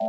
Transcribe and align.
Hier 0.00 0.06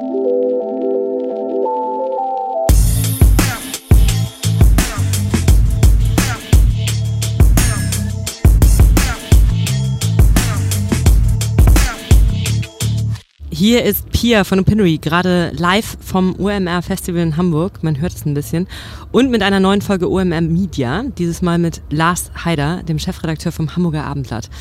ist 13.83 14.11
Pia 14.11 14.43
von 14.43 14.59
Opinory, 14.59 14.99
gerade 14.99 15.51
live 15.55 15.97
vom 15.99 16.35
OMR 16.39 16.83
Festival 16.83 17.21
in 17.21 17.35
Hamburg. 17.35 17.81
Man 17.81 17.99
hört 17.99 18.13
es 18.13 18.27
ein 18.27 18.35
bisschen. 18.35 18.67
Und 19.11 19.31
mit 19.31 19.41
einer 19.41 19.59
neuen 19.59 19.81
Folge 19.81 20.07
OMR 20.07 20.41
Media. 20.41 21.03
Dieses 21.17 21.41
Mal 21.41 21.57
mit 21.57 21.81
Lars 21.89 22.29
Haider, 22.45 22.83
dem 22.83 22.99
Chefredakteur 22.99 23.51
vom 23.51 23.75
Hamburger 23.75 24.05
Abendblatt. 24.05 24.51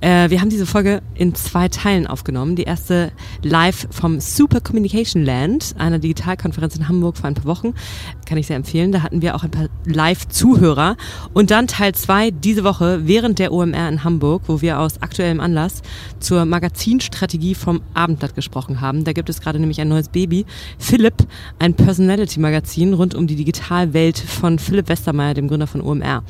Äh, 0.00 0.28
wir 0.30 0.40
haben 0.40 0.50
diese 0.50 0.66
Folge 0.66 1.02
in 1.14 1.34
zwei 1.34 1.68
Teilen 1.68 2.06
aufgenommen. 2.06 2.54
Die 2.54 2.64
erste 2.64 3.12
live 3.42 3.88
vom 3.90 4.20
Super 4.20 4.60
Communication 4.60 5.24
Land, 5.24 5.74
einer 5.78 5.98
Digitalkonferenz 5.98 6.76
in 6.76 6.88
Hamburg 6.88 7.16
vor 7.16 7.26
ein 7.26 7.34
paar 7.34 7.46
Wochen. 7.46 7.74
Kann 8.26 8.36
ich 8.36 8.46
sehr 8.46 8.56
empfehlen. 8.56 8.92
Da 8.92 9.02
hatten 9.02 9.22
wir 9.22 9.34
auch 9.34 9.42
ein 9.42 9.50
paar 9.50 9.68
Live-Zuhörer. 9.86 10.96
Und 11.32 11.50
dann 11.50 11.66
Teil 11.66 11.94
zwei 11.94 12.30
diese 12.30 12.62
Woche 12.64 13.06
während 13.06 13.38
der 13.38 13.52
OMR 13.52 13.88
in 13.88 14.04
Hamburg, 14.04 14.42
wo 14.46 14.60
wir 14.60 14.80
aus 14.80 15.00
aktuellem 15.00 15.40
Anlass 15.40 15.82
zur 16.20 16.44
Magazinstrategie 16.44 17.54
vom 17.54 17.80
Abendblatt 17.94 18.34
gesprochen 18.34 18.80
haben. 18.80 19.04
Da 19.04 19.12
gibt 19.12 19.30
es 19.30 19.40
gerade 19.40 19.58
nämlich 19.58 19.80
ein 19.80 19.88
neues 19.88 20.08
Baby. 20.08 20.44
Philipp, 20.78 21.26
ein 21.58 21.74
Personality-Magazin 21.74 22.92
rund 22.92 23.14
um 23.14 23.26
die 23.26 23.36
Digitalwelt 23.36 24.18
von 24.18 24.58
Philipp 24.58 24.88
Westermeier, 24.88 25.34
dem 25.34 25.48
Gründer 25.48 25.66
von 25.66 25.80
OMR. 25.80 26.22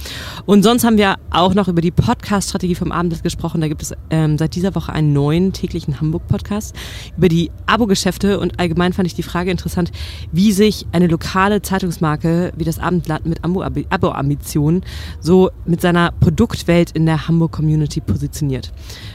Und 0.45 0.63
sonst 0.63 0.85
haben 0.85 0.99
wir 0.99 1.17
auch 1.31 1.55
noch 1.55 1.69
über 1.69 1.81
die 1.81 1.91
Podcast-Strategie 1.91 2.75
vom 2.75 2.93
Abendblatt 2.93 3.25
gesprochen 3.25 3.56
und 3.57 3.63
da 3.63 3.69
gibt 3.69 3.83
es 3.83 3.95
ähm, 4.11 4.37
seit 4.39 4.55
dieser 4.55 4.75
Woche 4.75 4.93
einen 4.93 5.13
neuen 5.13 5.53
täglichen 5.53 6.01
Hamburg-Podcast 6.01 6.77
über 7.17 7.29
die 7.29 7.51
Abo-Geschäfte 7.65 8.39
und 8.39 8.61
allgemein 8.61 8.93
fand 8.93 9.07
ich 9.07 9.15
die 9.15 9.23
Frage 9.23 9.51
interessant, 9.51 9.91
wie 10.31 10.53
sich 10.53 10.87
eine 10.93 11.07
lokale 11.07 11.63
Zeitungsmarke 11.63 12.53
wie 12.55 12.65
das 12.65 12.79
Abendblatt 12.79 13.25
mit 13.25 13.43
Abo-Ambitionen 13.43 14.85
so 15.21 15.51
mit 15.65 15.81
seiner 15.81 16.13
Produktwelt 16.13 16.91
in 16.91 17.07
der 17.07 17.27
Hamburg-Community 17.27 18.03
positioniert. 18.03 18.73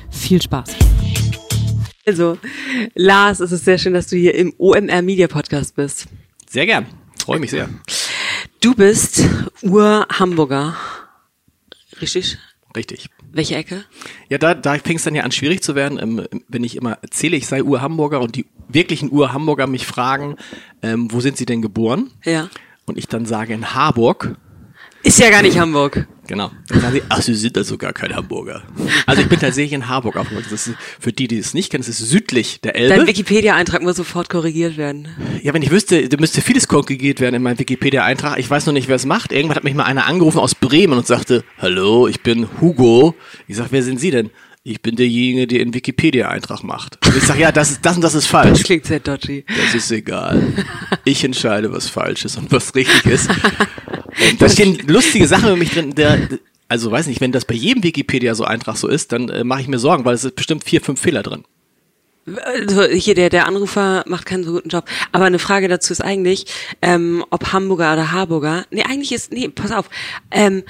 Viel 0.09 0.41
Spaß! 0.41 0.75
Also, 2.07 2.39
Lars, 2.95 3.41
es 3.41 3.51
ist 3.51 3.63
sehr 3.63 3.77
schön, 3.77 3.93
dass 3.93 4.07
du 4.07 4.17
hier 4.17 4.33
im 4.33 4.53
OMR 4.57 5.03
Media 5.03 5.27
Podcast 5.27 5.75
bist. 5.75 6.07
Sehr 6.49 6.65
gern. 6.65 6.87
Freue 7.19 7.39
mich 7.39 7.51
sehr. 7.51 7.69
Du 8.59 8.73
bist 8.73 9.21
Ur-Hamburger. 9.61 10.75
Richtig? 12.01 12.39
Richtig. 12.75 13.09
Welche 13.33 13.55
Ecke? 13.55 13.85
Ja, 14.29 14.37
da, 14.37 14.53
da 14.53 14.75
fing 14.75 14.97
es 14.97 15.03
dann 15.03 15.15
ja 15.15 15.23
an, 15.23 15.31
schwierig 15.31 15.63
zu 15.63 15.75
werden, 15.75 15.99
ähm, 16.01 16.27
wenn 16.47 16.63
ich 16.63 16.75
immer 16.75 16.97
erzähle, 17.01 17.37
ich 17.37 17.47
sei 17.47 17.63
Ur-Hamburger 17.63 18.19
und 18.19 18.35
die 18.35 18.45
wirklichen 18.67 19.11
Ur-Hamburger 19.11 19.67
mich 19.67 19.85
fragen, 19.85 20.35
ähm, 20.81 21.11
wo 21.11 21.21
sind 21.21 21.37
sie 21.37 21.45
denn 21.45 21.61
geboren? 21.61 22.11
Ja. 22.25 22.49
Und 22.85 22.97
ich 22.97 23.07
dann 23.07 23.25
sage 23.25 23.53
in 23.53 23.73
Harburg. 23.73 24.35
Ist 25.03 25.19
ja 25.19 25.29
gar 25.29 25.41
nicht 25.41 25.57
Hamburg. 25.59 26.07
Genau. 26.31 26.49
Dann 26.69 26.79
sagen 26.79 26.93
sie, 26.93 27.01
ach, 27.09 27.21
sie 27.21 27.35
sind 27.35 27.57
also 27.57 27.77
gar 27.77 27.91
kein 27.91 28.15
Hamburger. 28.15 28.63
Also 29.05 29.21
ich 29.21 29.27
bin 29.27 29.37
tatsächlich 29.37 29.73
in 29.73 29.89
Harburg 29.89 30.15
aufgewachsen. 30.15 30.47
Das 30.49 30.65
ist, 30.65 30.77
für 30.97 31.11
die, 31.11 31.27
die 31.27 31.37
es 31.37 31.53
nicht 31.53 31.69
kennen, 31.69 31.83
das 31.83 31.89
ist 31.89 32.09
südlich 32.09 32.61
der 32.61 32.73
Elbe. 32.77 32.95
Dein 32.95 33.07
Wikipedia-Eintrag 33.07 33.81
muss 33.81 33.97
sofort 33.97 34.29
korrigiert 34.29 34.77
werden. 34.77 35.09
Ja, 35.43 35.53
wenn 35.53 35.61
ich 35.61 35.71
wüsste, 35.71 36.07
da 36.07 36.15
müsste 36.17 36.39
vieles 36.39 36.69
korrigiert 36.69 37.19
werden 37.19 37.35
in 37.35 37.43
meinem 37.43 37.59
Wikipedia-Eintrag. 37.59 38.39
Ich 38.39 38.49
weiß 38.49 38.65
noch 38.65 38.71
nicht, 38.71 38.87
wer 38.87 38.95
es 38.95 39.05
macht. 39.05 39.33
Irgendwann 39.33 39.57
hat 39.57 39.65
mich 39.65 39.73
mal 39.73 39.83
einer 39.83 40.05
angerufen 40.05 40.39
aus 40.39 40.55
Bremen 40.55 40.97
und 40.97 41.05
sagte, 41.05 41.43
hallo, 41.57 42.07
ich 42.07 42.21
bin 42.21 42.47
Hugo. 42.61 43.13
Ich 43.49 43.57
sag, 43.57 43.67
wer 43.71 43.83
sind 43.83 43.99
Sie 43.99 44.11
denn? 44.11 44.29
Ich 44.63 44.81
bin 44.81 44.95
derjenige, 44.95 45.47
der 45.47 45.61
einen 45.61 45.73
Wikipedia-Eintrag 45.73 46.63
macht. 46.63 46.97
Und 47.05 47.17
ich 47.17 47.23
sag, 47.23 47.39
ja, 47.39 47.51
das, 47.51 47.71
ist, 47.71 47.85
das 47.85 47.97
und 47.97 48.03
das 48.03 48.13
ist 48.13 48.27
falsch. 48.27 48.59
Das 48.59 48.63
klingt 48.63 48.85
sehr 48.85 49.01
dodgy. 49.01 49.43
Das 49.47 49.75
ist 49.75 49.91
egal. 49.91 50.41
Ich 51.03 51.25
entscheide, 51.25 51.73
was 51.73 51.89
falsch 51.89 52.23
ist 52.23 52.37
und 52.37 52.53
was 52.53 52.73
richtig 52.73 53.05
ist. 53.07 53.29
Da 54.39 54.49
stehen 54.49 54.77
lustige 54.87 55.27
Sachen 55.27 55.49
über 55.49 55.57
mich 55.57 55.71
drin. 55.71 55.95
Der, 55.95 56.29
also 56.67 56.91
weiß 56.91 57.07
nicht, 57.07 57.21
wenn 57.21 57.31
das 57.31 57.45
bei 57.45 57.55
jedem 57.55 57.83
Wikipedia 57.83 58.35
so 58.35 58.43
Eintrag 58.43 58.77
so 58.77 58.87
ist, 58.87 59.11
dann 59.11 59.29
äh, 59.29 59.43
mache 59.43 59.61
ich 59.61 59.67
mir 59.67 59.79
Sorgen, 59.79 60.05
weil 60.05 60.15
es 60.15 60.23
ist 60.23 60.35
bestimmt 60.35 60.63
vier, 60.63 60.81
fünf 60.81 61.01
Fehler 61.01 61.23
drin. 61.23 61.43
Also 62.45 62.83
hier 62.83 63.15
der, 63.15 63.29
der 63.29 63.47
Anrufer 63.47 64.03
macht 64.07 64.25
keinen 64.25 64.43
so 64.43 64.53
guten 64.53 64.69
Job. 64.69 64.85
Aber 65.11 65.25
eine 65.25 65.39
Frage 65.39 65.67
dazu 65.67 65.91
ist 65.91 66.01
eigentlich, 66.01 66.45
ähm, 66.81 67.25
ob 67.31 67.51
Hamburger 67.51 67.93
oder 67.93 68.11
Harburger. 68.11 68.65
Nee, 68.69 68.83
eigentlich 68.83 69.11
ist, 69.11 69.31
nee, 69.31 69.49
pass 69.49 69.71
auf. 69.71 69.89
Ähm, 70.29 70.63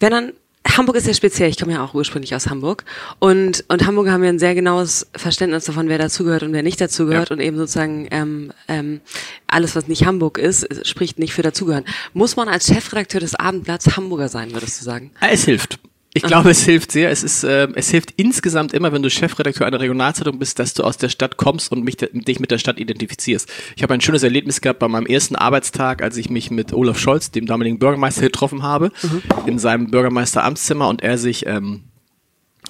wenn 0.00 0.10
dann 0.10 0.32
Hamburg 0.76 0.96
ist 0.96 1.06
ja 1.06 1.14
speziell, 1.14 1.50
ich 1.50 1.58
komme 1.58 1.72
ja 1.72 1.84
auch 1.84 1.94
ursprünglich 1.94 2.34
aus 2.34 2.48
Hamburg 2.48 2.84
und, 3.18 3.64
und 3.68 3.86
Hamburger 3.86 4.12
haben 4.12 4.22
ja 4.22 4.28
ein 4.28 4.38
sehr 4.38 4.54
genaues 4.54 5.06
Verständnis 5.14 5.64
davon, 5.64 5.88
wer 5.88 5.98
dazugehört 5.98 6.42
und 6.42 6.52
wer 6.52 6.62
nicht 6.62 6.80
dazugehört 6.80 7.30
ja. 7.30 7.36
und 7.36 7.40
eben 7.40 7.56
sozusagen 7.56 8.08
ähm, 8.10 8.52
ähm, 8.68 9.00
alles, 9.46 9.74
was 9.76 9.88
nicht 9.88 10.04
Hamburg 10.06 10.38
ist, 10.38 10.86
spricht 10.86 11.18
nicht 11.18 11.32
für 11.32 11.42
dazugehören. 11.42 11.84
Muss 12.12 12.36
man 12.36 12.48
als 12.48 12.66
Chefredakteur 12.66 13.20
des 13.20 13.34
Abendblatts 13.34 13.96
Hamburger 13.96 14.28
sein, 14.28 14.52
würdest 14.52 14.80
du 14.80 14.84
sagen? 14.84 15.10
Es 15.20 15.44
hilft. 15.44 15.80
Ich 16.18 16.28
glaube, 16.28 16.50
es 16.50 16.62
hilft 16.62 16.92
sehr. 16.92 17.10
Es 17.10 17.22
ist, 17.22 17.44
äh, 17.44 17.68
es 17.74 17.90
hilft 17.90 18.12
insgesamt 18.16 18.72
immer, 18.72 18.92
wenn 18.92 19.02
du 19.02 19.10
Chefredakteur 19.10 19.66
einer 19.66 19.80
Regionalzeitung 19.80 20.38
bist, 20.38 20.58
dass 20.58 20.74
du 20.74 20.82
aus 20.82 20.96
der 20.96 21.08
Stadt 21.08 21.36
kommst 21.36 21.72
und 21.72 21.84
mich, 21.84 21.96
dich 21.96 22.40
mit 22.40 22.50
der 22.50 22.58
Stadt 22.58 22.78
identifizierst. 22.78 23.48
Ich 23.76 23.82
habe 23.82 23.94
ein 23.94 24.00
schönes 24.00 24.22
Erlebnis 24.22 24.60
gehabt 24.60 24.78
bei 24.78 24.88
meinem 24.88 25.06
ersten 25.06 25.36
Arbeitstag, 25.36 26.02
als 26.02 26.16
ich 26.16 26.30
mich 26.30 26.50
mit 26.50 26.72
Olaf 26.72 26.98
Scholz, 26.98 27.30
dem 27.30 27.46
damaligen 27.46 27.78
Bürgermeister, 27.78 28.22
getroffen 28.22 28.62
habe, 28.62 28.90
mhm. 29.02 29.22
in 29.46 29.58
seinem 29.58 29.90
Bürgermeisteramtszimmer 29.90 30.88
und 30.88 31.02
er 31.02 31.18
sich, 31.18 31.46
ähm, 31.46 31.84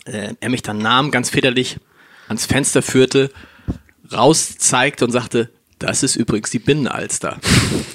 äh, 0.05 0.35
er 0.41 0.51
mich 0.51 0.63
dann 0.63 0.79
nahm, 0.79 1.11
ganz 1.11 1.31
väterlich 1.31 1.79
ans 2.29 2.47
Fenster 2.47 2.83
führte, 2.83 3.31
rauszeigte 4.13 5.05
und 5.05 5.11
sagte, 5.11 5.51
das 5.79 6.03
ist 6.03 6.17
übrigens 6.17 6.51
die 6.51 6.59
Binnenalster. 6.59 7.39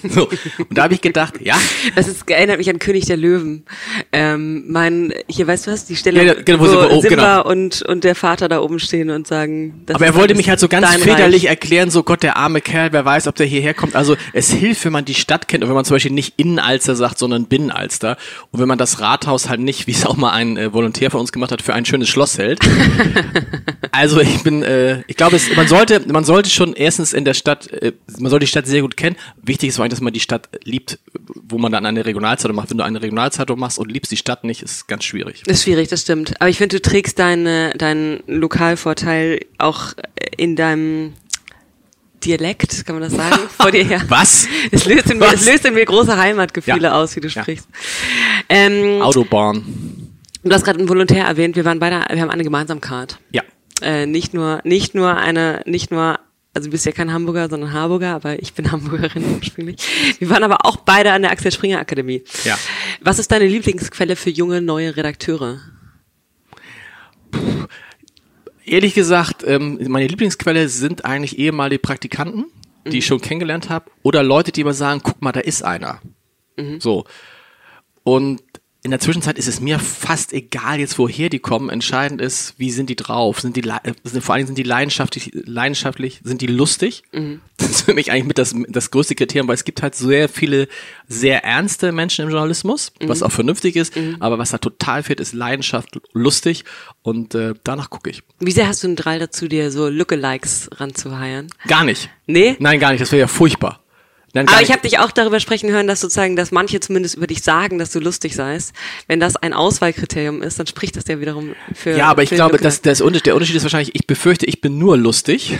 so. 0.09 0.27
Und 0.29 0.77
da 0.77 0.83
habe 0.83 0.93
ich 0.93 1.01
gedacht, 1.01 1.35
ja. 1.41 1.55
Das 1.95 2.07
ist, 2.07 2.29
erinnert 2.29 2.57
mich 2.57 2.69
an 2.69 2.79
König 2.79 3.05
der 3.05 3.17
Löwen. 3.17 3.65
Ähm, 4.11 4.63
mein, 4.67 5.13
hier 5.27 5.47
weißt 5.47 5.67
du 5.67 5.71
was, 5.71 5.85
die 5.85 5.95
Stelle, 5.95 6.23
ja, 6.23 6.33
genau, 6.33 6.59
wo, 6.59 6.65
wo 6.65 6.95
oh, 6.95 7.01
Simba 7.01 7.37
genau. 7.37 7.49
und, 7.49 7.81
und 7.81 8.03
der 8.03 8.15
Vater 8.15 8.47
da 8.47 8.61
oben 8.61 8.79
stehen 8.79 9.09
und 9.09 9.27
sagen, 9.27 9.83
das 9.85 9.95
Aber 9.95 10.05
er 10.05 10.15
wollte 10.15 10.35
mich 10.35 10.49
halt 10.49 10.59
so 10.59 10.67
ganz 10.67 10.87
väterlich 10.95 11.45
erklären, 11.45 11.89
so 11.89 12.03
Gott, 12.03 12.23
der 12.23 12.37
arme 12.37 12.61
Kerl, 12.61 12.93
wer 12.93 13.03
weiß, 13.03 13.27
ob 13.27 13.35
der 13.35 13.45
hierher 13.45 13.73
kommt. 13.73 13.95
Also 13.95 14.15
es 14.31 14.49
hilft, 14.49 14.85
wenn 14.85 14.93
man 14.93 15.05
die 15.05 15.15
Stadt 15.15 15.47
kennt 15.47 15.63
und 15.63 15.69
wenn 15.69 15.75
man 15.75 15.85
zum 15.85 15.95
Beispiel 15.95 16.11
nicht 16.11 16.35
Innenalster 16.37 16.95
sagt, 16.95 17.19
sondern 17.19 17.45
Binnenalster. 17.45 18.17
Und 18.51 18.61
wenn 18.61 18.67
man 18.67 18.77
das 18.77 19.01
Rathaus 19.01 19.49
halt 19.49 19.59
nicht, 19.59 19.87
wie 19.87 19.91
es 19.91 20.05
auch 20.05 20.15
mal 20.15 20.31
ein 20.31 20.57
äh, 20.57 20.71
Volontär 20.71 21.11
von 21.11 21.19
uns 21.19 21.31
gemacht 21.31 21.51
hat, 21.51 21.61
für 21.61 21.73
ein 21.73 21.85
schönes 21.85 22.07
Schloss 22.07 22.37
hält. 22.37 22.59
also 23.91 24.21
ich 24.21 24.43
bin, 24.43 24.63
äh, 24.63 25.01
ich 25.07 25.17
glaube, 25.17 25.35
es, 25.35 25.53
man 25.55 25.67
sollte, 25.67 26.01
man 26.11 26.23
sollte 26.23 26.49
schon 26.49 26.73
erstens 26.73 27.13
in 27.13 27.25
der 27.25 27.33
Stadt 27.33 27.72
äh, 27.81 27.93
man 28.19 28.29
soll 28.29 28.39
die 28.39 28.47
Stadt 28.47 28.67
sehr 28.67 28.81
gut 28.81 28.97
kennen. 28.97 29.15
Wichtig 29.41 29.69
ist 29.69 29.75
vor 29.75 29.83
allem, 29.83 29.89
dass 29.89 30.01
man 30.01 30.13
die 30.13 30.19
Stadt 30.19 30.49
liebt, 30.63 30.99
wo 31.47 31.57
man 31.57 31.71
dann 31.71 31.85
eine 31.85 32.05
Regionalzeitung 32.05 32.55
macht. 32.55 32.69
Wenn 32.69 32.77
du 32.77 32.83
eine 32.83 33.01
Regionalzeitung 33.01 33.59
machst 33.59 33.79
und 33.79 33.91
liebst 33.91 34.11
die 34.11 34.17
Stadt 34.17 34.43
nicht, 34.43 34.61
ist 34.61 34.87
ganz 34.87 35.03
schwierig. 35.03 35.43
Ist 35.47 35.63
schwierig, 35.63 35.89
das 35.89 36.01
stimmt. 36.01 36.39
Aber 36.39 36.49
ich 36.49 36.57
finde, 36.57 36.77
du 36.77 36.81
trägst 36.81 37.19
deine, 37.19 37.71
deinen 37.77 38.23
Lokalvorteil 38.27 39.45
auch 39.57 39.93
in 40.37 40.55
deinem 40.55 41.13
Dialekt, 42.23 42.85
kann 42.85 42.99
man 42.99 43.03
das 43.03 43.13
sagen, 43.13 43.47
vor 43.57 43.71
dir 43.71 43.83
her. 43.83 44.01
Was? 44.07 44.47
Es 44.71 44.85
löst 44.85 45.11
in, 45.11 45.19
mir, 45.19 45.33
es 45.33 45.45
löst 45.45 45.65
in 45.65 45.73
mir 45.73 45.85
große 45.85 46.17
Heimatgefühle 46.17 46.83
ja. 46.83 46.93
aus, 46.93 47.15
wie 47.15 47.21
du 47.21 47.27
ja. 47.27 47.41
sprichst. 47.41 47.67
Ähm, 48.49 49.01
Autobahn. 49.01 49.63
Du 50.43 50.51
hast 50.51 50.63
gerade 50.65 50.79
einen 50.79 50.89
Volontär 50.89 51.25
erwähnt, 51.25 51.55
wir 51.55 51.65
waren 51.65 51.79
beide, 51.79 52.03
wir 52.09 52.21
haben 52.21 52.29
eine 52.29 52.43
Gemeinsamkeit. 52.43 53.17
Ja. 53.31 53.43
Äh, 53.81 54.05
nicht 54.05 54.33
nur, 54.33 54.61
nicht 54.63 54.95
nur 54.95 55.15
eine, 55.15 55.61
nicht 55.65 55.91
nur 55.91 56.19
also 56.53 56.67
du 56.67 56.71
bist 56.71 56.85
ja 56.85 56.91
kein 56.91 57.11
Hamburger, 57.11 57.49
sondern 57.49 57.73
Harburger, 57.73 58.13
aber 58.13 58.41
ich 58.41 58.53
bin 58.53 58.71
Hamburgerin 58.71 59.23
ursprünglich. 59.37 59.77
Wir 60.19 60.29
waren 60.29 60.43
aber 60.43 60.65
auch 60.65 60.77
beide 60.77 61.11
an 61.11 61.23
der 61.23 61.31
Axel 61.31 61.51
Springer 61.51 61.79
Akademie. 61.79 62.23
Ja. 62.43 62.57
Was 63.01 63.19
ist 63.19 63.31
deine 63.31 63.47
Lieblingsquelle 63.47 64.15
für 64.15 64.29
junge, 64.29 64.61
neue 64.61 64.95
Redakteure? 64.95 65.59
Puh, 67.31 67.65
ehrlich 68.65 68.93
gesagt, 68.93 69.43
ähm, 69.45 69.79
meine 69.87 70.07
Lieblingsquelle 70.07 70.69
sind 70.69 71.05
eigentlich 71.05 71.39
ehemalige 71.39 71.79
Praktikanten, 71.79 72.45
die 72.85 72.89
mhm. 72.89 72.95
ich 72.97 73.05
schon 73.05 73.21
kennengelernt 73.21 73.69
habe, 73.69 73.89
oder 74.03 74.21
Leute, 74.21 74.51
die 74.51 74.61
immer 74.61 74.73
sagen, 74.73 75.01
guck 75.03 75.21
mal, 75.21 75.31
da 75.31 75.39
ist 75.39 75.63
einer. 75.63 76.01
Mhm. 76.55 76.79
So. 76.79 77.05
Und 78.03 78.41
in 78.83 78.91
der 78.91 78.99
Zwischenzeit 78.99 79.37
ist 79.37 79.47
es 79.47 79.61
mir 79.61 79.79
fast 79.79 80.33
egal 80.33 80.81
jetzt, 80.81 80.99
woher 80.99 81.29
die 81.29 81.39
kommen. 81.39 81.69
Entscheidend 81.69 82.19
ist, 82.19 82.55
wie 82.57 82.69
sind 82.69 82.89
die 82.89 82.97
drauf? 82.97 83.39
Sind 83.39 83.55
die, 83.55 83.61
äh, 83.61 83.93
vor 84.19 84.35
allem 84.35 84.45
sind 84.45 84.57
die 84.57 84.63
leidenschaftlich, 84.63 85.31
leidenschaftlich, 85.33 86.19
sind 86.25 86.41
die 86.41 86.47
lustig? 86.47 87.03
Mhm. 87.13 87.39
Das 87.55 87.69
ist 87.69 87.81
für 87.83 87.93
mich 87.93 88.11
eigentlich 88.11 88.25
mit 88.25 88.37
das, 88.37 88.53
das 88.67 88.91
größte 88.91 89.15
Kriterium, 89.15 89.47
weil 89.47 89.55
es 89.55 89.63
gibt 89.63 89.81
halt 89.81 89.95
sehr 89.95 90.27
viele 90.27 90.67
sehr 91.07 91.45
ernste 91.45 91.93
Menschen 91.93 92.25
im 92.25 92.31
Journalismus, 92.31 92.91
mhm. 93.01 93.07
was 93.07 93.23
auch 93.23 93.31
vernünftig 93.31 93.77
ist, 93.77 93.95
mhm. 93.95 94.17
aber 94.19 94.37
was 94.37 94.51
da 94.51 94.57
total 94.57 95.01
fehlt, 95.03 95.21
ist 95.21 95.33
Leidenschaft, 95.33 96.01
lustig 96.11 96.65
und 97.03 97.35
äh, 97.35 97.53
danach 97.63 97.89
gucke 97.89 98.09
ich. 98.09 98.21
Wie 98.39 98.51
sehr 98.51 98.67
hast 98.67 98.83
du 98.83 98.87
einen 98.87 98.97
Drall 98.97 99.19
dazu, 99.19 99.47
dir 99.47 99.71
so 99.71 99.87
Lookalikes 99.87 100.69
ranzuheiern? 100.73 101.47
Gar 101.67 101.85
nicht. 101.85 102.09
Nee? 102.25 102.57
Nein, 102.59 102.81
gar 102.81 102.91
nicht. 102.91 103.01
Das 103.01 103.13
wäre 103.13 103.21
ja 103.21 103.27
furchtbar. 103.27 103.82
Nein, 104.35 104.47
Aber 104.47 104.63
ich 104.63 104.71
habe 104.71 104.81
dich 104.81 104.97
auch 104.97 105.11
darüber 105.11 105.39
sprechen 105.39 105.69
hören, 105.69 105.85
dass 105.85 106.01
sozusagen, 106.01 106.35
dass 106.35 106.51
manche 106.51 106.79
zumindest 106.79 107.15
über 107.15 107.27
dich 107.27 107.43
sagen, 107.43 107.77
dass 107.77 107.91
du 107.91 107.99
lustig 107.99 108.35
seist. 108.35 108.73
Wenn 109.07 109.19
das 109.19 109.35
ein 109.35 109.53
Auswahlkriterium 109.53 110.41
ist, 110.41 110.57
dann 110.57 110.65
spricht 110.65 110.97
das 110.97 111.03
ja 111.07 111.19
wiederum 111.19 111.53
für. 111.75 111.95
Ja, 111.95 112.07
aber 112.07 112.23
ich 112.23 112.31
glaube, 112.31 112.57
dass 112.57 112.81
das 112.81 113.01
Unterschied, 113.01 113.27
der 113.27 113.35
Unterschied 113.35 113.55
ist 113.55 113.63
wahrscheinlich, 113.63 113.93
ich 113.93 114.07
befürchte, 114.07 114.47
ich 114.47 114.59
bin 114.59 114.79
nur 114.79 114.97
lustig. 114.97 115.59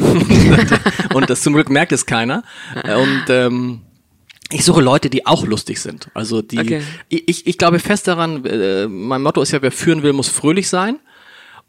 und 1.13 1.29
das 1.29 1.43
zum 1.43 1.53
Glück 1.53 1.69
merkt 1.69 1.91
es 1.91 2.07
keiner. 2.07 2.43
Und 2.83 3.25
ähm, 3.29 3.81
ich 4.51 4.65
suche 4.65 4.81
Leute, 4.81 5.11
die 5.11 5.27
auch 5.27 5.45
lustig 5.45 5.79
sind. 5.79 6.09
Also 6.15 6.41
die 6.41 6.59
Okay. 6.59 6.81
ich, 7.09 7.45
ich 7.45 7.57
glaube 7.59 7.77
fest 7.77 8.07
daran, 8.07 8.43
äh, 8.45 8.87
mein 8.87 9.21
Motto 9.21 9.41
ist 9.41 9.51
ja, 9.51 9.61
wer 9.61 9.71
führen 9.71 10.01
will, 10.01 10.13
muss 10.13 10.29
fröhlich 10.29 10.67
sein. 10.67 10.99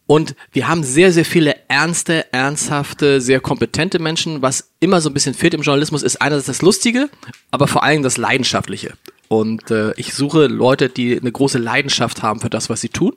Und 0.06 0.34
wir 0.52 0.68
haben 0.68 0.82
sehr, 0.82 1.12
sehr 1.12 1.24
viele 1.24 1.56
ernste, 1.68 2.32
ernsthafte, 2.32 3.20
sehr 3.20 3.40
kompetente 3.40 3.98
Menschen. 3.98 4.42
Was 4.42 4.70
immer 4.80 5.00
so 5.00 5.08
ein 5.08 5.14
bisschen 5.14 5.34
fehlt 5.34 5.54
im 5.54 5.62
Journalismus, 5.62 6.02
ist 6.02 6.20
einerseits 6.20 6.46
das 6.46 6.62
Lustige, 6.62 7.08
aber 7.50 7.66
vor 7.66 7.82
allem 7.82 8.02
das 8.02 8.18
Leidenschaftliche. 8.18 8.94
Und 9.28 9.70
äh, 9.70 9.92
ich 9.96 10.12
suche 10.12 10.46
Leute, 10.46 10.90
die 10.90 11.18
eine 11.18 11.32
große 11.32 11.58
Leidenschaft 11.58 12.22
haben 12.22 12.40
für 12.40 12.50
das, 12.50 12.68
was 12.68 12.82
sie 12.82 12.90
tun. 12.90 13.14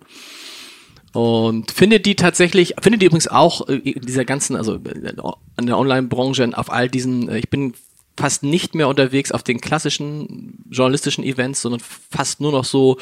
Und 1.14 1.72
finde 1.72 2.00
die 2.00 2.16
tatsächlich, 2.16 2.76
finde 2.80 3.00
die 3.00 3.06
übrigens 3.08 3.28
auch 3.28 3.68
äh, 3.68 3.76
in 3.76 4.02
dieser 4.02 4.24
ganzen, 4.24 4.56
also 4.56 4.76
äh, 4.76 5.14
in 5.58 5.66
der 5.66 5.78
Online-Branche, 5.78 6.50
auf 6.54 6.72
all 6.72 6.90
diesen, 6.90 7.28
äh, 7.28 7.40
ich 7.40 7.50
bin 7.50 7.74
fast 8.16 8.44
nicht 8.44 8.76
mehr 8.76 8.88
unterwegs 8.88 9.32
auf 9.32 9.44
den 9.44 9.60
klassischen 9.62 10.64
journalistischen 10.70 11.24
Events, 11.24 11.62
sondern 11.62 11.82
fast 11.82 12.40
nur 12.40 12.52
noch 12.52 12.66
so 12.66 12.98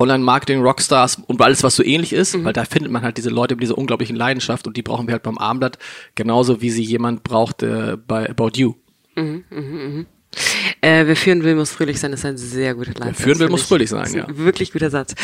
Online-Marketing, 0.00 0.62
Rockstars 0.62 1.20
und 1.26 1.40
alles, 1.42 1.62
was 1.62 1.76
so 1.76 1.84
ähnlich 1.84 2.12
ist, 2.12 2.42
weil 2.44 2.52
da 2.52 2.64
findet 2.64 2.90
man 2.90 3.02
halt 3.02 3.18
diese 3.18 3.30
Leute 3.30 3.54
mit 3.54 3.62
dieser 3.62 3.78
unglaublichen 3.78 4.16
Leidenschaft 4.16 4.66
und 4.66 4.76
die 4.76 4.82
brauchen 4.82 5.06
wir 5.06 5.12
halt 5.12 5.22
beim 5.22 5.38
Abendblatt, 5.38 5.78
genauso 6.14 6.62
wie 6.62 6.70
sie 6.70 6.82
jemand 6.82 7.22
braucht 7.22 7.62
äh, 7.62 7.96
bei 7.96 8.28
About 8.28 8.52
You. 8.54 8.74
Äh, 10.82 11.06
wer 11.06 11.16
führen 11.16 11.44
will, 11.44 11.54
muss 11.56 11.70
fröhlich 11.70 12.00
sein, 12.00 12.12
ist 12.12 12.24
ein 12.24 12.38
sehr 12.38 12.74
guter 12.74 12.92
Leitsatz. 12.94 13.20
führen 13.22 13.38
will, 13.38 13.48
muss 13.50 13.60
ich. 13.62 13.66
fröhlich 13.66 13.90
sein, 13.90 14.12
ja. 14.14 14.26
Wirklich 14.28 14.72
guter 14.72 14.88
Satz. 14.90 15.14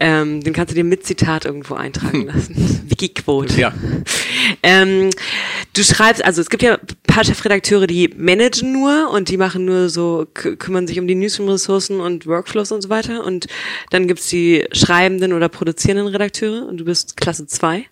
Ähm, 0.00 0.42
den 0.42 0.52
kannst 0.52 0.72
du 0.72 0.74
dir 0.74 0.82
mit 0.84 1.06
Zitat 1.06 1.44
irgendwo 1.44 1.74
eintragen 1.74 2.26
lassen. 2.26 2.80
Wikiquote. 2.88 3.60
Ja. 3.60 3.72
Ähm, 4.62 5.10
du 5.74 5.84
schreibst, 5.84 6.24
also 6.24 6.40
es 6.40 6.50
gibt 6.50 6.62
ja 6.64 6.74
ein 6.74 6.86
paar 7.06 7.22
Chefredakteure, 7.24 7.86
die 7.86 8.08
managen 8.16 8.72
nur 8.72 9.10
und 9.10 9.28
die 9.28 9.36
machen 9.36 9.64
nur 9.64 9.88
so, 9.88 10.26
kü- 10.34 10.56
kümmern 10.56 10.86
sich 10.88 10.98
um 10.98 11.06
die 11.06 11.14
Newsroom-Ressourcen 11.14 12.00
und 12.00 12.26
Workflows 12.26 12.72
und 12.72 12.82
so 12.82 12.88
weiter. 12.88 13.24
Und 13.24 13.46
dann 13.90 14.08
gibt's 14.08 14.28
die 14.28 14.64
schreibenden 14.72 15.32
oder 15.32 15.48
produzierenden 15.48 16.08
Redakteure 16.08 16.66
und 16.66 16.78
du 16.78 16.84
bist 16.84 17.16
Klasse 17.16 17.46
2. 17.46 17.84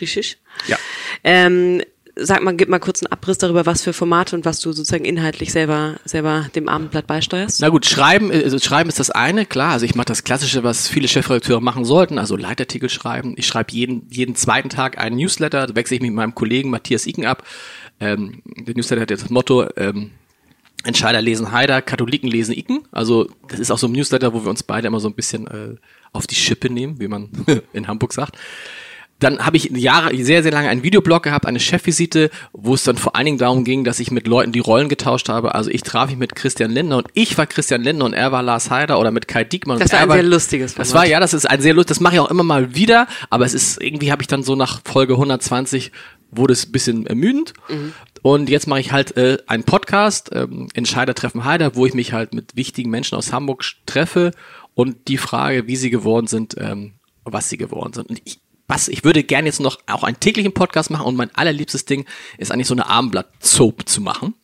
Richtig? 0.00 0.38
Ja. 0.66 0.76
Ähm, 1.24 1.82
sag 2.20 2.42
mal, 2.42 2.54
gib 2.54 2.68
mal 2.68 2.78
kurz 2.78 3.02
einen 3.02 3.12
Abriss 3.12 3.38
darüber, 3.38 3.66
was 3.66 3.82
für 3.82 3.92
Formate 3.92 4.36
und 4.36 4.44
was 4.44 4.60
du 4.60 4.72
sozusagen 4.72 5.04
inhaltlich 5.04 5.52
selber, 5.52 5.96
selber 6.04 6.48
dem 6.54 6.68
Abendblatt 6.68 7.06
beisteuerst. 7.06 7.60
Na 7.60 7.68
gut, 7.68 7.86
schreiben, 7.86 8.30
äh, 8.30 8.42
also 8.44 8.58
schreiben 8.58 8.88
ist 8.88 9.00
das 9.00 9.10
eine, 9.10 9.46
klar. 9.46 9.72
Also 9.72 9.86
ich 9.86 9.94
mache 9.94 10.06
das 10.06 10.24
Klassische, 10.24 10.64
was 10.64 10.88
viele 10.88 11.08
Chefredakteure 11.08 11.60
machen 11.60 11.84
sollten, 11.84 12.18
also 12.18 12.36
Leitartikel 12.36 12.88
schreiben. 12.88 13.34
Ich 13.36 13.46
schreibe 13.46 13.72
jeden, 13.72 14.06
jeden 14.10 14.34
zweiten 14.34 14.68
Tag 14.68 14.98
einen 14.98 15.16
Newsletter, 15.16 15.66
da 15.66 15.74
wechsle 15.74 15.96
ich 15.96 16.02
mich 16.02 16.10
mit 16.10 16.16
meinem 16.16 16.34
Kollegen 16.34 16.70
Matthias 16.70 17.06
Iken 17.06 17.24
ab. 17.24 17.44
Ähm, 18.00 18.42
der 18.44 18.74
Newsletter 18.74 19.02
hat 19.02 19.10
jetzt 19.10 19.24
das 19.24 19.30
Motto, 19.30 19.66
ähm, 19.76 20.10
Entscheider 20.84 21.20
lesen 21.20 21.50
Haider, 21.50 21.82
Katholiken 21.82 22.30
lesen 22.30 22.54
Iken. 22.54 22.82
Also 22.92 23.28
das 23.48 23.58
ist 23.58 23.70
auch 23.70 23.78
so 23.78 23.88
ein 23.88 23.92
Newsletter, 23.92 24.32
wo 24.32 24.44
wir 24.44 24.50
uns 24.50 24.62
beide 24.62 24.86
immer 24.86 25.00
so 25.00 25.08
ein 25.08 25.14
bisschen 25.14 25.46
äh, 25.48 25.74
auf 26.12 26.26
die 26.26 26.36
Schippe 26.36 26.70
nehmen, 26.70 27.00
wie 27.00 27.08
man 27.08 27.30
in 27.72 27.88
Hamburg 27.88 28.12
sagt. 28.12 28.36
Dann 29.20 29.44
habe 29.44 29.56
ich 29.56 29.64
Jahre, 29.64 30.16
sehr, 30.16 30.42
sehr 30.42 30.52
lange 30.52 30.68
einen 30.68 30.82
Videoblog 30.82 31.24
gehabt, 31.24 31.46
eine 31.46 31.58
Chefvisite, 31.58 32.30
wo 32.52 32.74
es 32.74 32.84
dann 32.84 32.96
vor 32.96 33.16
allen 33.16 33.24
Dingen 33.24 33.38
darum 33.38 33.64
ging, 33.64 33.82
dass 33.82 33.98
ich 33.98 34.10
mit 34.10 34.26
Leuten 34.26 34.52
die 34.52 34.60
Rollen 34.60 34.88
getauscht 34.88 35.28
habe. 35.28 35.54
Also 35.54 35.70
ich 35.70 35.82
traf 35.82 36.08
mich 36.08 36.18
mit 36.18 36.36
Christian 36.36 36.70
Lindner 36.70 36.98
und 36.98 37.08
ich 37.14 37.36
war 37.36 37.46
Christian 37.46 37.82
Lindner 37.82 38.04
und 38.04 38.12
er 38.12 38.30
war 38.30 38.42
Lars 38.42 38.70
Heider 38.70 39.00
oder 39.00 39.10
mit 39.10 39.26
Kai 39.26 39.44
Diekmann. 39.44 39.78
Das 39.80 39.92
war 39.92 40.00
ein 40.00 40.10
sehr 40.10 40.22
lustiges 40.22 40.74
Das 40.74 40.90
Format. 40.90 41.06
war, 41.06 41.10
ja, 41.10 41.20
das 41.20 41.34
ist 41.34 41.46
ein 41.50 41.60
sehr 41.60 41.74
lustig, 41.74 41.88
das 41.88 42.00
mache 42.00 42.14
ich 42.14 42.20
auch 42.20 42.30
immer 42.30 42.44
mal 42.44 42.74
wieder, 42.74 43.08
aber 43.30 43.44
es 43.44 43.54
ist, 43.54 43.82
irgendwie 43.82 44.12
habe 44.12 44.22
ich 44.22 44.28
dann 44.28 44.42
so 44.42 44.54
nach 44.54 44.80
Folge 44.84 45.14
120 45.14 45.90
wurde 46.30 46.52
es 46.52 46.66
ein 46.66 46.72
bisschen 46.72 47.06
ermüdend. 47.06 47.54
Und 48.22 48.50
jetzt 48.50 48.66
mache 48.66 48.80
ich 48.80 48.92
halt 48.92 49.16
äh, 49.16 49.38
einen 49.46 49.64
Podcast, 49.64 50.30
ähm, 50.32 50.68
Entscheider 50.74 51.14
treffen 51.14 51.44
Heider, 51.44 51.74
wo 51.74 51.86
ich 51.86 51.94
mich 51.94 52.12
halt 52.12 52.34
mit 52.34 52.54
wichtigen 52.56 52.90
Menschen 52.90 53.16
aus 53.16 53.32
Hamburg 53.32 53.64
treffe 53.86 54.32
und 54.74 55.08
die 55.08 55.18
Frage, 55.18 55.66
wie 55.66 55.76
sie 55.76 55.90
geworden 55.90 56.26
sind, 56.26 56.54
ähm, 56.58 56.94
was 57.24 57.48
sie 57.48 57.56
geworden 57.56 57.92
sind. 57.92 58.10
Und 58.10 58.20
ich, 58.24 58.40
was, 58.68 58.88
ich 58.88 59.02
würde 59.02 59.24
gerne 59.24 59.48
jetzt 59.48 59.60
noch 59.60 59.78
auch 59.86 60.04
einen 60.04 60.20
täglichen 60.20 60.52
Podcast 60.52 60.90
machen 60.90 61.06
und 61.06 61.16
mein 61.16 61.34
allerliebstes 61.34 61.86
Ding 61.86 62.04
ist 62.36 62.52
eigentlich 62.52 62.68
so 62.68 62.74
eine 62.74 62.86
Abendblatt-Soap 62.86 63.88
zu 63.88 64.00
machen. 64.00 64.34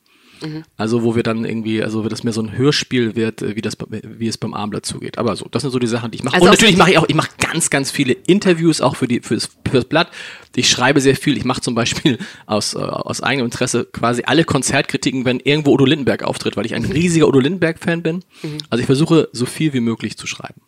Also 0.76 1.02
wo 1.02 1.16
wir 1.16 1.22
dann 1.22 1.44
irgendwie, 1.44 1.82
also 1.82 2.06
das 2.08 2.24
mehr 2.24 2.32
so 2.32 2.42
ein 2.42 2.56
Hörspiel 2.56 3.16
wird, 3.16 3.42
äh, 3.42 3.56
wie 3.56 3.62
das, 3.62 3.76
wie 3.88 4.28
es 4.28 4.38
beim 4.38 4.54
Abendblatt 4.54 4.86
zugeht. 4.86 5.18
Aber 5.18 5.36
so, 5.36 5.46
das 5.50 5.62
sind 5.62 5.70
so 5.70 5.78
die 5.78 5.86
Sachen, 5.86 6.10
die 6.10 6.18
ich 6.18 6.24
mache. 6.24 6.34
Also 6.34 6.46
und 6.46 6.52
natürlich 6.52 6.76
mache 6.76 6.92
ich 6.92 6.98
auch, 6.98 7.08
ich 7.08 7.14
mache 7.14 7.30
ganz, 7.38 7.70
ganz 7.70 7.90
viele 7.90 8.12
Interviews 8.12 8.80
auch 8.80 8.96
für 8.96 9.08
die 9.08 9.20
fürs, 9.20 9.50
fürs 9.70 9.84
Blatt. 9.84 10.08
Ich 10.56 10.68
schreibe 10.68 11.00
sehr 11.00 11.16
viel. 11.16 11.36
Ich 11.36 11.44
mache 11.44 11.60
zum 11.60 11.74
Beispiel 11.74 12.18
aus 12.46 12.74
äh, 12.74 12.78
aus 12.78 13.22
eigenem 13.22 13.46
Interesse 13.46 13.84
quasi 13.84 14.22
alle 14.24 14.44
Konzertkritiken, 14.44 15.24
wenn 15.24 15.40
irgendwo 15.40 15.72
Udo 15.72 15.84
Lindenberg 15.84 16.22
auftritt, 16.22 16.56
weil 16.56 16.66
ich 16.66 16.74
ein 16.74 16.84
riesiger 16.84 17.28
Udo 17.28 17.40
Lindenberg-Fan 17.40 18.02
bin. 18.02 18.24
Also 18.70 18.80
ich 18.80 18.86
versuche 18.86 19.28
so 19.32 19.46
viel 19.46 19.72
wie 19.72 19.80
möglich 19.80 20.16
zu 20.16 20.26
schreiben. 20.26 20.60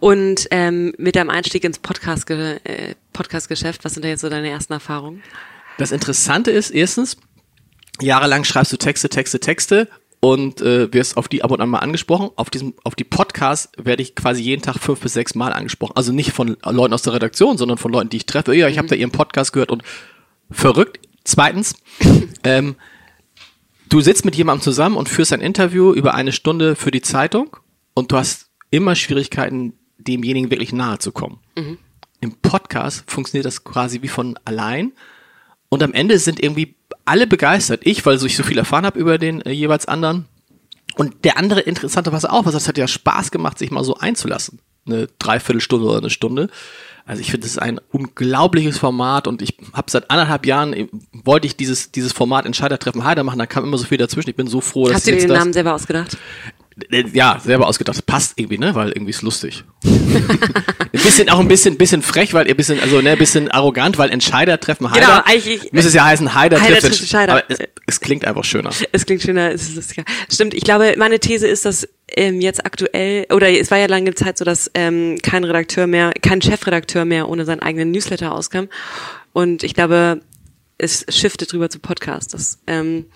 Und 0.00 0.48
ähm, 0.50 0.94
mit 0.98 1.16
deinem 1.16 1.30
Einstieg 1.30 1.64
ins 1.64 1.78
Podcast 1.78 2.28
äh, 2.30 2.94
Podcast-Geschäft, 3.12 3.84
was 3.84 3.94
sind 3.94 4.04
da 4.04 4.08
jetzt 4.08 4.20
so 4.20 4.28
deine 4.28 4.48
ersten 4.48 4.72
Erfahrungen? 4.72 5.22
Das 5.78 5.92
Interessante 5.92 6.50
ist, 6.50 6.70
erstens, 6.70 7.16
jahrelang 8.00 8.44
schreibst 8.44 8.72
du 8.72 8.76
Texte, 8.76 9.08
Texte, 9.08 9.40
Texte 9.40 9.88
und 10.20 10.60
äh, 10.62 10.92
wirst 10.92 11.16
auf 11.16 11.28
die 11.28 11.44
ab 11.44 11.50
und 11.50 11.60
an 11.60 11.68
mal 11.68 11.80
angesprochen. 11.80 12.30
Auf 12.36 12.50
diesem, 12.50 12.74
auf 12.82 12.94
die 12.94 13.04
Podcasts 13.04 13.70
werde 13.76 14.02
ich 14.02 14.14
quasi 14.14 14.42
jeden 14.42 14.62
Tag 14.62 14.78
fünf 14.78 15.00
bis 15.00 15.12
sechs 15.12 15.34
Mal 15.34 15.52
angesprochen. 15.52 15.96
Also 15.96 16.12
nicht 16.12 16.32
von 16.32 16.56
Leuten 16.64 16.94
aus 16.94 17.02
der 17.02 17.12
Redaktion, 17.12 17.58
sondern 17.58 17.78
von 17.78 17.92
Leuten, 17.92 18.08
die 18.08 18.16
ich 18.18 18.26
treffe. 18.26 18.54
Ja, 18.54 18.68
ich 18.68 18.78
habe 18.78 18.88
da 18.88 18.94
ihren 18.94 19.10
Podcast 19.10 19.52
gehört 19.52 19.70
und 19.70 19.82
verrückt. 20.50 21.00
Zweitens, 21.24 21.76
ähm, 22.44 22.76
du 23.88 24.00
sitzt 24.00 24.24
mit 24.24 24.34
jemandem 24.34 24.62
zusammen 24.62 24.96
und 24.96 25.08
führst 25.08 25.32
ein 25.32 25.40
Interview 25.40 25.92
über 25.92 26.14
eine 26.14 26.32
Stunde 26.32 26.74
für 26.74 26.90
die 26.90 27.02
Zeitung 27.02 27.56
und 27.92 28.10
du 28.10 28.16
hast 28.16 28.50
immer 28.70 28.94
Schwierigkeiten, 28.94 29.74
demjenigen 29.98 30.50
wirklich 30.50 30.72
nahe 30.72 30.98
zu 30.98 31.12
kommen. 31.12 31.40
Im 32.20 32.32
Podcast 32.40 33.04
funktioniert 33.06 33.44
das 33.44 33.64
quasi 33.64 34.00
wie 34.00 34.08
von 34.08 34.38
allein. 34.46 34.92
Und 35.74 35.82
am 35.82 35.92
Ende 35.92 36.20
sind 36.20 36.40
irgendwie 36.40 36.76
alle 37.04 37.26
begeistert. 37.26 37.80
Ich, 37.82 38.06
weil 38.06 38.14
ich 38.24 38.36
so 38.36 38.44
viel 38.44 38.58
erfahren 38.58 38.86
habe 38.86 38.96
über 38.96 39.18
den 39.18 39.40
äh, 39.40 39.50
jeweils 39.50 39.86
anderen. 39.86 40.26
Und 40.94 41.24
der 41.24 41.36
andere 41.36 41.58
interessanterweise 41.58 42.30
auch, 42.30 42.44
was 42.44 42.54
es 42.54 42.68
hat 42.68 42.78
ja 42.78 42.86
Spaß 42.86 43.32
gemacht, 43.32 43.58
sich 43.58 43.72
mal 43.72 43.82
so 43.82 43.96
einzulassen. 43.96 44.60
Eine 44.86 45.08
Dreiviertelstunde 45.18 45.84
oder 45.84 45.98
eine 45.98 46.10
Stunde. 46.10 46.48
Also 47.06 47.22
ich 47.22 47.32
finde, 47.32 47.46
das 47.46 47.50
ist 47.50 47.58
ein 47.58 47.80
unglaubliches 47.90 48.78
Format 48.78 49.26
und 49.26 49.42
ich 49.42 49.56
habe 49.72 49.90
seit 49.90 50.12
anderthalb 50.12 50.46
Jahren, 50.46 50.74
äh, 50.74 50.86
wollte 51.12 51.48
ich 51.48 51.56
dieses, 51.56 51.90
dieses 51.90 52.12
Format 52.12 52.46
Entscheider 52.46 52.78
treffen 52.78 53.02
Heider 53.02 53.24
machen, 53.24 53.40
da 53.40 53.46
kam 53.46 53.64
immer 53.64 53.76
so 53.76 53.84
viel 53.84 53.98
dazwischen. 53.98 54.30
Ich 54.30 54.36
bin 54.36 54.46
so 54.46 54.60
froh, 54.60 54.86
dass 54.86 54.98
Hast 54.98 55.08
du 55.08 55.10
dir 55.10 55.18
den 55.18 55.28
das, 55.28 55.38
Namen 55.40 55.52
selber 55.52 55.74
ausgedacht? 55.74 56.16
Äh, 56.90 57.04
Ja, 57.12 57.40
selber 57.42 57.66
ausgedacht. 57.66 58.04
Passt 58.06 58.34
irgendwie, 58.36 58.58
ne? 58.58 58.74
Weil 58.74 58.88
irgendwie 58.90 59.10
ist 59.10 59.22
lustig. 59.22 59.64
ein 59.84 60.90
bisschen, 60.92 61.28
auch 61.30 61.38
ein 61.40 61.48
bisschen, 61.48 61.76
bisschen 61.76 62.02
frech, 62.02 62.34
weil 62.34 62.46
ihr 62.48 62.56
bisschen, 62.56 62.80
also 62.80 63.00
ne, 63.00 63.10
ein 63.12 63.18
bisschen 63.18 63.50
arrogant, 63.50 63.98
weil 63.98 64.10
Entscheider 64.10 64.58
treffen 64.60 64.90
Heider. 64.90 65.06
Genau, 65.06 65.20
eigentlich- 65.24 65.72
muss 65.72 65.84
es 65.84 65.94
ja 65.94 66.04
heißen, 66.04 66.34
Heider, 66.34 66.60
Heider 66.60 66.78
trifft. 66.78 67.00
Entscheider. 67.00 67.32
Aber 67.32 67.44
es, 67.48 67.58
es 67.86 68.00
klingt 68.00 68.24
einfach 68.24 68.44
schöner. 68.44 68.70
Es 68.92 69.06
klingt 69.06 69.22
schöner, 69.22 69.50
es 69.52 69.62
ist 69.68 69.76
lustiger. 69.76 70.04
Stimmt, 70.30 70.54
ich 70.54 70.64
glaube, 70.64 70.94
meine 70.98 71.18
These 71.20 71.46
ist, 71.46 71.64
dass 71.64 71.88
ähm, 72.08 72.40
jetzt 72.40 72.64
aktuell, 72.64 73.26
oder 73.32 73.50
es 73.50 73.70
war 73.70 73.78
ja 73.78 73.86
lange 73.86 74.14
Zeit 74.14 74.38
so, 74.38 74.44
dass 74.44 74.70
ähm, 74.74 75.18
kein 75.22 75.44
Redakteur 75.44 75.86
mehr, 75.86 76.12
kein 76.22 76.40
Chefredakteur 76.42 77.04
mehr 77.04 77.28
ohne 77.28 77.44
seinen 77.44 77.60
eigenen 77.60 77.90
Newsletter 77.90 78.32
auskam. 78.32 78.68
Und 79.32 79.62
ich 79.64 79.74
glaube, 79.74 80.20
es 80.76 81.06
shiftet 81.08 81.52
rüber 81.54 81.70
zu 81.70 81.78
Podcasts. 81.78 82.32
Das, 82.32 82.58
ähm, 82.66 83.06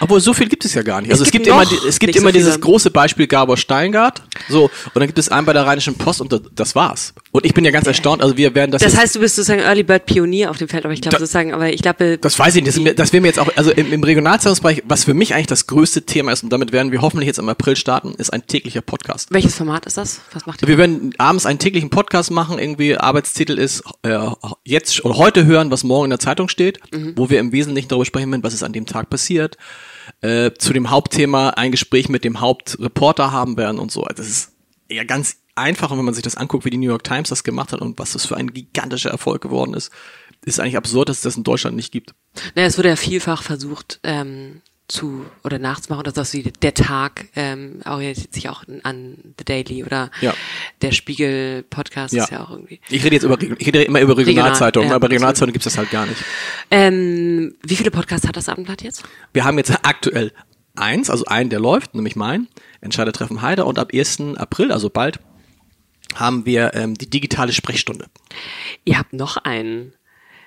Obwohl, 0.00 0.20
so 0.20 0.32
viel 0.32 0.48
gibt 0.48 0.64
es 0.64 0.74
ja 0.74 0.82
gar 0.82 1.00
nicht. 1.00 1.10
Also 1.12 1.22
es, 1.22 1.28
Es 1.28 1.32
gibt 1.32 1.46
immer, 1.46 1.62
es 1.62 1.98
gibt 1.98 2.08
nicht 2.08 2.16
so 2.16 2.20
immer 2.20 2.32
dieses 2.32 2.60
große 2.60 2.90
Beispiel 2.90 3.26
Gabor 3.26 3.56
Steingart. 3.56 4.22
So, 4.48 4.64
und 4.64 4.96
dann 4.96 5.06
gibt 5.06 5.18
es 5.18 5.28
einen 5.28 5.46
bei 5.46 5.52
der 5.52 5.64
Rheinischen 5.66 5.94
Post 5.94 6.20
und 6.20 6.32
das, 6.32 6.40
das 6.54 6.74
war's. 6.74 7.14
Und 7.30 7.46
ich 7.46 7.54
bin 7.54 7.64
ja 7.64 7.70
ganz 7.70 7.86
erstaunt, 7.86 8.20
also 8.22 8.36
wir 8.36 8.54
werden 8.54 8.72
das 8.72 8.82
das 8.82 8.96
heißt, 8.96 9.14
du 9.14 9.20
bist 9.20 9.36
sozusagen 9.36 9.60
Early 9.60 9.84
Bird 9.84 10.06
Pionier 10.06 10.50
auf 10.50 10.58
dem 10.58 10.68
Feld, 10.68 10.84
aber 10.84 10.92
ich 10.92 11.00
glaube 11.00 11.18
sozusagen, 11.18 11.54
aber 11.54 11.72
ich 11.72 11.82
glaube, 11.82 12.18
Das 12.18 12.38
weiß 12.38 12.56
ich 12.56 12.64
nicht. 12.64 12.98
Das, 12.98 13.12
wäre 13.12 13.20
mir 13.20 13.28
jetzt 13.28 13.38
auch, 13.38 13.48
also 13.56 13.70
im, 13.70 13.92
im 13.92 14.02
Regionalzeitungsbereich, 14.02 14.82
was 14.86 15.04
für 15.04 15.14
mich 15.14 15.34
eigentlich 15.34 15.46
das 15.46 15.66
größte 15.66 16.02
Thema 16.02 16.32
ist, 16.32 16.42
und 16.42 16.50
damit 16.50 16.72
werden 16.72 16.90
wir 16.90 17.00
hoffentlich 17.00 17.28
jetzt 17.28 17.38
im 17.38 17.48
April 17.48 17.76
starten, 17.76 18.14
ist 18.14 18.32
ein 18.32 18.46
täglicher 18.46 18.82
Podcast. 18.82 19.30
welches 19.30 19.54
Format 19.54 19.86
ist 19.86 19.96
das? 19.96 20.20
Was 20.32 20.46
macht 20.46 20.62
ihr? 20.62 20.68
Wir 20.68 20.78
werden 20.78 21.14
abends 21.18 21.46
einen 21.46 21.58
täglichen 21.58 21.90
Podcast 21.90 22.30
machen, 22.30 22.58
irgendwie 22.58 22.96
Arbeitstitel 22.96 23.58
ist 23.58 23.84
äh, 24.02 24.18
jetzt 24.64 25.04
oder 25.04 25.16
heute 25.16 25.46
hören, 25.46 25.70
was 25.70 25.84
morgen 25.84 26.04
in 26.04 26.10
der 26.10 26.18
Zeitung 26.18 26.48
steht, 26.48 26.80
wo 27.16 27.30
wir 27.30 27.40
im 27.40 27.52
Wesentlichen 27.52 27.88
darüber 27.88 28.04
sprechen 28.04 28.30
werden, 28.30 28.42
was 28.42 28.54
ist 28.54 28.62
an 28.62 28.72
dem 28.72 28.86
Tag 28.86 29.10
passiert. 29.10 29.56
Äh, 30.20 30.52
zu 30.58 30.72
dem 30.72 30.90
Hauptthema 30.90 31.50
ein 31.50 31.70
Gespräch 31.70 32.08
mit 32.08 32.24
dem 32.24 32.40
Hauptreporter 32.40 33.32
haben 33.32 33.56
werden 33.56 33.78
und 33.78 33.90
so. 33.90 34.04
Also 34.04 34.22
Das 34.22 34.28
ist 34.28 34.52
ja 34.90 35.04
ganz 35.04 35.36
einfach, 35.54 35.90
und 35.90 35.98
wenn 35.98 36.04
man 36.04 36.14
sich 36.14 36.22
das 36.24 36.36
anguckt, 36.36 36.64
wie 36.64 36.70
die 36.70 36.78
New 36.78 36.88
York 36.88 37.04
Times 37.04 37.28
das 37.28 37.44
gemacht 37.44 37.72
hat 37.72 37.80
und 37.80 37.98
was 37.98 38.12
das 38.12 38.26
für 38.26 38.36
ein 38.36 38.52
gigantischer 38.52 39.10
Erfolg 39.10 39.42
geworden 39.42 39.74
ist, 39.74 39.90
ist 40.44 40.60
eigentlich 40.60 40.76
absurd, 40.76 41.08
dass 41.08 41.18
es 41.18 41.22
das 41.22 41.36
in 41.36 41.44
Deutschland 41.44 41.76
nicht 41.76 41.92
gibt. 41.92 42.14
Naja, 42.54 42.68
es 42.68 42.76
wurde 42.76 42.90
ja 42.90 42.96
vielfach 42.96 43.42
versucht, 43.42 44.00
ähm, 44.02 44.60
zu 44.86 45.24
oder 45.42 45.58
nachzumachen 45.58 46.00
oder 46.00 46.12
das 46.12 46.34
wie 46.34 46.42
der 46.42 46.74
Tag 46.74 47.26
ähm, 47.36 47.80
orientiert 47.86 48.34
sich 48.34 48.48
auch 48.50 48.64
an 48.82 49.34
The 49.38 49.44
Daily 49.44 49.82
oder 49.84 50.10
Ja. 50.20 50.34
der 50.82 50.92
Spiegel 50.92 51.62
Podcast 51.62 52.12
ist 52.12 52.30
ja 52.30 52.44
auch 52.44 52.50
irgendwie. 52.50 52.80
Ich 52.90 53.02
rede 53.02 53.14
jetzt 53.16 53.22
über, 53.22 53.40
ich 53.40 53.66
rede 53.66 53.82
immer 53.82 54.00
über 54.00 54.16
Regional, 54.16 54.44
Regionalzeitungen, 54.44 54.90
ja, 54.90 54.96
aber 54.96 55.08
Regionalzeitungen 55.10 55.54
gibt 55.54 55.64
es 55.66 55.72
das 55.72 55.78
halt 55.78 55.90
gar 55.90 56.04
nicht. 56.06 56.22
Ähm, 56.70 57.54
wie 57.62 57.76
viele 57.76 57.90
Podcasts 57.90 58.28
hat 58.28 58.36
das 58.36 58.48
Abendblatt 58.48 58.82
jetzt? 58.82 59.04
Wir 59.32 59.44
haben 59.44 59.56
jetzt 59.56 59.72
aktuell 59.84 60.32
eins, 60.76 61.08
also 61.08 61.24
einen, 61.26 61.50
der 61.50 61.60
läuft, 61.60 61.94
nämlich 61.94 62.16
mein, 62.16 62.48
Entscheidertreffen 62.80 63.40
Heider 63.40 63.66
und 63.66 63.78
ab 63.78 63.90
1. 63.94 64.36
April, 64.36 64.70
also 64.70 64.90
bald, 64.90 65.18
haben 66.14 66.46
wir 66.46 66.74
ähm, 66.74 66.94
die 66.94 67.08
digitale 67.08 67.52
Sprechstunde. 67.52 68.06
Ihr 68.84 68.98
habt 68.98 69.12
noch 69.14 69.36
einen. 69.38 69.94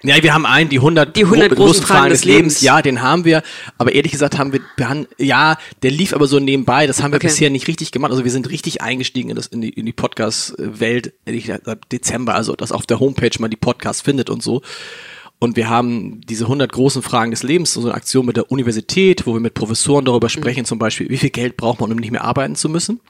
Ja, 0.03 0.21
wir 0.21 0.33
haben 0.33 0.45
einen, 0.45 0.69
die 0.69 0.77
100, 0.77 1.15
Die 1.15 1.23
100 1.25 1.55
großen 1.55 1.83
Fragen 1.83 2.09
des 2.09 2.23
Lebens. 2.23 2.61
Ja, 2.61 2.81
den 2.81 3.01
haben 3.01 3.25
wir. 3.25 3.41
Aber 3.77 3.93
ehrlich 3.93 4.11
gesagt 4.11 4.37
haben 4.37 4.53
wir, 4.53 4.61
wir 4.75 4.89
haben, 4.89 5.07
ja, 5.17 5.57
der 5.81 5.91
lief 5.91 6.13
aber 6.13 6.27
so 6.27 6.39
nebenbei. 6.39 6.85
Das 6.87 7.01
haben 7.01 7.11
wir 7.11 7.17
Okay. 7.17 7.27
bisher 7.27 7.49
nicht 7.49 7.67
richtig 7.67 7.91
gemacht. 7.91 8.11
Also 8.11 8.23
wir 8.23 8.31
sind 8.31 8.49
richtig 8.49 8.81
eingestiegen 8.81 9.29
in, 9.31 9.35
das, 9.35 9.47
in 9.47 9.61
die, 9.61 9.69
in 9.69 9.85
die 9.85 9.93
Podcast-Welt 9.93 11.13
ehrlich 11.25 11.45
gesagt, 11.45 11.65
seit 11.65 11.91
Dezember. 11.91 12.35
Also, 12.35 12.55
dass 12.55 12.71
auf 12.71 12.85
der 12.85 12.99
Homepage 12.99 13.31
man 13.39 13.49
die 13.49 13.57
Podcasts 13.57 14.01
findet 14.01 14.29
und 14.29 14.43
so. 14.43 14.61
Und 15.39 15.55
wir 15.55 15.69
haben 15.69 16.21
diese 16.21 16.45
100 16.45 16.71
großen 16.71 17.01
Fragen 17.01 17.31
des 17.31 17.43
Lebens, 17.43 17.73
so 17.73 17.81
eine 17.81 17.93
Aktion 17.93 18.25
mit 18.25 18.37
der 18.37 18.51
Universität, 18.51 19.27
wo 19.27 19.33
wir 19.33 19.39
mit 19.39 19.53
Professoren 19.53 20.03
darüber 20.05 20.29
sprechen, 20.29 20.65
zum 20.65 20.79
Beispiel, 20.79 21.09
wie 21.09 21.17
viel 21.17 21.29
Geld 21.29 21.57
braucht 21.57 21.79
man, 21.79 21.91
um 21.91 21.97
nicht 21.97 22.11
mehr 22.11 22.23
arbeiten 22.23 22.55
zu 22.55 22.69
müssen. 22.69 23.01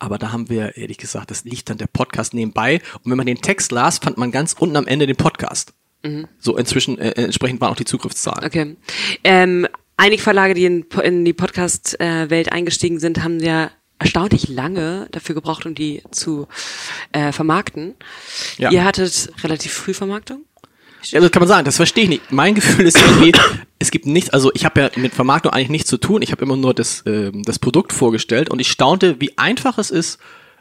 Aber 0.00 0.18
da 0.18 0.32
haben 0.32 0.48
wir, 0.48 0.76
ehrlich 0.76 0.98
gesagt, 0.98 1.30
das 1.30 1.44
liegt 1.44 1.70
dann 1.70 1.78
der 1.78 1.86
Podcast 1.86 2.34
nebenbei. 2.34 2.80
Und 3.04 3.10
wenn 3.10 3.16
man 3.16 3.26
den 3.26 3.40
Text 3.40 3.70
las, 3.72 3.98
fand 3.98 4.16
man 4.18 4.32
ganz 4.32 4.54
unten 4.58 4.76
am 4.76 4.86
Ende 4.88 5.06
den 5.06 5.16
Podcast. 5.16 5.72
So 6.38 6.56
inzwischen, 6.56 6.98
äh, 6.98 7.10
entsprechend 7.10 7.60
waren 7.60 7.72
auch 7.72 7.76
die 7.76 7.84
Zugriffszahlen. 7.84 8.44
Okay. 8.44 8.76
Ähm, 9.24 9.66
einige 9.96 10.22
Verlage, 10.22 10.54
die 10.54 10.64
in, 10.64 10.86
in 11.02 11.24
die 11.24 11.32
Podcast-Welt 11.32 12.52
eingestiegen 12.52 13.00
sind, 13.00 13.22
haben 13.22 13.40
ja 13.40 13.70
erstaunlich 13.98 14.48
lange 14.48 15.08
dafür 15.10 15.34
gebraucht, 15.34 15.66
um 15.66 15.74
die 15.74 16.02
zu 16.10 16.46
äh, 17.12 17.32
vermarkten. 17.32 17.94
Ja. 18.56 18.70
Ihr 18.70 18.84
hattet 18.84 19.32
relativ 19.42 19.72
früh 19.72 19.92
Vermarktung. 19.92 20.44
Ja, 21.04 21.20
das 21.20 21.30
kann 21.30 21.40
man 21.40 21.48
sagen, 21.48 21.64
das 21.64 21.76
verstehe 21.76 22.04
ich 22.04 22.10
nicht. 22.10 22.32
Mein 22.32 22.54
Gefühl 22.54 22.86
ist 22.86 22.98
irgendwie, 22.98 23.32
es 23.78 23.90
gibt 23.90 24.06
nichts, 24.06 24.30
also 24.30 24.50
ich 24.54 24.64
habe 24.64 24.80
ja 24.80 24.90
mit 24.96 25.14
Vermarktung 25.14 25.52
eigentlich 25.52 25.70
nichts 25.70 25.90
zu 25.90 25.96
tun. 25.96 26.22
Ich 26.22 26.32
habe 26.32 26.44
immer 26.44 26.56
nur 26.56 26.74
das, 26.74 27.02
ähm, 27.06 27.42
das 27.44 27.58
Produkt 27.58 27.92
vorgestellt 27.92 28.50
und 28.50 28.60
ich 28.60 28.68
staunte, 28.68 29.20
wie 29.20 29.36
einfach 29.38 29.78
es 29.78 29.90
ist, 29.90 30.18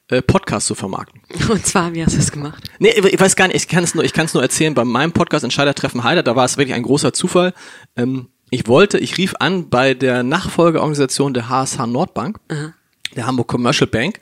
äh, 0.10 0.22
Podcasts 0.22 0.68
zu 0.68 0.76
vermarkten. 0.76 1.22
Und 1.50 1.66
zwar, 1.66 1.94
wie 1.94 2.04
hast 2.04 2.14
du 2.14 2.18
das 2.18 2.32
gemacht? 2.32 2.64
Nee, 2.80 2.90
ich 2.90 3.20
weiß 3.20 3.36
gar 3.36 3.48
nicht, 3.48 3.58
ich 3.58 3.68
kann 3.68 3.84
es 3.84 3.96
nur, 3.96 4.04
ich 4.04 4.14
kann 4.14 4.26
es 4.26 4.34
nur 4.34 4.44
erzählen, 4.44 4.74
bei 4.74 4.86
meinem 4.86 5.12
Podcast 5.12 5.44
Entscheidertreffen 5.44 6.04
Heider, 6.04 6.24
da 6.24 6.36
war 6.36 6.46
es 6.46 6.58
wirklich 6.58 6.76
ein 6.76 6.84
großer 6.84 7.14
Zufall. 7.14 7.54
Ähm, 7.96 8.30
ich 8.50 8.68
wollte, 8.68 8.98
ich 8.98 9.18
rief 9.18 9.36
an 9.40 9.70
bei 9.70 9.94
der 9.94 10.24
Nachfolgeorganisation 10.24 11.34
der 11.34 11.50
HSH 11.50 11.86
Nordbank, 11.86 12.40
der 13.16 13.28
Hamburg 13.28 13.50
Commercial 13.50 13.88
Bank, 13.88 14.22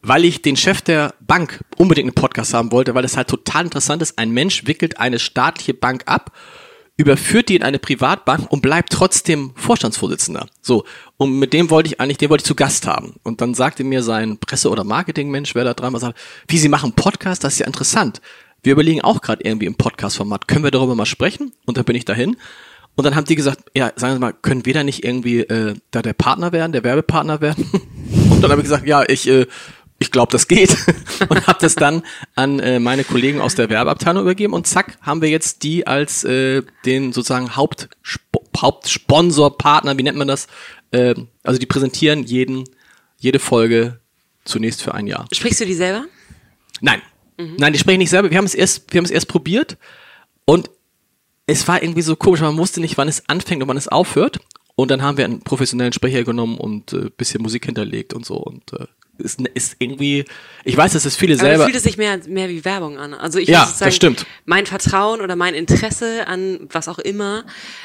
weil 0.00 0.24
ich 0.24 0.42
den 0.42 0.56
Chef 0.56 0.80
der 0.80 1.14
Bank 1.20 1.64
unbedingt 1.76 2.06
einen 2.06 2.14
Podcast 2.14 2.54
haben 2.54 2.70
wollte, 2.70 2.94
weil 2.94 3.02
das 3.02 3.16
halt 3.16 3.26
total 3.26 3.64
interessant 3.64 4.00
ist. 4.00 4.16
Ein 4.16 4.30
Mensch 4.30 4.66
wickelt 4.66 5.00
eine 5.00 5.18
staatliche 5.18 5.74
Bank 5.74 6.04
ab, 6.06 6.30
überführt 6.96 7.48
die 7.48 7.56
in 7.56 7.62
eine 7.62 7.78
Privatbank 7.78 8.50
und 8.50 8.62
bleibt 8.62 8.92
trotzdem 8.92 9.52
Vorstandsvorsitzender. 9.56 10.46
So. 10.62 10.84
Und 11.16 11.38
mit 11.38 11.52
dem 11.52 11.70
wollte 11.70 11.88
ich 11.88 12.00
eigentlich, 12.00 12.18
den 12.18 12.30
wollte 12.30 12.42
ich 12.42 12.46
zu 12.46 12.54
Gast 12.54 12.86
haben. 12.86 13.16
Und 13.22 13.40
dann 13.40 13.54
sagte 13.54 13.82
mir 13.82 14.02
sein 14.02 14.38
Presse- 14.38 14.70
oder 14.70 14.84
Marketingmensch, 14.84 15.54
wer 15.54 15.64
da 15.64 15.92
war, 15.92 16.00
sagt, 16.00 16.18
wie 16.46 16.58
Sie 16.58 16.68
machen 16.68 16.92
Podcast, 16.92 17.42
das 17.42 17.54
ist 17.54 17.58
ja 17.60 17.66
interessant. 17.66 18.20
Wir 18.62 18.72
überlegen 18.72 19.02
auch 19.02 19.20
gerade 19.20 19.44
irgendwie 19.44 19.66
im 19.66 19.74
Podcast-Format, 19.74 20.48
können 20.48 20.64
wir 20.64 20.70
darüber 20.70 20.94
mal 20.94 21.06
sprechen? 21.06 21.52
Und 21.66 21.76
dann 21.76 21.84
bin 21.84 21.96
ich 21.96 22.04
dahin. 22.04 22.36
Und 22.96 23.04
dann 23.04 23.16
haben 23.16 23.24
die 23.24 23.34
gesagt, 23.34 23.64
ja, 23.74 23.92
sagen 23.96 24.14
Sie 24.14 24.20
mal, 24.20 24.32
können 24.32 24.64
wir 24.64 24.74
da 24.74 24.84
nicht 24.84 25.04
irgendwie 25.04 25.40
äh, 25.40 25.74
da 25.90 26.00
der 26.00 26.12
Partner 26.12 26.52
werden, 26.52 26.72
der 26.72 26.84
Werbepartner 26.84 27.40
werden? 27.40 27.68
Und 28.30 28.40
dann 28.40 28.50
habe 28.50 28.60
ich 28.60 28.68
gesagt, 28.68 28.86
ja, 28.86 29.02
ich, 29.06 29.28
äh, 29.28 29.46
ich 29.98 30.10
glaube, 30.10 30.32
das 30.32 30.48
geht. 30.48 30.76
und 31.28 31.46
habe 31.46 31.58
das 31.60 31.74
dann 31.74 32.02
an 32.34 32.58
äh, 32.58 32.78
meine 32.78 33.04
Kollegen 33.04 33.40
aus 33.40 33.54
der 33.54 33.70
Werbeabteilung 33.70 34.22
übergeben 34.22 34.52
und 34.52 34.66
zack, 34.66 34.98
haben 35.02 35.22
wir 35.22 35.28
jetzt 35.28 35.62
die 35.62 35.86
als 35.86 36.24
äh, 36.24 36.62
den 36.84 37.12
sozusagen 37.12 37.56
Hauptsp 37.56 38.20
Hauptsponsor, 38.56 39.58
Partner, 39.58 39.98
wie 39.98 40.04
nennt 40.04 40.16
man 40.16 40.28
das? 40.28 40.46
Äh, 40.92 41.14
also 41.42 41.58
die 41.58 41.66
präsentieren 41.66 42.22
jeden, 42.22 42.64
jede 43.18 43.40
Folge 43.40 44.00
zunächst 44.44 44.80
für 44.80 44.94
ein 44.94 45.08
Jahr. 45.08 45.26
Sprichst 45.32 45.60
du 45.60 45.66
die 45.66 45.74
selber? 45.74 46.04
Nein. 46.80 47.02
Nein, 47.36 47.72
die 47.72 47.78
sprechen 47.80 47.98
nicht 47.98 48.10
selber. 48.10 48.30
Wir 48.30 48.38
haben 48.38 48.44
es 48.44 48.54
erst, 48.54 48.92
wir 48.92 48.98
haben 48.98 49.04
es 49.04 49.10
erst 49.10 49.26
probiert 49.26 49.76
und 50.44 50.70
es 51.46 51.66
war 51.66 51.82
irgendwie 51.82 52.02
so 52.02 52.16
komisch, 52.16 52.40
man 52.40 52.56
wusste 52.56 52.80
nicht, 52.80 52.96
wann 52.96 53.08
es 53.08 53.28
anfängt 53.28 53.62
und 53.62 53.68
wann 53.68 53.76
es 53.76 53.88
aufhört. 53.88 54.38
Und 54.76 54.90
dann 54.90 55.02
haben 55.02 55.18
wir 55.18 55.24
einen 55.24 55.40
professionellen 55.40 55.92
Sprecher 55.92 56.24
genommen 56.24 56.58
und 56.58 56.92
äh, 56.92 57.10
bisschen 57.16 57.42
Musik 57.42 57.66
hinterlegt 57.66 58.12
und 58.12 58.24
so. 58.24 58.36
Und 58.36 58.72
äh, 58.72 58.86
ist, 59.18 59.40
ist 59.54 59.76
irgendwie, 59.78 60.24
ich 60.64 60.76
weiß, 60.76 60.92
dass 60.94 61.04
es 61.04 61.16
viele 61.16 61.34
Aber 61.34 61.44
selber. 61.44 61.64
fühlt 61.64 61.76
es 61.76 61.82
sich 61.84 61.96
mehr, 61.96 62.18
mehr 62.26 62.48
wie 62.48 62.64
Werbung 62.64 62.98
an. 62.98 63.14
Also 63.14 63.38
ich 63.38 63.48
Ja, 63.48 63.60
muss 63.64 63.78
sagen, 63.78 63.88
das 63.88 63.96
stimmt. 63.96 64.26
mein 64.44 64.66
Vertrauen 64.66 65.20
oder 65.20 65.36
mein 65.36 65.54
Interesse 65.54 66.26
an 66.26 66.60
was 66.70 66.88
auch 66.88 66.98
immer 66.98 67.44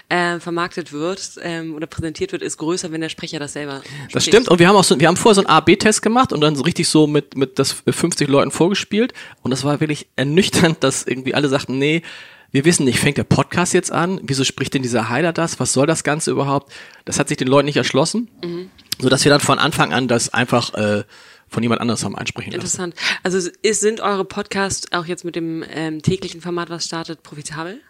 äh, 0.09 0.39
vermarktet 0.39 0.91
wird 0.91 1.31
ähm, 1.41 1.75
oder 1.75 1.87
präsentiert 1.87 2.31
wird, 2.31 2.41
ist 2.41 2.57
größer, 2.57 2.91
wenn 2.91 3.01
der 3.01 3.09
Sprecher 3.09 3.39
das 3.39 3.53
selber 3.53 3.81
Das 4.05 4.23
spricht. 4.23 4.27
stimmt. 4.27 4.49
Und 4.49 4.59
wir 4.59 4.67
haben 4.67 4.75
auch 4.75 4.83
so, 4.83 4.99
wir 4.99 5.07
haben 5.07 5.17
vorher 5.17 5.35
so 5.35 5.41
einen 5.41 5.49
A-B-Test 5.49 6.01
gemacht 6.01 6.33
und 6.33 6.41
dann 6.41 6.55
so 6.55 6.63
richtig 6.63 6.87
so 6.87 7.07
mit, 7.07 7.35
mit 7.37 7.59
das 7.59 7.75
50 7.87 8.27
Leuten 8.27 8.51
vorgespielt. 8.51 9.13
Und 9.43 9.51
das 9.51 9.63
war 9.63 9.79
wirklich 9.79 10.07
ernüchternd, 10.15 10.83
dass 10.83 11.03
irgendwie 11.03 11.33
alle 11.33 11.49
sagten, 11.49 11.77
nee, 11.77 12.01
wir 12.51 12.65
wissen 12.65 12.85
nicht, 12.85 12.99
fängt 12.99 13.17
der 13.17 13.23
Podcast 13.23 13.73
jetzt 13.73 13.91
an? 13.91 14.19
Wieso 14.23 14.43
spricht 14.43 14.73
denn 14.73 14.81
dieser 14.81 15.09
Heiler 15.09 15.33
das? 15.33 15.59
Was 15.59 15.73
soll 15.73 15.87
das 15.87 16.03
Ganze 16.03 16.31
überhaupt? 16.31 16.71
Das 17.05 17.19
hat 17.19 17.27
sich 17.27 17.37
den 17.37 17.47
Leuten 17.47 17.65
nicht 17.65 17.77
erschlossen. 17.77 18.29
Mhm. 18.43 18.69
So 18.99 19.09
dass 19.09 19.23
wir 19.23 19.29
dann 19.29 19.39
von 19.39 19.59
Anfang 19.59 19.93
an 19.93 20.07
das 20.07 20.33
einfach 20.33 20.73
äh, 20.73 21.03
von 21.47 21.63
jemand 21.63 21.81
anderes 21.81 22.03
haben 22.03 22.15
einsprechen 22.15 22.51
lassen. 22.51 22.61
Interessant. 22.61 22.95
Also 23.23 23.49
ist, 23.61 23.79
sind 23.81 24.01
eure 24.01 24.25
Podcasts 24.25 24.91
auch 24.91 25.05
jetzt 25.05 25.25
mit 25.25 25.35
dem 25.35 25.63
ähm, 25.73 26.01
täglichen 26.01 26.41
Format, 26.41 26.69
was 26.69 26.85
startet, 26.85 27.23
profitabel? 27.23 27.81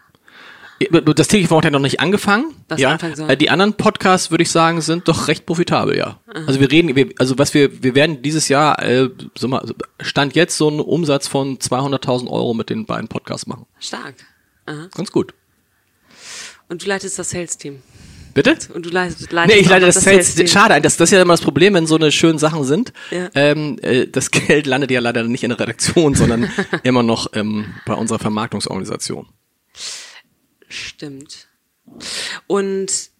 Das 0.90 1.28
tägliche 1.28 1.48
Format 1.48 1.66
hat 1.66 1.72
noch 1.72 1.80
nicht 1.80 2.00
angefangen. 2.00 2.54
Ja. 2.76 2.92
anfangen 2.92 3.14
soll. 3.14 3.30
Äh, 3.30 3.36
Die 3.36 3.50
anderen 3.50 3.74
Podcasts, 3.74 4.30
würde 4.30 4.42
ich 4.42 4.50
sagen, 4.50 4.80
sind 4.80 5.08
doch 5.08 5.28
recht 5.28 5.44
profitabel, 5.44 5.94
ja. 5.94 6.20
Also 6.46 6.58
wir 6.58 6.70
reden, 6.70 6.96
wir, 6.96 7.10
also 7.18 7.36
was 7.36 7.52
wir, 7.52 7.82
wir 7.82 7.94
werden 7.94 8.22
dieses 8.22 8.48
Jahr, 8.48 8.82
äh, 8.82 9.10
so 9.36 9.46
mal, 9.48 9.62
stand 10.00 10.34
jetzt 10.34 10.56
so 10.56 10.68
einen 10.68 10.80
Umsatz 10.80 11.28
von 11.28 11.58
200.000 11.58 12.28
Euro 12.28 12.54
mit 12.54 12.70
den 12.70 12.86
beiden 12.86 13.08
Podcasts 13.08 13.46
machen. 13.46 13.66
Stark. 13.78 14.14
Aha. 14.70 14.88
Ganz 14.94 15.10
gut. 15.10 15.34
Und 16.68 16.82
du 16.82 16.86
leitest 16.86 17.18
das 17.18 17.30
Sales-Team. 17.30 17.82
Bitte? 18.34 18.56
Und 18.72 18.86
du 18.86 18.90
leitest, 18.90 19.32
leitest 19.32 19.56
Nee, 19.56 19.62
ich 19.62 19.68
leite 19.68 19.86
noch 19.86 19.92
das 19.92 20.04
Sales. 20.04 20.26
Sales-Team. 20.26 20.46
Schade, 20.46 20.80
das, 20.80 20.96
das 20.96 21.08
ist 21.08 21.12
ja 21.12 21.22
immer 21.22 21.32
das 21.32 21.40
Problem, 21.40 21.74
wenn 21.74 21.88
so 21.88 21.96
eine 21.96 22.12
schönen 22.12 22.38
Sachen 22.38 22.62
sind. 22.64 22.92
Ja. 23.10 23.28
Ähm, 23.34 23.78
äh, 23.82 24.06
das 24.06 24.30
Geld 24.30 24.66
landet 24.66 24.92
ja 24.92 25.00
leider 25.00 25.24
nicht 25.24 25.42
in 25.42 25.50
der 25.50 25.58
Redaktion, 25.58 26.14
sondern 26.14 26.48
immer 26.84 27.02
noch 27.02 27.32
ähm, 27.32 27.74
bei 27.84 27.94
unserer 27.94 28.20
Vermarktungsorganisation. 28.20 29.26
Stimmt. 30.68 31.48
Und 32.46 33.10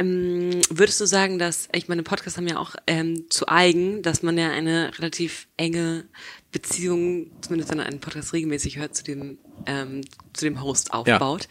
ähm, 0.00 0.60
würdest 0.70 1.00
du 1.00 1.06
sagen, 1.06 1.38
dass, 1.38 1.68
ich 1.72 1.86
meine, 1.86 2.02
Podcasts 2.02 2.36
haben 2.36 2.48
ja 2.48 2.56
auch 2.56 2.74
ähm, 2.88 3.26
zu 3.30 3.46
eigen, 3.46 4.02
dass 4.02 4.24
man 4.24 4.36
ja 4.36 4.50
eine 4.50 4.90
relativ 4.98 5.46
enge 5.56 6.06
Beziehung, 6.50 7.30
zumindest 7.40 7.70
wenn 7.70 7.78
man 7.78 7.86
einen 7.86 8.00
Podcast 8.00 8.32
regelmäßig 8.32 8.78
hört, 8.78 8.96
zu 8.96 9.04
dem, 9.04 9.38
ähm, 9.66 10.02
zu 10.32 10.44
dem 10.44 10.62
Host 10.62 10.92
aufbaut. 10.92 11.48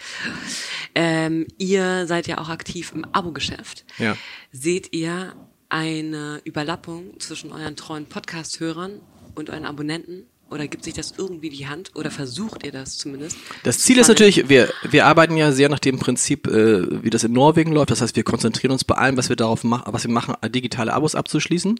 Ähm, 0.96 1.48
ihr 1.58 2.08
seid 2.08 2.28
ja 2.28 2.38
auch 2.40 2.50
aktiv 2.50 2.92
im 2.94 3.06
Abo-Geschäft. 3.06 3.86
Ja. 3.98 4.18
Seht 4.52 4.94
ihr 4.94 5.34
eine 5.70 6.42
Überlappung 6.44 7.20
zwischen 7.20 7.52
euren 7.52 7.76
treuen 7.76 8.06
Podcast-Hörern 8.06 9.00
und 9.36 9.50
euren 9.50 9.66
Abonnenten? 9.66 10.26
Oder 10.52 10.68
gibt 10.68 10.84
sich 10.84 10.94
das 10.94 11.14
irgendwie 11.18 11.50
die 11.50 11.68
Hand? 11.68 11.92
Oder 11.96 12.12
versucht 12.12 12.66
ihr 12.66 12.74
das 12.74 12.98
zumindest? 12.98 13.38
Das 13.64 13.80
Ziel 13.80 13.98
ist 13.98 14.10
natürlich, 14.10 14.50
wir, 14.50 14.70
wir 14.90 15.06
arbeiten 15.06 15.38
ja 15.38 15.54
sehr 15.54 15.70
nach 15.70 15.80
dem 15.80 15.98
Prinzip, 15.98 16.46
äh, 16.48 17.04
wie 17.04 17.10
das 17.10 17.24
in 17.24 17.32
Norwegen 17.32 17.72
läuft. 17.72 17.92
Das 17.92 18.02
heißt, 18.02 18.18
wir 18.18 18.24
konzentrieren 18.24 18.74
uns 18.74 18.84
bei 18.84 18.96
allem, 18.96 19.16
was 19.16 19.30
wir 19.30 19.38
darauf 19.38 19.64
machen, 19.64 19.92
was 19.94 20.04
wir 20.04 20.12
machen, 20.12 20.36
digitale 20.52 20.94
Abos 20.94 21.16
abzuschließen. 21.16 21.80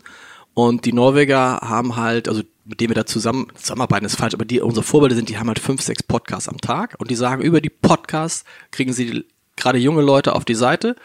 Und 0.54 0.86
die 0.86 0.94
Norweger 0.94 1.60
haben 1.62 1.98
halt, 1.98 2.30
also 2.30 2.44
mit 2.64 2.80
denen 2.80 2.92
wir 2.92 2.96
da 2.96 3.06
zusammen, 3.06 3.48
zusammenarbeiten 3.56 4.06
ist 4.06 4.16
falsch, 4.16 4.34
aber 4.34 4.46
die, 4.46 4.62
unsere 4.62 4.86
Vorbilder 4.86 5.16
sind, 5.16 5.28
die 5.28 5.38
haben 5.38 5.48
halt 5.48 5.60
fünf, 5.60 5.82
sechs 5.82 6.04
Podcasts 6.04 6.48
am 6.48 6.60
Tag 6.60 6.96
und 6.98 7.12
die 7.12 7.16
sagen, 7.16 7.42
über 7.42 7.60
die 7.60 7.70
Podcasts 7.70 8.46
kriegen 8.72 8.94
sie 8.94 9.26
gerade 9.58 9.80
junge 9.80 10.02
Leute 10.02 10.34
auf 10.34 10.46
die 10.46 10.56
Seite 10.56 10.96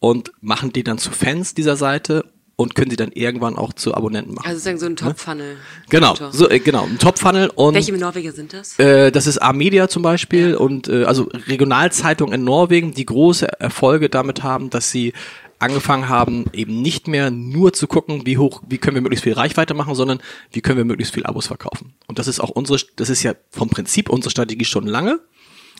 und 0.00 0.32
machen 0.40 0.72
die 0.72 0.82
dann 0.82 0.98
zu 0.98 1.12
Fans 1.12 1.54
dieser 1.54 1.76
Seite 1.76 2.24
und 2.56 2.74
können 2.74 2.90
sie 2.90 2.96
dann 2.96 3.10
irgendwann 3.12 3.56
auch 3.56 3.72
zu 3.72 3.94
Abonnenten 3.94 4.34
machen. 4.34 4.46
Also 4.46 4.58
sozusagen 4.58 4.78
so 4.78 4.86
ein 4.86 4.96
Top-Funnel. 4.96 5.56
genau, 5.88 6.14
so, 6.30 6.48
äh, 6.48 6.58
genau, 6.60 6.84
ein 6.84 6.98
Top-Funnel 6.98 7.50
und 7.54 7.74
Welche 7.74 7.92
Norweger 7.92 8.32
sind 8.32 8.52
das? 8.52 8.78
äh, 8.78 9.10
das 9.10 9.26
ist 9.26 9.38
A-Media 9.38 9.88
zum 9.88 10.02
Beispiel 10.02 10.54
und 10.54 10.88
äh, 10.88 11.04
also 11.04 11.28
Regionalzeitungen 11.48 12.34
in 12.34 12.44
Norwegen, 12.44 12.94
die 12.94 13.06
große 13.06 13.60
Erfolge 13.60 14.08
damit 14.08 14.42
haben, 14.42 14.70
dass 14.70 14.90
sie 14.90 15.12
angefangen 15.58 16.08
haben, 16.08 16.44
eben 16.52 16.82
nicht 16.82 17.08
mehr 17.08 17.30
nur 17.30 17.72
zu 17.72 17.86
gucken, 17.86 18.26
wie 18.26 18.38
hoch, 18.38 18.62
wie 18.68 18.78
können 18.78 18.96
wir 18.96 19.02
möglichst 19.02 19.24
viel 19.24 19.32
Reichweite 19.32 19.72
machen, 19.74 19.94
sondern 19.94 20.20
wie 20.52 20.60
können 20.60 20.76
wir 20.76 20.84
möglichst 20.84 21.14
viel 21.14 21.24
Abos 21.24 21.46
verkaufen. 21.46 21.94
Und 22.06 22.18
das 22.18 22.28
ist 22.28 22.40
auch 22.40 22.50
unsere, 22.50 22.78
das 22.96 23.08
ist 23.08 23.22
ja 23.22 23.34
vom 23.50 23.70
Prinzip 23.70 24.10
unsere 24.10 24.30
Strategie 24.30 24.64
schon 24.64 24.86
lange. 24.86 25.20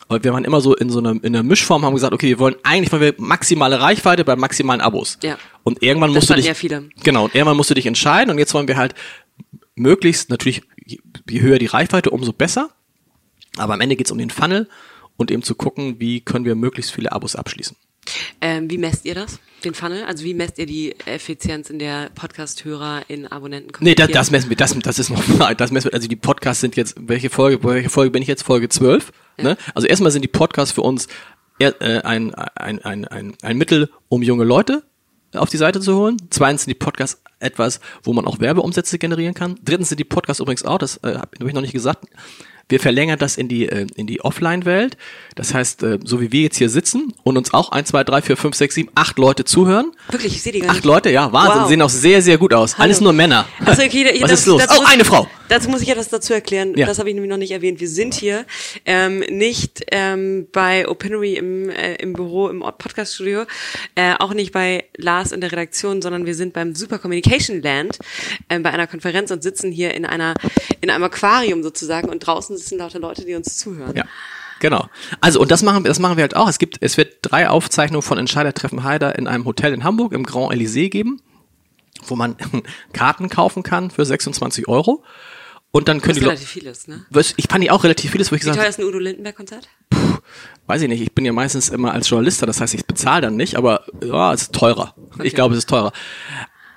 Aber 0.07 0.23
wir 0.23 0.33
waren 0.33 0.45
immer 0.45 0.61
so 0.61 0.75
in 0.75 0.89
so 0.89 0.99
einer, 0.99 1.11
in 1.11 1.25
einer 1.35 1.43
Mischform, 1.43 1.83
haben 1.83 1.95
gesagt, 1.95 2.13
okay, 2.13 2.27
wir 2.27 2.39
wollen 2.39 2.55
eigentlich 2.63 2.91
wollen 2.91 3.01
wir 3.01 3.13
maximale 3.17 3.79
Reichweite 3.79 4.23
bei 4.23 4.35
maximalen 4.35 4.81
Abos. 4.81 5.17
Ja. 5.23 5.37
Und 5.63 5.81
irgendwann 5.81 6.11
Das 6.13 6.15
musst 6.15 6.29
du 6.29 6.35
dich, 6.35 6.45
ja 6.45 6.53
viele. 6.53 6.89
genau, 7.03 7.25
und 7.25 7.33
irgendwann 7.35 7.57
musst 7.57 7.69
du 7.71 7.73
dich 7.73 7.87
entscheiden 7.87 8.29
und 8.29 8.37
jetzt 8.37 8.53
wollen 8.53 8.67
wir 8.67 8.77
halt 8.77 8.93
möglichst, 9.75 10.29
natürlich, 10.29 10.61
je 10.85 10.99
je 11.29 11.41
höher 11.41 11.57
die 11.57 11.65
Reichweite, 11.65 12.11
umso 12.11 12.33
besser. 12.33 12.69
Aber 13.57 13.73
am 13.73 13.81
Ende 13.81 13.95
geht's 13.95 14.11
um 14.11 14.17
den 14.17 14.29
Funnel 14.29 14.69
und 15.17 15.31
eben 15.31 15.41
zu 15.41 15.55
gucken, 15.55 15.99
wie 15.99 16.21
können 16.21 16.45
wir 16.45 16.55
möglichst 16.55 16.91
viele 16.91 17.11
Abos 17.11 17.35
abschließen. 17.35 17.75
Ähm, 18.41 18.69
wie 18.69 18.77
messt 18.77 19.05
ihr 19.05 19.15
das, 19.15 19.39
den 19.63 19.73
Funnel? 19.73 20.03
Also 20.03 20.23
wie 20.23 20.33
messt 20.33 20.57
ihr 20.57 20.65
die 20.65 20.95
Effizienz 21.05 21.69
in 21.69 21.79
der 21.79 22.09
Podcast-Hörer, 22.13 23.03
in 23.07 23.27
Abonnenten? 23.27 23.71
Nee, 23.79 23.95
das, 23.95 24.11
das 24.11 24.31
messen 24.31 24.49
wir, 24.49 24.57
das, 24.57 24.77
das 24.79 24.99
ist 24.99 25.09
noch, 25.09 25.53
das 25.53 25.71
messen 25.71 25.91
wir, 25.91 25.93
also 25.93 26.07
die 26.07 26.15
Podcasts 26.15 26.61
sind 26.61 26.75
jetzt, 26.75 26.95
welche 26.99 27.29
Folge, 27.29 27.63
welche 27.63 27.89
Folge 27.89 28.11
bin 28.11 28.21
ich 28.21 28.27
jetzt? 28.27 28.43
Folge 28.43 28.69
12, 28.69 29.11
ne? 29.37 29.57
Also 29.73 29.87
erstmal 29.87 30.11
sind 30.11 30.21
die 30.21 30.29
Podcasts 30.29 30.73
für 30.73 30.81
uns 30.81 31.07
eher, 31.59 31.81
äh, 31.81 32.01
ein, 32.01 32.33
ein, 32.35 32.83
ein, 32.83 33.05
ein, 33.05 33.33
ein 33.41 33.57
Mittel, 33.57 33.89
um 34.09 34.21
junge 34.21 34.43
Leute 34.43 34.83
auf 35.33 35.49
die 35.49 35.57
Seite 35.57 35.79
zu 35.79 35.95
holen. 35.95 36.17
Zweitens 36.29 36.63
sind 36.63 36.69
die 36.71 36.79
Podcasts 36.79 37.21
etwas, 37.39 37.79
wo 38.03 38.13
man 38.13 38.25
auch 38.25 38.39
Werbeumsätze 38.39 38.97
generieren 38.97 39.33
kann. 39.33 39.59
Drittens 39.63 39.89
sind 39.89 39.99
die 39.99 40.05
Podcasts 40.05 40.39
übrigens 40.39 40.63
auch, 40.63 40.77
das 40.77 40.97
äh, 40.97 41.15
habe 41.15 41.37
hab 41.39 41.47
ich 41.47 41.53
noch 41.53 41.61
nicht 41.61 41.73
gesagt, 41.73 42.05
wir 42.67 42.79
verlängern 42.79 43.19
das 43.19 43.37
in 43.37 43.47
die, 43.47 43.67
äh, 43.69 43.85
in 43.95 44.07
die 44.07 44.21
Offline-Welt. 44.21 44.97
Das 45.35 45.53
heißt, 45.53 45.83
äh, 45.83 45.99
so 46.03 46.19
wie 46.21 46.31
wir 46.31 46.41
jetzt 46.41 46.57
hier 46.57 46.69
sitzen 46.69 47.13
und 47.23 47.37
uns 47.37 47.53
auch 47.53 47.71
1, 47.71 47.89
2, 47.89 48.03
3, 48.03 48.21
4, 48.21 48.37
5, 48.37 48.55
6, 48.55 48.75
7, 48.75 48.89
8 48.95 49.19
Leute 49.19 49.45
zuhören. 49.45 49.91
Wirklich, 50.09 50.35
ich 50.35 50.41
sehe 50.41 50.51
die 50.51 50.59
gar 50.61 50.69
Acht 50.69 50.77
nicht. 50.77 50.85
Leute, 50.85 51.09
ja, 51.11 51.31
Wahnsinn, 51.31 51.61
Wow. 51.61 51.69
sehen 51.69 51.81
auch 51.83 51.89
sehr, 51.89 52.21
sehr 52.21 52.37
gut 52.37 52.53
aus. 52.53 52.75
Alles 52.79 53.01
nur 53.01 53.13
Männer. 53.13 53.45
Also, 53.63 53.83
okay, 53.83 54.05
Was 54.21 54.31
das, 54.31 54.39
ist 54.41 54.45
los? 54.47 54.63
Oh, 54.69 54.83
eine 54.85 55.05
Frau. 55.05 55.27
Dazu 55.49 55.69
muss 55.69 55.81
ich 55.81 55.89
etwas 55.89 56.09
dazu 56.09 56.33
erklären. 56.33 56.73
Ja. 56.75 56.85
Das 56.87 56.97
habe 56.99 57.09
ich 57.09 57.15
nämlich 57.15 57.29
noch 57.29 57.37
nicht 57.37 57.51
erwähnt. 57.51 57.79
Wir 57.79 57.87
sind 57.89 58.13
hier 58.15 58.45
ähm, 58.85 59.19
nicht 59.29 59.85
ähm, 59.91 60.47
bei 60.51 60.87
Opinory 60.87 61.33
im, 61.35 61.69
äh, 61.69 61.95
im 61.95 62.13
Büro, 62.13 62.49
im 62.49 62.59
Podcast-Studio, 62.61 63.43
äh, 63.95 64.13
auch 64.19 64.33
nicht 64.33 64.51
bei 64.51 64.85
Lars 64.97 65.31
in 65.31 65.41
der 65.41 65.51
Redaktion, 65.51 66.01
sondern 66.01 66.25
wir 66.25 66.35
sind 66.35 66.53
beim 66.53 66.73
Super 66.75 66.97
Communication 66.99 67.61
Land 67.61 67.99
ähm, 68.49 68.63
bei 68.63 68.71
einer 68.71 68.87
Konferenz 68.87 69.31
und 69.31 69.43
sitzen 69.43 69.71
hier 69.71 69.93
in 69.93 70.05
einer 70.05 70.33
in 70.81 70.89
einem 70.89 71.03
Aquarium 71.03 71.61
sozusagen 71.63 72.09
und 72.09 72.19
draußen 72.19 72.57
sitzen 72.57 72.77
lauter 72.79 72.99
Leute, 72.99 73.25
die 73.25 73.35
uns 73.35 73.57
zuhören. 73.57 73.95
Ja. 73.95 74.05
Genau. 74.61 74.87
Also, 75.21 75.39
und 75.41 75.51
das 75.51 75.61
machen, 75.63 75.83
wir- 75.83 75.89
das 75.89 75.99
machen 75.99 76.17
wir 76.17 76.21
halt 76.23 76.35
auch. 76.35 76.47
Es 76.47 76.57
gibt, 76.59 76.77
es 76.81 76.95
wird 76.97 77.17
drei 77.21 77.49
Aufzeichnungen 77.49 78.01
von 78.01 78.17
Entscheidertreffen 78.17 78.83
Heider 78.83 79.17
in 79.17 79.27
einem 79.27 79.45
Hotel 79.45 79.73
in 79.73 79.83
Hamburg 79.83 80.13
im 80.13 80.23
Grand 80.23 80.53
Elysée 80.53 80.89
geben, 80.89 81.21
wo 82.07 82.15
man 82.15 82.35
Karten 82.93 83.29
kaufen 83.29 83.63
kann 83.63 83.91
für 83.91 84.05
26 84.05 84.67
Euro. 84.67 85.03
Und 85.75 85.89
dann 85.89 85.99
können 85.99 86.15
Was 86.15 86.19
die 86.19 86.25
relativ 86.25 86.47
vieles, 86.49 86.87
ne? 86.87 87.05
Was- 87.09 87.33
ich 87.35 87.47
fand 87.49 87.61
die 87.63 87.69
auch 87.69 87.83
relativ 87.83 88.11
vieles, 88.11 88.31
wo 88.31 88.35
ich 88.35 88.41
Wie 88.41 88.45
gesagt 88.45 88.55
teuer 88.57 88.63
habe, 88.63 88.69
ist 88.69 88.79
ein 88.79 88.85
Udo 88.85 88.97
Lindenberg-Konzert? 88.99 89.67
weiß 90.67 90.81
ich 90.81 90.87
nicht, 90.87 91.01
ich 91.01 91.11
bin 91.13 91.25
ja 91.25 91.33
meistens 91.33 91.67
immer 91.69 91.91
als 91.93 92.09
Journalist 92.09 92.41
da, 92.41 92.45
das 92.45 92.61
heißt, 92.61 92.73
ich 92.75 92.85
bezahle 92.85 93.21
dann 93.23 93.35
nicht, 93.35 93.55
aber 93.55 93.85
ja, 94.03 94.33
es 94.33 94.43
ist 94.43 94.53
teurer. 94.55 94.95
Ich 95.21 95.35
glaube, 95.35 95.53
es 95.53 95.59
ist 95.59 95.69
teurer. 95.69 95.91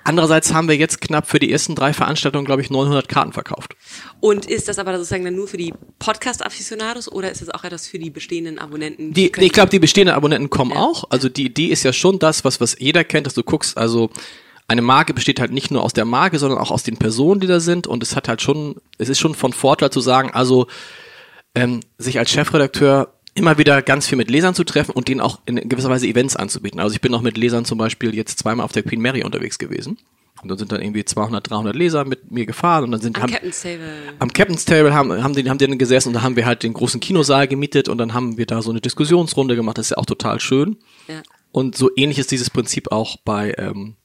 Andererseits 0.03 0.53
haben 0.53 0.67
wir 0.67 0.75
jetzt 0.75 0.99
knapp 1.01 1.27
für 1.27 1.39
die 1.39 1.51
ersten 1.51 1.75
drei 1.75 1.93
Veranstaltungen, 1.93 2.43
glaube 2.45 2.61
ich, 2.61 2.69
900 2.69 3.07
Karten 3.07 3.31
verkauft. 3.31 3.75
Und 4.19 4.45
ist 4.47 4.67
das 4.67 4.79
aber 4.79 4.97
sozusagen 4.97 5.23
dann 5.23 5.35
nur 5.35 5.47
für 5.47 5.57
die 5.57 5.73
Podcast-Aficionados 5.99 7.11
oder 7.11 7.31
ist 7.31 7.41
das 7.41 7.49
auch 7.49 7.63
etwas 7.63 7.87
für 7.87 7.99
die 7.99 8.09
bestehenden 8.09 8.59
Abonnenten? 8.59 9.13
Die, 9.13 9.29
können- 9.29 9.45
ich 9.45 9.53
glaube, 9.53 9.69
die 9.69 9.79
bestehenden 9.79 10.15
Abonnenten 10.15 10.49
kommen 10.49 10.73
auch. 10.73 11.05
Also 11.09 11.29
die 11.29 11.45
Idee 11.45 11.67
ist 11.67 11.83
ja 11.83 11.93
schon 11.93 12.19
das, 12.19 12.43
was, 12.43 12.59
was 12.59 12.75
jeder 12.79 13.03
kennt, 13.03 13.27
dass 13.27 13.33
du 13.33 13.43
guckst, 13.43 13.77
also 13.77 14.09
eine 14.69 14.81
Marke 14.83 15.13
besteht 15.13 15.39
halt 15.39 15.51
nicht 15.51 15.71
nur 15.71 15.83
aus 15.83 15.93
der 15.93 16.05
Marke, 16.05 16.37
sondern 16.37 16.59
auch 16.59 16.69
aus 16.69 16.83
den 16.83 16.97
Personen, 16.97 17.41
die 17.41 17.47
da 17.47 17.59
sind. 17.59 17.87
Und 17.87 18.03
es 18.03 18.15
hat 18.15 18.27
halt 18.27 18.41
schon, 18.41 18.75
es 18.99 19.09
ist 19.09 19.19
schon 19.19 19.33
von 19.33 19.51
Vorteil 19.51 19.89
zu 19.89 19.99
sagen, 19.99 20.29
also 20.31 20.67
ähm, 21.55 21.79
sich 21.97 22.19
als 22.19 22.29
Chefredakteur 22.29 23.13
immer 23.33 23.57
wieder 23.57 23.81
ganz 23.81 24.07
viel 24.07 24.17
mit 24.17 24.29
Lesern 24.29 24.53
zu 24.53 24.63
treffen 24.63 24.91
und 24.91 25.07
denen 25.07 25.21
auch 25.21 25.39
in 25.47 25.55
gewisser 25.67 25.89
Weise 25.89 26.07
Events 26.07 26.35
anzubieten. 26.35 26.79
Also 26.79 26.93
ich 26.93 27.01
bin 27.01 27.13
auch 27.15 27.21
mit 27.21 27.35
Lesern 27.35 27.65
zum 27.65 27.79
Beispiel 27.79 28.13
jetzt 28.13 28.37
zweimal 28.37 28.63
auf 28.63 28.71
der 28.71 28.83
Queen 28.83 29.01
Mary 29.01 29.23
unterwegs 29.23 29.57
gewesen. 29.57 29.97
Und 30.41 30.49
dann 30.49 30.57
sind 30.57 30.71
dann 30.71 30.81
irgendwie 30.81 31.03
200, 31.03 31.49
300 31.49 31.75
Leser 31.75 32.05
mit 32.05 32.31
mir 32.31 32.45
gefahren 32.45 32.85
und 32.85 32.91
dann 32.91 33.01
sind 33.01 33.17
Am 33.17 33.23
haben, 33.23 33.31
Captain's 33.31 33.61
Table. 33.61 33.93
am 34.19 34.31
Captain's 34.31 34.65
Table 34.65 34.93
haben, 34.93 35.23
haben, 35.23 35.33
die, 35.33 35.49
haben 35.49 35.57
die 35.57 35.67
dann 35.67 35.77
gesessen 35.77 36.09
und 36.09 36.13
da 36.13 36.21
haben 36.21 36.35
wir 36.35 36.45
halt 36.45 36.63
den 36.63 36.73
großen 36.73 36.99
Kinosaal 36.99 37.47
gemietet 37.47 37.89
und 37.89 37.97
dann 37.97 38.13
haben 38.13 38.37
wir 38.37 38.45
da 38.45 38.61
so 38.61 38.69
eine 38.69 38.79
Diskussionsrunde 38.79 39.55
gemacht. 39.55 39.77
Das 39.79 39.87
ist 39.87 39.91
ja 39.91 39.97
auch 39.97 40.05
total 40.05 40.39
schön. 40.39 40.77
Ja. 41.07 41.23
Und 41.51 41.75
so 41.75 41.89
ähnlich 41.95 42.19
ist 42.19 42.31
dieses 42.31 42.49
Prinzip 42.51 42.91
auch 42.91 43.17
bei, 43.25 43.53
ähm, 43.57 43.95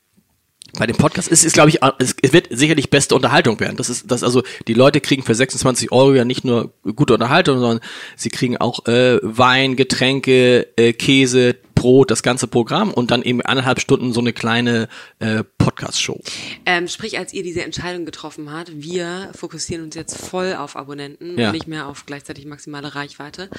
bei 0.78 0.86
dem 0.86 0.96
Podcast. 0.96 1.30
Es 1.30 1.44
ist, 1.44 1.54
glaube 1.54 1.70
ich, 1.70 1.80
es, 1.98 2.14
es 2.20 2.32
wird 2.32 2.48
sicherlich 2.50 2.90
beste 2.90 3.14
Unterhaltung 3.14 3.58
werden. 3.60 3.76
Das 3.76 3.88
ist, 3.88 4.10
das 4.10 4.22
also, 4.22 4.42
die 4.66 4.74
Leute 4.74 5.00
kriegen 5.00 5.22
für 5.22 5.34
26 5.34 5.92
Euro 5.92 6.14
ja 6.14 6.24
nicht 6.24 6.44
nur 6.44 6.72
gute 6.96 7.14
Unterhaltung, 7.14 7.58
sondern 7.58 7.80
sie 8.16 8.30
kriegen 8.30 8.56
auch 8.56 8.86
äh, 8.86 9.18
Wein, 9.22 9.76
Getränke, 9.76 10.66
äh, 10.76 10.92
Käse, 10.92 11.56
Brot, 11.84 12.10
das 12.10 12.22
ganze 12.22 12.46
Programm 12.46 12.94
und 12.94 13.10
dann 13.10 13.20
eben 13.20 13.42
eineinhalb 13.42 13.78
Stunden 13.78 14.14
so 14.14 14.20
eine 14.20 14.32
kleine 14.32 14.88
äh, 15.18 15.44
Podcast-Show. 15.58 16.18
Ähm, 16.64 16.88
sprich, 16.88 17.18
als 17.18 17.34
ihr 17.34 17.42
diese 17.42 17.62
Entscheidung 17.62 18.06
getroffen 18.06 18.50
habt, 18.50 18.72
wir 18.74 19.30
fokussieren 19.34 19.84
uns 19.84 19.94
jetzt 19.94 20.16
voll 20.16 20.54
auf 20.54 20.76
Abonnenten 20.76 21.38
Ja. 21.38 21.48
und 21.48 21.52
nicht 21.52 21.66
mehr 21.66 21.86
auf 21.86 22.06
gleichzeitig 22.06 22.46
maximale 22.46 22.94
Reichweite, 22.94 23.50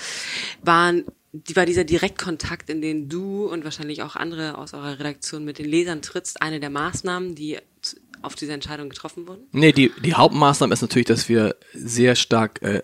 waren, 0.64 1.04
die, 1.34 1.56
war 1.56 1.68
dieser 1.68 1.84
Direktkontakt, 1.84 2.68
in 2.72 2.82
den 2.82 3.10
du 3.10 3.46
und 3.46 3.64
wahrscheinlich 3.64 4.02
auch 4.02 4.16
andere 4.16 4.58
aus 4.58 4.74
eurer 4.74 4.98
Redaktion 4.98 5.46
mit 5.46 5.60
den 5.60 5.70
Lesern 5.70 6.02
trittst, 6.02 6.42
eine 6.42 6.60
der 6.60 6.72
Maßnahmen, 6.72 7.36
die 7.36 7.60
auf 8.24 8.34
diese 8.34 8.54
Entscheidung 8.54 8.90
getroffen 8.90 9.28
wurden? 9.28 9.44
Nee, 9.52 9.72
die, 9.72 9.92
die 10.04 10.16
Hauptmaßnahme 10.16 10.74
ist 10.74 10.82
natürlich, 10.82 11.06
dass 11.06 11.30
wir 11.30 11.58
sehr 11.76 12.16
stark 12.16 12.60
äh, 12.64 12.82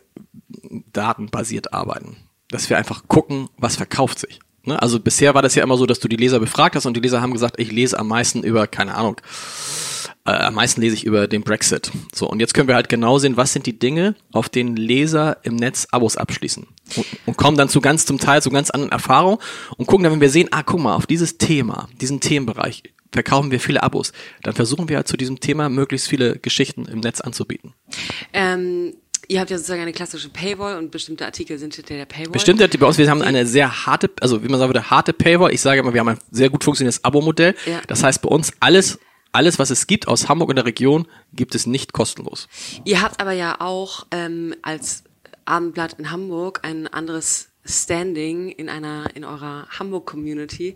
datenbasiert 0.93 1.73
arbeiten. 1.73 2.17
Dass 2.49 2.69
wir 2.69 2.77
einfach 2.77 3.08
gucken, 3.08 3.49
was 3.58 3.75
verkauft 3.77 4.19
sich. 4.19 4.39
Ne? 4.63 4.82
Also 4.82 5.00
bisher 5.00 5.34
war 5.34 5.41
das 5.41 5.56
ja 5.56 5.63
immer 5.63 5.78
so, 5.78 5.86
dass 5.86 6.00
du 6.00 6.08
die 6.08 6.15
Leser 6.15 6.39
befragt 6.39 6.76
hast 6.76 6.86
und 6.86 6.95
die 6.95 7.02
Leser 7.02 7.21
haben 7.21 7.34
gesagt, 7.34 7.60
ich 7.60 7.71
lese 7.71 7.97
am 7.97 8.08
meisten 8.08 8.43
über, 8.43 8.67
keine 8.67 8.95
Ahnung, 8.95 9.17
äh, 10.26 10.32
am 10.32 10.56
meisten 10.56 10.82
lese 10.82 10.95
ich 10.95 11.04
über 11.04 11.28
den 11.28 11.41
Brexit. 11.41 11.91
So, 12.13 12.30
und 12.30 12.39
jetzt 12.39 12.54
können 12.54 12.67
wir 12.67 12.76
halt 12.76 12.89
genau 12.89 13.17
sehen, 13.17 13.38
was 13.38 13.54
sind 13.54 13.65
die 13.65 13.78
Dinge, 13.78 14.15
auf 14.32 14.50
denen 14.50 14.76
Leser 14.76 15.38
im 15.43 15.56
Netz 15.56 15.88
Abos 15.91 16.17
abschließen. 16.17 16.67
Und, 16.95 17.06
und 17.26 17.38
kommen 17.38 17.58
dann 17.58 17.69
zu 17.69 17.82
ganz 17.82 18.06
zum 18.06 18.19
Teil 18.19 18.41
zu 18.41 18.50
ganz 18.50 18.69
anderen 18.69 18.91
Erfahrungen 18.91 19.39
und 19.78 19.88
gucken 19.88 20.04
dann, 20.04 20.13
wenn 20.13 20.21
wir 20.21 20.30
sehen, 20.30 20.50
ah, 20.52 20.63
guck 20.63 20.80
mal, 20.80 20.95
auf 20.95 21.08
dieses 21.08 21.38
Thema, 21.38 21.88
diesen 22.00 22.19
Themenbereich 22.19 22.84
verkaufen 23.12 23.52
wir 23.52 23.60
viele 23.60 23.84
Abos, 23.84 24.13
dann 24.43 24.54
versuchen 24.54 24.89
wir 24.89 24.97
halt 24.97 25.08
zu 25.08 25.17
diesem 25.17 25.39
Thema 25.39 25.69
möglichst 25.69 26.08
viele 26.08 26.38
Geschichten 26.38 26.86
im 26.86 27.00
Netz 27.00 27.19
anzubieten. 27.21 27.74
Ähm, 28.32 28.93
ihr 29.27 29.39
habt 29.39 29.49
ja 29.49 29.57
sozusagen 29.57 29.81
eine 29.81 29.91
klassische 29.91 30.29
Paywall 30.29 30.77
und 30.77 30.91
bestimmte 30.91 31.25
Artikel 31.25 31.57
sind 31.57 31.75
hinter 31.75 31.95
der 31.95 32.05
Paywall. 32.05 32.31
Bestimmt, 32.31 32.60
bei 32.79 32.88
uns, 32.88 32.97
wir 32.97 33.10
haben 33.10 33.21
eine 33.21 33.45
sehr 33.45 33.86
harte, 33.86 34.10
also 34.19 34.43
wie 34.43 34.47
man 34.47 34.60
sagen 34.60 34.69
würde, 34.69 34.89
harte 34.89 35.13
Paywall. 35.13 35.53
Ich 35.53 35.62
sage 35.62 35.79
immer, 35.79 35.93
wir 35.93 35.99
haben 35.99 36.10
ein 36.10 36.19
sehr 36.31 36.49
gut 36.49 36.63
funktionierendes 36.63 37.03
Abo-Modell. 37.03 37.55
Ja. 37.65 37.81
Das 37.88 38.03
heißt, 38.03 38.21
bei 38.21 38.29
uns 38.29 38.51
alles, 38.60 38.99
alles, 39.31 39.60
was 39.60 39.69
es 39.69 39.88
gibt 39.88 40.07
aus 40.07 40.29
Hamburg 40.29 40.49
und 40.49 40.55
der 40.55 40.65
Region, 40.65 41.07
gibt 41.34 41.55
es 41.55 41.65
nicht 41.65 41.93
kostenlos. 41.93 42.47
Ihr 42.84 43.01
habt 43.01 43.21
aber 43.21 43.31
ja 43.31 43.62
auch 43.62 44.05
ähm, 44.12 44.55
als 44.62 45.03
Abendblatt 45.45 45.93
in 45.93 46.12
Hamburg 46.12 46.60
ein 46.63 46.88
anderes 46.88 47.50
Standing 47.63 48.50
in 48.50 48.69
einer 48.69 49.15
in 49.15 49.24
eurer 49.24 49.67
Hamburg 49.69 50.06
Community 50.06 50.76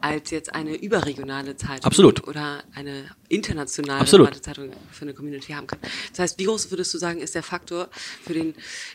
als 0.00 0.30
jetzt 0.30 0.54
eine 0.54 0.76
überregionale 0.76 1.56
Zeitung 1.56 1.84
Absolut. 1.84 2.26
oder 2.28 2.62
eine 2.74 3.10
internationale 3.28 4.00
Absolut. 4.00 4.44
Zeitung 4.44 4.70
für 4.90 5.02
eine 5.02 5.14
Community 5.14 5.52
haben 5.52 5.66
kann. 5.66 5.78
Das 6.10 6.18
heißt, 6.18 6.38
wie 6.38 6.44
groß 6.44 6.70
würdest 6.70 6.92
du 6.94 6.98
sagen, 6.98 7.20
ist 7.20 7.34
der 7.34 7.42
Faktor 7.42 7.88
für 8.22 8.34
den 8.34 8.54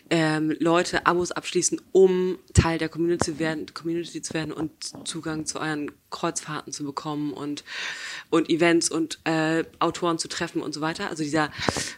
ähm, 0.09 0.55
Leute 0.59 1.05
Abos 1.05 1.31
abschließen, 1.31 1.81
um 1.91 2.37
Teil 2.53 2.77
der 2.77 2.89
Community 2.89 3.33
zu 3.33 3.39
werden, 3.39 3.73
Community 3.73 4.21
zu 4.21 4.33
werden 4.33 4.51
und 4.51 4.71
Zugang 5.07 5.45
zu 5.45 5.59
euren 5.59 5.91
Kreuzfahrten 6.13 6.71
zu 6.71 6.85
bekommen 6.85 7.33
und 7.33 7.65
und 8.29 8.49
Events 8.49 8.89
und 8.89 9.19
äh, 9.25 9.63
Autoren 9.79 10.17
zu 10.17 10.27
treffen 10.27 10.61
und 10.61 10.73
so 10.73 10.81
weiter. 10.81 11.09
Also 11.09 11.23
dieser 11.23 11.51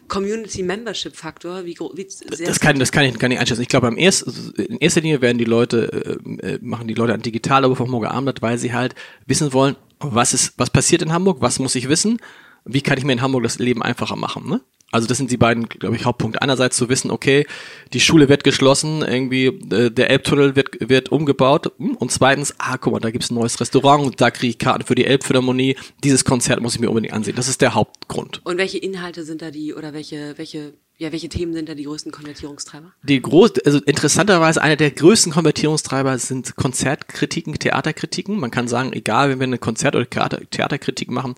Community 0.08 0.64
Membership 0.64 1.16
Faktor, 1.16 1.66
wie, 1.66 1.78
wie 1.94 2.08
sehr 2.10 2.48
Das 2.48 2.60
kann, 2.60 2.80
das 2.80 2.92
kann 2.92 3.06
ich 3.06 3.18
gar 3.20 3.28
nicht 3.28 3.40
einschätzen. 3.40 3.62
Ich 3.62 3.68
glaube, 3.68 3.88
am 3.88 3.98
ersten, 3.98 4.54
in 4.58 4.78
erster 4.80 5.02
Linie 5.02 5.22
werden 5.22 5.38
die 5.38 5.46
Leute, 5.46 6.20
äh, 6.42 6.56
äh, 6.56 6.60
machen 6.62 6.88
die 6.88 6.94
Leute 6.94 7.14
ein 7.14 7.22
Digital-Abo 7.22 7.76
vom 7.76 7.88
Hamburger 7.88 8.12
Abendblatt, 8.12 8.42
weil 8.42 8.58
sie 8.58 8.74
halt 8.74 8.96
wissen 9.28 9.54
wollen, 9.54 9.76
was 10.00 10.34
ist, 10.34 10.54
was 10.58 10.70
passiert 10.70 11.02
in 11.02 11.14
Hamburg, 11.14 11.38
was 11.42 11.60
muss 11.60 11.76
ich 11.76 11.88
wissen, 11.88 12.20
wie 12.66 12.82
kann 12.82 12.98
ich 12.98 13.06
mir 13.06 13.14
in 13.14 13.22
Hamburg 13.22 13.44
das 13.44 13.60
Leben 13.60 13.84
einfacher 13.84 14.16
machen, 14.16 14.50
ne? 14.50 14.62
Also 14.92 15.08
das 15.08 15.18
sind 15.18 15.32
die 15.32 15.38
beiden, 15.38 15.68
glaube 15.68 15.96
ich, 15.96 16.06
Hauptpunkte. 16.06 16.42
Einerseits 16.42 16.78
zu 16.78 16.90
wissen, 16.90 17.12
okay, 17.12 17.46
die 17.94 18.00
Schule 18.00 18.30
wird 18.30 18.44
geschlossen, 18.44 19.02
irgendwie 19.02 19.48
äh, 19.48 19.92
der 19.92 20.10
Elbtunnel 20.10 20.56
wird, 20.56 20.78
wird 20.80 21.12
umgebaut 21.12 21.72
hm, 21.78 21.96
und 21.96 22.12
zweitens, 22.12 22.56
ah, 22.60 22.78
guck 22.78 22.94
mal, 22.94 23.00
da 23.00 23.12
gibt's 23.12 23.30
ein 23.30 23.36
neues 23.36 23.60
Restaurant 23.60 24.06
und 24.06 24.22
da 24.22 24.32
kriege 24.32 24.52
ich 24.52 24.58
Karten 24.58 24.86
für 24.86 24.96
die 24.96 25.06
Elbphilharmonie. 25.06 25.76
Dieses 26.04 26.24
Konzert 26.24 26.62
muss 26.62 26.76
ich 26.76 26.80
mir 26.80 26.90
unbedingt 26.90 27.14
ansehen. 27.14 27.36
Das 27.36 27.48
ist 27.48 27.62
der 27.62 27.74
Hauptgrund. 27.74 28.42
Und 28.46 28.58
welche 28.58 28.78
Inhalte 28.78 29.24
sind 29.24 29.42
da 29.42 29.52
die 29.52 29.74
oder 29.74 29.94
welche 29.94 30.38
welche 30.38 30.74
ja 30.98 31.12
welche 31.12 31.28
Themen 31.30 31.54
sind 31.54 31.68
da 31.68 31.76
die 31.76 31.84
größten 31.84 32.12
Konvertierungstreiber? 32.12 32.94
Die 33.04 33.22
groß, 33.22 33.60
also 33.66 33.80
interessanterweise 33.80 34.62
einer 34.62 34.78
der 34.78 34.92
größten 34.92 35.34
Konvertierungstreiber 35.34 36.18
sind 36.20 36.56
Konzertkritiken, 36.56 37.56
Theaterkritiken. 37.56 38.40
Man 38.40 38.52
kann 38.52 38.68
sagen, 38.68 38.94
egal, 38.94 39.30
wenn 39.30 39.40
wir 39.40 39.48
eine 39.48 39.58
Konzert- 39.58 39.96
oder 39.96 40.10
Theater 40.10 40.40
Theaterkritik 40.50 41.12
machen, 41.12 41.36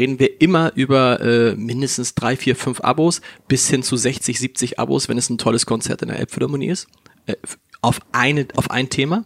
reden 0.00 0.18
wir 0.18 0.40
immer 0.40 0.72
über 0.74 1.20
äh, 1.20 1.54
mindestens 1.54 2.14
drei, 2.14 2.36
vier, 2.36 2.56
fünf 2.56 2.80
Abos 2.80 3.20
bis 3.46 3.68
hin 3.68 3.82
zu 3.82 3.96
60, 3.96 4.38
70 4.38 4.78
Abos, 4.78 5.08
wenn 5.08 5.18
es 5.18 5.30
ein 5.30 5.38
tolles 5.38 5.66
Konzert 5.66 6.02
in 6.02 6.08
der 6.08 6.18
Elbphilharmonie 6.18 6.68
ist. 6.68 6.88
Äh, 7.26 7.36
auf 7.82 8.00
eine, 8.12 8.48
auf 8.56 8.70
ein 8.70 8.90
Thema. 8.90 9.24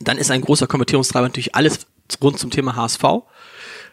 Dann 0.00 0.18
ist 0.18 0.30
ein 0.30 0.42
großer 0.42 0.66
Konvertierungstreiber 0.66 1.26
natürlich 1.26 1.54
alles 1.54 1.86
rund 2.22 2.38
zum 2.38 2.50
Thema 2.50 2.76
HSV. 2.76 3.02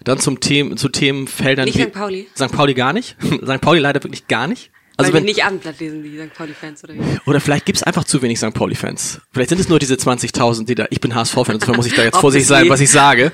Dann 0.03 0.19
zum 0.19 0.39
Themen, 0.39 0.77
zu 0.77 0.89
Themenfeldern. 0.89 1.65
Nicht 1.65 1.79
St. 1.79 1.93
Pauli. 1.93 2.27
St. 2.35 2.51
Pauli 2.51 2.73
gar 2.73 2.93
nicht. 2.93 3.15
St. 3.43 3.61
Pauli 3.61 3.79
leider 3.79 4.03
wirklich 4.03 4.27
gar 4.27 4.47
nicht. 4.47 4.71
Also 4.95 5.11
Weil 5.11 5.19
wenn, 5.19 5.27
die 5.27 5.33
nicht 5.33 5.45
Abendblatt 5.45 5.79
lesen, 5.79 6.03
die 6.03 6.17
St. 6.17 6.33
Pauli-Fans 6.33 6.83
oder 6.83 6.93
wie? 6.93 6.99
Oder 7.25 7.39
vielleicht 7.39 7.65
gibt's 7.65 7.81
einfach 7.81 8.03
zu 8.03 8.21
wenig 8.21 8.37
St. 8.37 8.53
Pauli-Fans. 8.53 9.21
Vielleicht 9.31 9.49
sind 9.49 9.59
es 9.59 9.67
nur 9.67 9.79
diese 9.79 9.95
20.000, 9.95 10.65
die 10.65 10.75
da, 10.75 10.85
ich 10.91 11.01
bin 11.01 11.15
HSV-Fan, 11.15 11.55
insofern 11.55 11.75
muss 11.75 11.87
ich 11.87 11.95
da 11.95 12.03
jetzt 12.03 12.17
vorsichtig 12.19 12.47
sein, 12.47 12.69
was 12.69 12.79
ich 12.79 12.91
sage. 12.91 13.31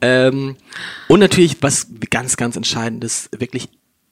Ähm, 0.00 0.56
und 1.08 1.20
natürlich, 1.20 1.58
was 1.60 1.86
ganz, 2.10 2.36
ganz 2.36 2.56
entscheidend 2.56 3.04
ist, 3.04 3.30
wirklich 3.38 3.68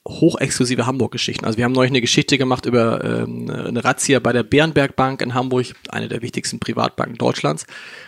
hochexklusive 0.07 0.85
Hamburg-Geschichten. 0.85 1.45
Also 1.45 1.57
wir 1.57 1.65
haben 1.65 1.71
neulich 1.71 1.91
eine 1.91 2.01
Geschichte 2.01 2.37
gemacht 2.37 2.65
über 2.65 3.03
ähm, 3.03 3.49
eine 3.49 3.83
Razzia 3.83 4.19
bei 4.19 4.33
der 4.33 4.43
Bärenberg 4.43 4.95
Bank 4.95 5.21
in 5.21 5.33
Hamburg, 5.33 5.67
eine 5.89 6.07
der 6.07 6.21
wichtigsten 6.21 6.59
Privatbanken 6.59 7.17
Deutschlands. 7.17 7.65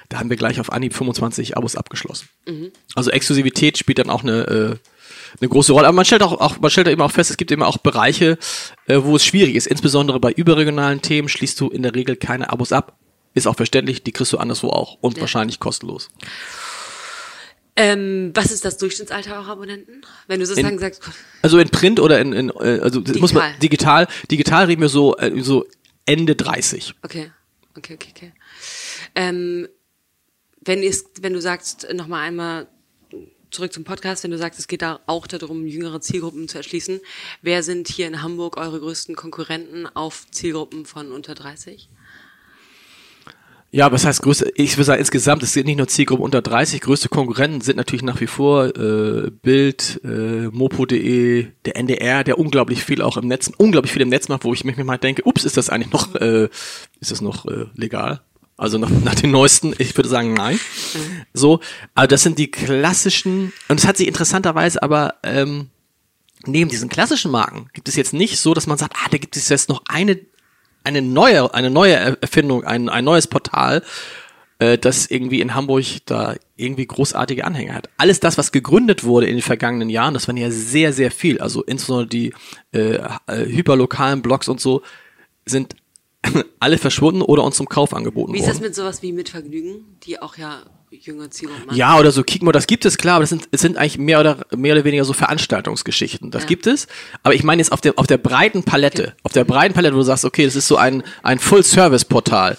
Da 0.10 0.20
haben 0.20 0.30
wir 0.30 0.38
gleich 0.38 0.60
auf 0.60 0.72
Anhieb 0.72 0.94
25 0.94 1.58
Abos 1.58 1.76
abgeschlossen. 1.76 2.30
Mhm. 2.48 2.72
Also 2.94 3.10
Exklusivität 3.10 3.78
spielt 3.78 3.98
dann 3.98 4.12
auch 4.12 4.24
eine, 4.24 4.48
äh, 4.48 4.76
eine 5.40 5.50
große 5.50 5.72
Rolle. 5.72 5.88
Aber 5.88 5.96
man 5.96 6.06
stellt 6.06 6.24
auch, 6.24 6.40
auch 6.40 6.60
man 6.60 6.72
stellt 6.72 6.88
eben 6.88 7.02
auch 7.02 7.12
fest, 7.12 7.32
es 7.32 7.38
gibt 7.38 7.52
eben 7.52 7.64
auch 7.64 7.78
Bereiche, 7.78 8.38
äh, 8.88 9.00
wo 9.02 9.16
es 9.16 9.26
schwierig 9.26 9.56
ist. 9.56 9.68
Insbesondere 9.68 10.20
bei 10.20 10.32
überregionalen 10.32 11.02
Themen 11.02 11.30
schließt 11.30 11.60
du 11.60 11.70
in 11.70 11.84
der 11.84 11.96
Regel 11.96 12.16
keine 12.16 12.50
Abos 12.50 12.72
ab. 12.72 12.98
Ist 13.34 13.48
auch 13.48 13.56
verständlich, 13.56 14.04
die 14.04 14.12
kriegst 14.12 14.34
du 14.34 14.38
anderswo 14.38 14.70
auch 14.70 14.98
und 15.02 15.18
ja. 15.18 15.22
wahrscheinlich 15.22 15.60
kostenlos. 15.60 16.10
Ähm, 17.76 18.32
was 18.34 18.52
ist 18.52 18.66
das 18.66 18.80
Durchschnittsalter 18.80 19.36
eurer 19.36 19.52
Abonnenten? 19.52 20.02
Wenn 20.26 20.40
du 20.40 20.48
sozusagen 20.48 20.76
in, 20.76 20.80
sagst. 20.80 21.04
Also 21.44 21.60
in 21.60 21.70
Print 21.70 22.00
oder 22.00 22.20
in, 22.20 22.34
in 22.34 22.50
äh, 22.50 22.80
also 22.82 23.02
digital. 23.02 23.22
muss 23.22 23.34
man 23.34 23.60
digital, 23.60 24.08
digital 24.32 24.66
reden 24.66 24.82
wir 24.82 24.90
so 24.90 25.16
äh, 25.18 25.40
so 25.44 25.68
Ende 26.08 26.36
30. 26.36 26.96
Okay, 27.04 27.32
okay, 27.76 27.94
okay, 27.94 28.10
okay. 28.16 28.34
Ähm, 29.14 29.68
wenn, 30.62 30.82
ist, 30.82 31.22
wenn 31.22 31.34
du 31.34 31.42
sagst, 31.42 31.88
nochmal 31.94 32.24
einmal 32.28 32.68
zurück 33.52 33.74
zum 33.74 33.84
Podcast, 33.84 34.24
wenn 34.24 34.32
du 34.32 34.38
sagst, 34.38 34.60
es 34.60 34.68
geht 34.68 34.82
da 34.82 35.00
auch 35.06 35.28
darum, 35.28 35.66
jüngere 35.66 36.02
Zielgruppen 36.02 36.48
zu 36.48 36.58
erschließen, 36.58 37.00
wer 37.42 37.64
sind 37.64 37.88
hier 37.88 38.08
in 38.08 38.22
Hamburg 38.22 38.58
eure 38.58 38.80
größten 38.80 39.16
Konkurrenten 39.16 39.88
auf 39.88 40.26
Zielgruppen 40.32 40.86
von 40.86 41.12
unter 41.12 41.36
30? 41.36 41.90
Ja, 43.70 43.92
was 43.92 44.06
heißt 44.06 44.22
größte? 44.22 44.52
Ich 44.56 44.78
würde 44.78 44.86
sagen, 44.86 45.00
insgesamt, 45.00 45.44
es 45.44 45.52
sind 45.52 45.66
nicht 45.66 45.78
nur 45.78 45.88
Zielgruppen 45.88 46.24
unter 46.24 46.42
30, 46.42 46.80
größte 46.80 47.10
Konkurrenten 47.10 47.60
sind 47.60 47.76
natürlich 47.76 48.02
nach 48.02 48.22
wie 48.22 48.28
vor 48.28 48.76
äh, 48.78 49.30
Bild, 49.30 50.00
äh, 50.06 50.48
Mopo.de, 50.48 51.48
der 51.66 51.76
NDR, 51.76 52.24
der 52.24 52.40
unglaublich 52.40 52.86
viel 52.86 53.02
auch 53.02 53.18
im 53.18 53.28
Netz, 53.28 53.52
unglaublich 53.58 53.92
viel 53.92 54.02
im 54.02 54.10
Netz 54.10 54.30
macht, 54.30 54.46
wo 54.46 54.54
ich 54.54 54.64
mich 54.64 54.78
mal 54.78 54.98
denke, 54.98 55.24
ups, 55.26 55.44
ist 55.44 55.58
das 55.58 55.70
eigentlich 55.70 55.92
noch, 55.92 56.16
äh, 56.16 56.48
ist 57.02 57.12
das 57.12 57.20
noch 57.20 57.46
äh, 57.46 57.66
legal? 57.76 58.22
Also 58.58 58.78
nach, 58.78 58.90
nach 59.04 59.16
den 59.16 59.32
neuesten, 59.32 59.74
ich 59.78 59.96
würde 59.96 60.10
sagen, 60.10 60.34
nein. 60.34 60.56
Mhm. 60.56 61.22
So, 61.34 61.60
aber 61.96 62.08
das 62.08 62.24
sind 62.24 62.40
die 62.40 62.52
klassischen, 62.52 63.54
und 63.70 63.80
es 63.80 63.88
hat 63.88 63.98
sich 63.98 64.08
interessanterweise 64.08 64.82
aber 64.84 65.16
ähm, 65.24 65.70
neben 66.46 66.70
diesen 66.70 66.90
klassischen 66.90 67.32
Marken 67.32 67.70
gibt 67.74 67.88
es 67.88 67.96
jetzt 67.96 68.14
nicht 68.14 68.40
so, 68.40 68.54
dass 68.54 68.68
man 68.68 68.78
sagt, 68.78 68.96
ah, 68.96 69.08
da 69.10 69.18
gibt 69.18 69.38
es 69.38 69.50
jetzt 69.50 69.70
noch 69.70 69.84
eine 69.88 70.20
eine 70.88 71.02
neue, 71.02 71.54
eine 71.54 71.70
neue 71.70 71.96
Erfindung, 72.22 72.64
ein, 72.64 72.88
ein 72.88 73.04
neues 73.04 73.28
Portal, 73.28 73.84
äh, 74.60 74.78
das 74.78 75.08
irgendwie 75.08 75.42
in 75.42 75.54
Hamburg 75.54 75.86
da 76.06 76.36
irgendwie 76.56 76.88
großartige 76.88 77.44
Anhänger 77.44 77.76
hat. 77.76 77.90
Alles 77.98 78.22
das, 78.22 78.38
was 78.38 78.54
gegründet 78.54 79.04
wurde 79.04 79.28
in 79.28 79.36
den 79.36 79.42
vergangenen 79.42 79.90
Jahren, 79.90 80.14
das 80.14 80.28
waren 80.28 80.38
ja 80.38 80.50
sehr, 80.50 80.94
sehr 80.94 81.12
viel. 81.12 81.40
Also 81.40 81.62
insbesondere 81.64 82.08
die 82.08 82.34
äh, 82.72 83.00
äh 83.28 83.46
hyperlokalen 83.46 84.22
Blogs 84.22 84.48
und 84.48 84.62
so 84.62 84.82
sind 85.46 85.76
alle 86.60 86.78
verschwunden 86.78 87.22
oder 87.22 87.44
uns 87.44 87.58
zum 87.58 87.70
Kauf 87.70 87.94
angeboten 87.94 88.30
worden. 88.30 88.36
Wie 88.36 88.40
ist 88.40 88.50
das 88.50 88.60
mit 88.60 88.76
sowas 88.76 89.02
wie 89.02 89.12
Mitvergnügen, 89.12 89.98
die 90.04 90.22
auch 90.22 90.38
ja 90.38 90.64
jünger 90.90 91.30
Zielgruppen 91.30 91.76
Ja, 91.76 91.98
oder 92.00 92.12
so 92.12 92.24
Kikmo, 92.24 92.52
das 92.52 92.68
gibt 92.68 92.86
es 92.86 92.98
klar, 92.98 93.16
aber 93.16 93.24
das 93.24 93.30
sind, 93.30 93.48
es 93.52 93.62
sind 93.62 93.78
eigentlich 93.78 93.98
mehr 93.98 94.20
oder, 94.20 94.46
mehr 94.56 94.74
oder 94.74 94.84
weniger 94.86 95.04
so 95.06 95.14
Veranstaltungsgeschichten. 95.14 96.32
Das 96.32 96.44
ja. 96.44 96.48
gibt 96.48 96.68
es. 96.68 96.88
Aber 97.24 97.36
ich 97.36 97.44
meine 97.44 97.62
jetzt 97.62 97.72
auf 97.72 97.82
der, 97.82 98.00
auf 98.00 98.08
der 98.08 98.18
breiten 98.18 98.64
Palette, 98.64 99.04
okay. 99.04 99.14
auf 99.24 99.34
der 99.34 99.44
breiten 99.44 99.74
Palette, 99.74 99.94
wo 99.94 100.00
du 100.00 100.06
sagst, 100.06 100.26
okay, 100.26 100.46
das 100.46 100.56
ist 100.56 100.68
so 100.68 100.78
ein, 100.78 101.04
ein 101.24 101.40
Full-Service-Portal. 101.40 102.58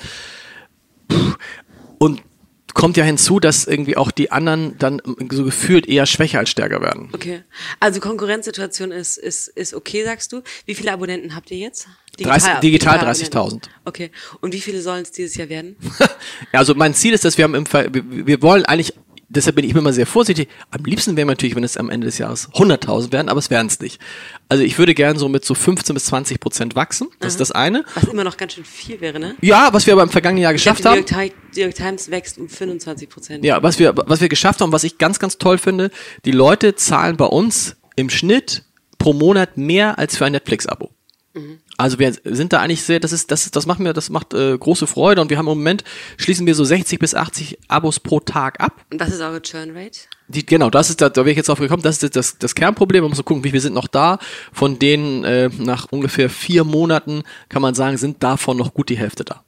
Und 1.99 2.23
kommt 2.75 2.97
ja 2.97 3.03
hinzu, 3.03 3.40
dass 3.40 3.66
irgendwie 3.66 3.97
auch 3.97 4.12
die 4.12 4.31
anderen 4.31 4.79
dann 4.79 5.03
so 5.33 5.44
gefühlt 5.44 5.88
eher 5.88 6.07
schwächer 6.07 6.38
als 6.38 6.51
stärker 6.51 6.81
werden. 6.81 7.09
Okay. 7.12 7.42
Also 7.81 7.99
Konkurrenzsituation 7.99 8.92
ist, 8.92 9.16
ist, 9.16 9.49
ist 9.49 9.75
okay, 9.75 10.05
sagst 10.05 10.33
du. 10.33 10.42
Wie 10.64 10.77
viele 10.77 10.92
Abonnenten 10.92 11.35
habt 11.35 11.51
ihr 11.51 11.57
jetzt? 11.57 11.88
Digital, 12.18 12.61
digital 12.61 12.98
30.000. 12.98 13.62
Okay. 13.85 14.11
Und 14.40 14.52
wie 14.52 14.61
viele 14.61 14.81
sollen 14.81 15.02
es 15.02 15.12
dieses 15.12 15.37
Jahr 15.37 15.48
werden? 15.48 15.76
ja, 16.52 16.59
also 16.59 16.74
mein 16.74 16.94
Ziel 16.94 17.12
ist, 17.12 17.24
dass 17.24 17.38
wir 17.38 17.44
haben 17.44 17.54
im 17.54 17.66
Fall, 17.66 17.90
wir, 17.92 18.42
wollen 18.42 18.64
eigentlich 18.64 18.92
deshalb 19.28 19.57
bin 19.57 19.64
ich 19.64 19.74
immer 19.74 19.92
sehr 19.92 20.07
vorsichtig. 20.07 20.48
Am 20.70 20.85
liebsten 20.85 21.16
wäre 21.16 21.26
natürlich, 21.26 21.54
wenn 21.54 21.64
es 21.64 21.76
am 21.76 21.90
Ende 21.90 22.07
des 22.07 22.18
Jahres 22.18 22.50
100.000 22.52 23.12
werden, 23.12 23.28
aber 23.28 23.38
es 23.38 23.50
werden 23.50 23.66
es 23.66 23.81
nicht. 23.81 24.00
Also 24.48 24.64
ich 24.64 24.78
würde 24.78 24.94
gerne 24.94 25.18
so 25.18 25.28
mit 25.28 25.44
so 25.44 25.54
15 25.54 25.94
bis 25.94 26.07
20 26.07 26.40
Prozent 26.40 26.74
wachsen. 26.74 27.09
Das 27.20 27.20
Aha. 27.20 27.28
ist 27.28 27.40
das 27.40 27.52
eine. 27.52 27.85
Was 27.94 28.04
immer 28.04 28.24
noch 28.24 28.37
ganz 28.37 28.54
schön 28.54 28.64
viel 28.64 29.00
wäre, 29.00 29.20
ne? 29.20 29.37
Ja, 29.40 29.68
was 29.72 29.87
wir 29.87 29.94
aber 29.94 30.02
im 30.02 30.11
vergangenen 30.11 30.42
Jahr 30.42 30.52
geschafft 30.52 30.85
haben. 30.85 31.04
Die 31.54 31.61
York 31.61 31.74
Times 31.74 32.11
wächst 32.11 32.38
um 32.38 32.48
25 32.48 33.09
Prozent. 33.09 33.44
Ja, 33.44 33.62
was 33.62 33.78
wir, 33.78 33.94
was 33.96 34.20
wir 34.20 34.28
geschafft 34.28 34.61
haben, 34.61 34.72
was 34.72 34.85
ich 34.85 34.98
ganz, 34.98 35.18
ganz 35.18 35.38
toll 35.38 35.59
finde, 35.59 35.90
die 36.24 36.33
Leute 36.33 36.74
zahlen 36.74 37.16
bei 37.16 37.26
uns 37.26 37.76
im 37.96 38.11
Schnitt 38.11 38.64
pro 38.98 39.12
Monat 39.12 39.57
mehr 39.57 39.98
als 39.98 40.16
für 40.16 40.24
ein 40.24 40.33
Netflix-Abo. 40.33 40.90
Mhm. 41.35 41.59
Also 41.81 42.01
wir 42.01 42.12
sind 42.25 42.53
da 42.53 42.59
eigentlich 42.61 42.83
sehr, 42.83 42.99
das 42.99 43.12
ist, 43.12 43.31
das 43.31 43.47
ist, 43.47 43.55
das 43.55 43.67
macht 43.67 43.79
mir, 43.79 43.93
das 43.93 44.11
macht 44.11 44.35
äh, 44.35 44.59
große 44.59 44.88
Freude 44.88 45.21
und 45.21 45.31
wir 45.31 45.38
haben 45.38 45.47
im 45.47 45.57
Moment 45.57 45.85
schließen 46.17 46.45
wir 46.45 46.57
so 46.57 46.64
60 46.64 46.99
bis 46.99 47.14
80 47.14 47.57
Abos 47.69 48.01
pro 48.01 48.19
Tag 48.19 48.61
ab. 48.61 48.85
Und 48.93 48.99
was 48.99 49.11
ist 49.11 49.21
eure 49.21 49.41
Churn 49.41 49.71
Rate? 49.77 50.01
Die, 50.27 50.45
genau, 50.45 50.71
das 50.71 50.91
ist 50.91 51.01
da, 51.01 51.09
da 51.09 51.21
wäre 51.21 51.31
ich 51.31 51.37
jetzt 51.37 51.49
drauf 51.49 51.61
gekommen, 51.61 51.85
das 51.85 52.03
ist 52.03 52.17
das, 52.17 52.37
das 52.37 52.55
Kernproblem. 52.57 53.03
Man 53.03 53.11
muss 53.11 53.19
so 53.19 53.23
gucken, 53.23 53.45
wie 53.45 53.53
viel 53.53 53.61
sind 53.61 53.75
noch 53.75 53.87
da. 53.87 54.19
Von 54.53 54.81
denen 54.81 55.23
äh, 55.23 55.51
nach 55.57 55.87
ungefähr 55.93 56.29
vier 56.29 56.64
Monaten 56.64 57.23
kann 57.49 57.62
man 57.62 57.77
sagen, 57.77 57.97
sind 57.97 58.25
davon 58.25 58.57
noch 58.57 58.75
gut 58.75 58.88
die 58.88 58.99
Hälfte 58.99 59.25
da. 59.25 59.45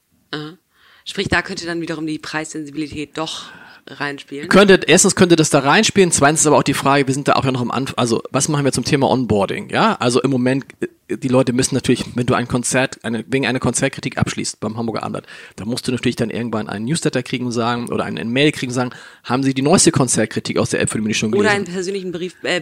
Sprich, 1.04 1.28
da 1.28 1.42
könnte 1.42 1.66
dann 1.66 1.80
wiederum 1.80 2.06
die 2.06 2.18
Preissensibilität 2.18 3.16
doch 3.16 3.50
reinspielen? 3.86 4.48
Könnte, 4.48 4.80
erstens 4.86 5.16
könnte 5.16 5.36
das 5.36 5.50
da 5.50 5.60
reinspielen, 5.60 6.12
zweitens 6.12 6.40
ist 6.40 6.46
aber 6.46 6.58
auch 6.58 6.62
die 6.62 6.74
Frage, 6.74 7.06
wir 7.06 7.14
sind 7.14 7.28
da 7.28 7.34
auch 7.34 7.44
ja 7.44 7.52
noch 7.52 7.60
am 7.60 7.70
Anfang, 7.70 7.96
also 7.98 8.22
was 8.30 8.48
machen 8.48 8.64
wir 8.64 8.72
zum 8.72 8.84
Thema 8.84 9.08
Onboarding, 9.08 9.70
ja? 9.70 9.96
Also 10.00 10.20
im 10.22 10.30
Moment, 10.30 10.64
die 11.08 11.28
Leute 11.28 11.52
müssen 11.52 11.74
natürlich, 11.74 12.04
wenn 12.14 12.26
du 12.26 12.34
ein 12.34 12.46
Konzert, 12.46 13.04
eine, 13.04 13.24
wegen 13.28 13.46
einer 13.46 13.58
Konzertkritik 13.58 14.18
abschließt 14.18 14.60
beim 14.60 14.76
Hamburger 14.76 15.02
Abendblatt, 15.02 15.26
da 15.56 15.64
musst 15.64 15.88
du 15.88 15.92
natürlich 15.92 16.16
dann 16.16 16.30
irgendwann 16.30 16.68
einen 16.68 16.84
Newsletter 16.84 17.22
kriegen 17.22 17.46
und 17.46 17.52
sagen, 17.52 17.88
oder 17.90 18.04
einen 18.04 18.30
Mail 18.30 18.52
kriegen 18.52 18.70
und 18.70 18.74
sagen, 18.74 18.90
haben 19.24 19.42
sie 19.42 19.54
die 19.54 19.62
neueste 19.62 19.90
Konzertkritik 19.90 20.58
aus 20.58 20.70
der 20.70 20.80
App 20.80 20.90
für 20.90 21.00
die 21.00 21.14
schon 21.14 21.32
gelesen? 21.32 21.46
Oder 21.46 21.54
einen 21.54 21.64
persönlichen 21.64 22.12
Brief, 22.12 22.36
äh, 22.42 22.60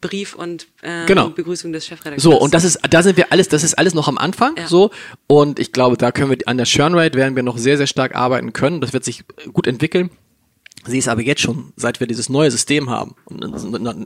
Brief 0.00 0.34
und 0.34 0.66
äh, 0.82 1.06
genau. 1.06 1.30
Begrüßung 1.30 1.72
des 1.72 1.86
Chefredakteurs. 1.86 2.22
So, 2.22 2.38
und 2.38 2.54
das 2.54 2.64
ist, 2.64 2.80
da 2.90 3.02
sind 3.02 3.16
wir 3.16 3.32
alles, 3.32 3.48
das 3.48 3.62
ist 3.62 3.74
alles 3.74 3.94
noch 3.94 4.08
am 4.08 4.18
Anfang, 4.18 4.56
ja. 4.56 4.66
so, 4.66 4.90
und 5.26 5.58
ich 5.58 5.72
glaube, 5.72 5.96
da 5.96 6.10
können 6.10 6.30
wir, 6.30 6.38
an 6.46 6.56
der 6.56 6.66
Churn 6.66 6.94
Rate 6.94 7.16
werden 7.16 7.36
wir 7.36 7.42
noch 7.42 7.58
sehr, 7.58 7.73
sehr 7.76 7.86
stark 7.86 8.14
arbeiten 8.14 8.52
können, 8.52 8.80
das 8.80 8.92
wird 8.92 9.04
sich 9.04 9.24
gut 9.52 9.66
entwickeln. 9.66 10.10
Sie 10.86 10.98
ist 10.98 11.08
aber 11.08 11.22
jetzt 11.22 11.40
schon, 11.40 11.72
seit 11.76 12.00
wir 12.00 12.06
dieses 12.06 12.28
neue 12.28 12.50
System 12.50 12.90
haben 12.90 13.14
und 13.24 13.42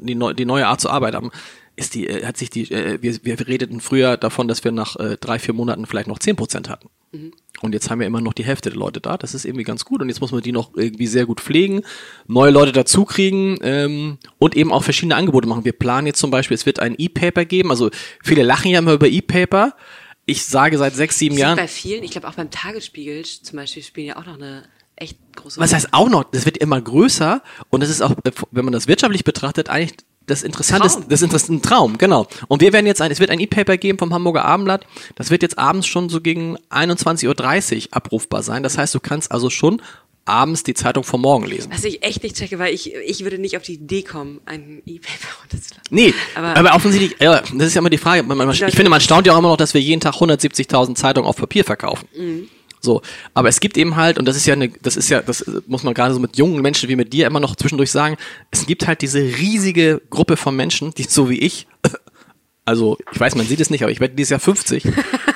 die, 0.09 0.45
neue 0.45 0.67
Art 0.67 0.81
zu 0.81 0.91
arbeiten 0.91 1.17
haben, 1.17 1.31
ist 1.79 1.95
die, 1.95 2.07
äh, 2.07 2.25
hat 2.25 2.37
sich 2.37 2.51
die, 2.51 2.71
äh, 2.71 2.99
wir, 3.01 3.19
wir 3.23 3.47
redeten 3.47 3.81
früher 3.81 4.17
davon, 4.17 4.49
dass 4.49 4.65
wir 4.65 4.73
nach 4.73 4.97
äh, 4.97 5.17
drei, 5.19 5.39
vier 5.39 5.55
Monaten 5.55 5.87
vielleicht 5.87 6.09
noch 6.09 6.19
zehn 6.19 6.37
Prozent 6.37 6.69
hatten. 6.69 6.89
Mhm. 7.13 7.33
Und 7.61 7.73
jetzt 7.73 7.91
haben 7.91 7.99
wir 8.01 8.07
immer 8.07 8.21
noch 8.21 8.35
die 8.35 8.45
Hälfte 8.45 8.71
der 8.71 8.79
Leute 8.79 9.01
da. 9.01 9.17
Das 9.17 9.35
ist 9.35 9.45
irgendwie 9.45 9.65
ganz 9.65 9.85
gut. 9.85 10.01
Und 10.01 10.09
jetzt 10.09 10.21
muss 10.21 10.31
man 10.31 10.43
die 10.43 10.53
noch 10.53 10.77
irgendwie 10.77 11.07
sehr 11.07 11.27
gut 11.27 11.41
pflegen, 11.41 11.83
neue 12.27 12.51
Leute 12.51 12.73
dazu 12.73 13.05
kriegen 13.05 13.59
ähm, 13.63 14.19
und 14.39 14.57
eben 14.57 14.73
auch 14.73 14.85
verschiedene 14.85 15.17
Angebote 15.17 15.49
machen. 15.49 15.65
Wir 15.65 15.73
planen 15.73 16.07
jetzt 16.07 16.21
zum 16.21 16.31
Beispiel, 16.31 16.55
es 16.55 16.67
wird 16.67 16.79
ein 16.79 16.95
E-Paper 16.99 17.45
geben. 17.45 17.71
Also 17.71 17.91
viele 18.23 18.43
lachen 18.43 18.71
ja 18.71 18.79
immer 18.79 18.93
über 18.93 19.09
E-Paper. 19.09 19.75
Ich 20.29 20.45
sage 20.45 20.77
seit 20.77 20.95
sechs, 20.95 21.19
sieben 21.19 21.39
Jahren. 21.39 21.57
Bei 21.57 21.67
vielen, 21.67 22.05
ich 22.05 22.11
glaube 22.11 22.29
auch 22.29 22.35
beim 22.35 22.51
Tagesspiegel 22.51 23.25
zum 23.25 23.57
Beispiel 23.57 23.83
spielen 23.83 24.09
ja 24.09 24.17
auch 24.17 24.27
noch 24.27 24.35
eine 24.35 24.63
echt 24.95 25.17
große 25.35 25.59
Was 25.59 25.73
heißt 25.73 25.89
auch 25.93 26.11
noch, 26.11 26.25
das 26.25 26.45
wird 26.45 26.59
immer 26.59 26.79
größer 26.79 27.43
und 27.71 27.83
das 27.83 27.89
ist 27.89 28.03
auch, 28.03 28.15
wenn 28.51 28.65
man 28.67 28.73
das 28.73 28.89
wirtschaftlich 28.89 29.25
betrachtet, 29.25 29.71
eigentlich 29.71 29.97
das 30.27 30.43
Interessante 30.43 30.87
Traum. 30.87 31.05
das 31.09 31.23
ist 31.23 31.49
ein 31.49 31.63
Traum, 31.63 31.97
genau. 31.97 32.27
Und 32.49 32.61
wir 32.61 32.75
werden 32.75 32.85
jetzt 32.85 33.01
ein, 33.01 33.11
es 33.11 33.21
wird 33.21 33.31
ein 33.31 33.41
E-Paper 33.41 33.79
geben 33.79 33.99
vom 33.99 34.13
Hamburger 34.13 34.45
Abendblatt. 34.45 34.87
Das 35.15 35.31
wird 35.31 35.41
jetzt 35.41 35.57
abends 35.57 35.87
schon 35.87 36.11
so 36.11 36.21
gegen 36.21 36.59
21.30 36.69 37.87
Uhr 37.87 37.97
abrufbar 37.97 38.43
sein. 38.43 38.63
Das 38.63 38.77
heißt, 38.77 38.95
du 38.95 39.01
kannst 39.01 39.33
also 39.33 39.49
schon 39.49 39.81
abends 40.29 40.63
die 40.63 40.75
Zeitung 40.75 41.05
vom 41.05 41.23
Morgen 41.23 41.47
lesen. 41.47 41.71
Was 41.73 41.85
ich 41.85 42.03
echt 42.03 42.23
nicht 42.23 42.37
checke, 42.37 42.59
weil 42.59 42.75
ich, 42.75 42.95
ich 42.95 43.25
würde 43.25 43.39
nicht 43.39 43.57
auf 43.57 43.63
die 43.63 43.75
Idee 43.75 44.03
kommen, 44.03 44.41
ein 44.47 44.83
E-Paper 44.87 45.29
runterzuladen. 45.41 45.87
Nee, 45.91 46.15
aber, 46.35 46.57
aber 46.57 46.75
offensichtlich, 46.75 47.21
ja, 47.21 47.41
das 47.41 47.69
ist 47.69 47.75
ja 47.75 47.81
immer 47.81 47.91
die 47.91 47.99
Frage. 47.99 48.23
Man, 48.23 48.37
man, 48.37 48.51
ich 48.51 48.61
finde, 48.61 48.91
man 48.91 49.01
staunt 49.01 49.27
ja 49.27 49.35
auch 49.35 49.39
immer 49.39 49.49
noch, 49.49 49.57
dass 49.57 49.75
wir 49.75 49.81
jeden 49.81 50.01
Tag 50.01 50.15
170.000 50.15 50.95
Zeitungen 50.95 51.29
auf 51.29 51.37
Papier 51.37 51.65
verkaufen. 51.65 52.09
Mhm. 52.17 52.49
So, 52.81 53.03
aber 53.35 53.49
es 53.49 53.61
gibt 53.61 53.77
eben 53.77 53.97
halt, 53.97 54.19
und 54.19 54.27
das 54.27 54.37
ist 54.37 54.47
ja 54.47 54.55
eine, 54.55 54.69
das 54.69 54.97
ist 54.97 55.09
ja, 55.09 55.21
das 55.21 55.45
muss 55.67 55.83
man 55.83 55.95
gerade 55.95 56.15
so 56.15 56.21
mit 56.21 56.37
jungen 56.37 56.63
Menschen 56.63 56.89
wie 56.89 56.97
mit 56.97 57.13
dir 57.13 57.27
immer 57.27 57.41
noch 57.41 57.57
zwischendurch 57.57 57.91
sagen, 57.91 58.17
es 58.51 58.67
gibt 58.67 58.87
halt 58.87 59.03
diese 59.03 59.19
riesige 59.19 60.01
Gruppe 60.11 60.37
von 60.37 60.55
Menschen, 60.55 60.95
die 60.95 61.03
so 61.03 61.29
wie 61.29 61.39
ich, 61.39 61.67
also 62.65 62.97
ich 63.13 63.19
weiß, 63.19 63.35
man 63.35 63.47
sieht 63.47 63.61
es 63.61 63.71
nicht, 63.71 63.83
aber 63.83 63.91
ich 63.91 64.01
werde 64.01 64.15
dieses 64.15 64.31
Jahr 64.31 64.41
50, 64.41 64.85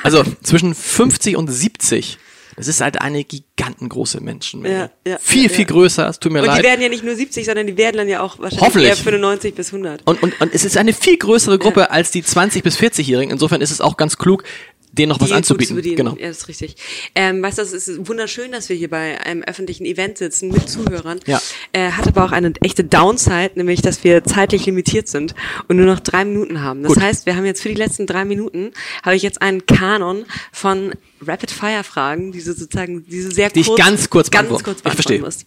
also 0.03 0.23
zwischen 0.43 0.75
50 0.75 1.37
und 1.37 1.49
70 1.51 2.19
Das 2.57 2.69
ist 2.69 2.81
halt 2.81 3.01
eine 3.01 3.25
gigantengroße 3.25 4.21
Menschenmenge. 4.21 4.91
Ja, 5.07 5.13
ja, 5.13 5.19
viel, 5.21 5.45
ja, 5.45 5.49
viel 5.49 5.65
größer, 5.65 6.09
es 6.09 6.19
tut 6.19 6.33
mir 6.33 6.41
Und 6.41 6.47
leid. 6.47 6.59
die 6.59 6.63
werden 6.65 6.83
ja 6.83 6.89
nicht 6.89 7.05
nur 7.05 7.15
70, 7.15 7.47
sondern 7.47 7.67
die 7.67 7.77
werden 7.77 7.97
dann 7.97 8.09
ja 8.09 8.21
auch 8.21 8.39
wahrscheinlich 8.39 8.61
Hoffentlich. 8.61 8.91
eher 8.91 8.97
95 8.97 9.55
bis 9.55 9.69
100. 9.73 10.03
Und, 10.05 10.23
und, 10.23 10.41
und 10.41 10.55
es 10.55 10.65
ist 10.65 10.77
eine 10.77 10.93
viel 10.93 11.17
größere 11.17 11.59
Gruppe 11.59 11.91
als 11.91 12.11
die 12.11 12.23
20- 12.23 12.63
bis 12.63 12.79
40-Jährigen. 12.79 13.31
Insofern 13.33 13.61
ist 13.61 13.71
es 13.71 13.81
auch 13.81 13.97
ganz 13.97 14.19
klug, 14.19 14.45
denen 14.93 15.09
noch 15.09 15.21
was 15.21 15.29
die 15.29 15.33
gut 15.33 15.37
anzubieten. 15.39 15.83
zu. 15.83 15.95
Genau. 15.95 16.17
Ja, 16.19 16.29
das 16.29 16.39
ist 16.39 16.49
richtig. 16.49 16.77
Ähm, 17.15 17.43
weißt 17.43 17.59
du, 17.59 17.63
es 17.63 17.73
ist 17.73 18.07
wunderschön, 18.09 18.53
dass 18.53 18.69
wir 18.69 18.77
hier 18.77 18.91
bei 18.91 19.21
einem 19.23 19.43
öffentlichen 19.43 19.85
Event 19.87 20.19
sitzen 20.19 20.51
mit 20.51 20.69
Zuhörern. 20.69 21.19
Ja. 21.27 21.41
Äh, 21.73 21.91
hat 21.93 22.07
aber 22.07 22.25
auch 22.25 22.33
eine 22.33 22.53
echte 22.61 22.85
Downside, 22.85 23.53
nämlich, 23.55 23.81
dass 23.81 24.05
wir 24.05 24.23
zeitlich 24.25 24.67
limitiert 24.67 25.09
sind 25.09 25.35
und 25.69 25.77
nur 25.79 25.87
noch 25.87 26.01
drei 26.01 26.25
Minuten 26.27 26.61
haben. 26.63 26.83
Das 26.83 26.95
Gut. 26.95 27.03
heißt, 27.03 27.27
wir 27.27 27.37
haben 27.37 27.47
jetzt 27.47 27.63
für 27.63 27.71
die 27.71 27.75
letzten 27.75 28.07
drei 28.07 28.25
Minuten, 28.25 28.73
habe 29.03 29.17
ich 29.17 29.23
jetzt 29.23 29.41
einen 29.41 29.65
Kanon 29.67 30.25
von 30.53 30.93
Rapid-Fire-Fragen, 31.25 32.33
die 32.33 32.43
du 32.43 32.53
sozusagen, 32.53 33.05
diese 33.07 33.31
sehr 33.31 33.49
Die 33.51 33.61
ich 33.61 33.67
kurz, 33.69 33.79
ganz 33.79 34.11
kurz 34.11 34.31
ganz 34.31 34.49
beantworten. 34.49 34.65
kurz 34.65 34.77
Ich 34.79 34.83
beantworten 34.83 35.03
verstehe. 35.03 35.21
musst. 35.21 35.45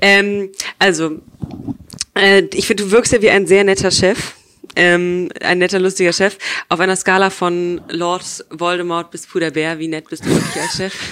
Ähm, 0.00 0.50
also, 0.78 1.20
äh, 2.14 2.42
ich 2.52 2.66
finde, 2.66 2.84
du 2.84 2.90
wirkst 2.90 3.12
ja 3.12 3.22
wie 3.22 3.30
ein 3.30 3.46
sehr 3.46 3.64
netter 3.64 3.90
Chef. 3.90 4.34
Ähm, 4.78 5.28
ein 5.42 5.58
netter, 5.58 5.80
lustiger 5.80 6.12
Chef. 6.12 6.38
Auf 6.68 6.78
einer 6.78 6.94
Skala 6.94 7.30
von 7.30 7.80
Lord 7.90 8.44
Voldemort 8.50 9.10
bis 9.10 9.26
Puder 9.26 9.50
Bär, 9.50 9.78
wie 9.80 9.88
nett 9.88 10.08
bist 10.08 10.24
du 10.24 10.30
wirklich 10.30 10.62
als 10.62 10.76
Chef? 10.76 10.94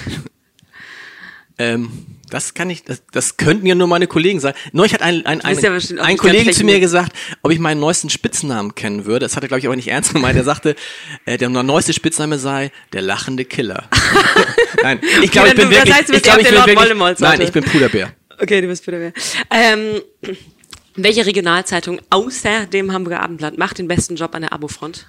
Ähm, 1.59 1.91
das 2.29 2.53
kann 2.53 2.69
ich, 2.69 2.85
das, 2.85 3.03
das 3.13 3.39
könnten 3.39 3.65
ja 3.65 3.75
nur 3.75 3.87
meine 3.87 4.07
Kollegen 4.07 4.41
sein. 4.41 4.53
Neulich 4.73 4.93
hat 4.93 5.01
ein, 5.01 5.25
ein, 5.25 5.41
ein, 5.41 5.59
ja 5.59 5.73
ein 6.03 6.19
Kollege 6.19 6.51
zu 6.51 6.65
mir 6.65 6.81
gesagt, 6.81 7.17
ob 7.41 7.51
ich 7.51 7.59
meinen 7.59 7.81
neuesten 7.81 8.11
Spitznamen 8.11 8.75
kennen 8.75 9.07
würde. 9.07 9.21
Das 9.25 9.37
hat 9.37 9.43
er, 9.43 9.49
glaube 9.49 9.61
ich, 9.61 9.67
aber 9.67 9.75
nicht 9.75 9.89
ernst 9.89 10.13
gemeint. 10.13 10.37
Er 10.37 10.45
sagte, 10.45 10.77
äh, 11.25 11.39
der 11.39 11.49
neueste 11.49 11.95
Spitzname 11.95 12.39
sei 12.39 12.73
der 12.93 13.01
lachende 13.01 13.47
Killer. 13.47 13.89
Nein, 14.83 15.01
ich 15.23 15.31
glaube, 15.31 15.49
ich 15.49 15.55
dann 15.55 15.71
bin 15.71 15.71
du- 15.71 15.77
das 15.77 15.87
wirklich, 15.87 15.95
heißt, 15.95 16.09
du 16.11 16.13
ich 16.13 16.27
eher 16.27 16.39
ich 16.41 16.49
bin 16.49 16.77
wirklich, 16.77 17.21
nein, 17.21 17.41
ich 17.41 17.53
bin 17.53 17.65
Puderbär. 17.65 18.13
Okay, 18.39 18.61
du 18.61 18.67
bist 18.67 18.85
Puder 18.85 18.99
Bär. 18.99 19.13
Ähm, 19.51 20.03
welche 20.97 21.27
Regionalzeitung 21.27 22.01
außer 22.11 22.67
dem 22.67 22.93
Hamburger 22.93 23.21
Abendblatt 23.21 23.59
macht 23.59 23.79
den 23.79 23.89
besten 23.89 24.17
Job 24.17 24.35
an 24.35 24.43
der 24.43 24.53
Abofront? 24.53 25.07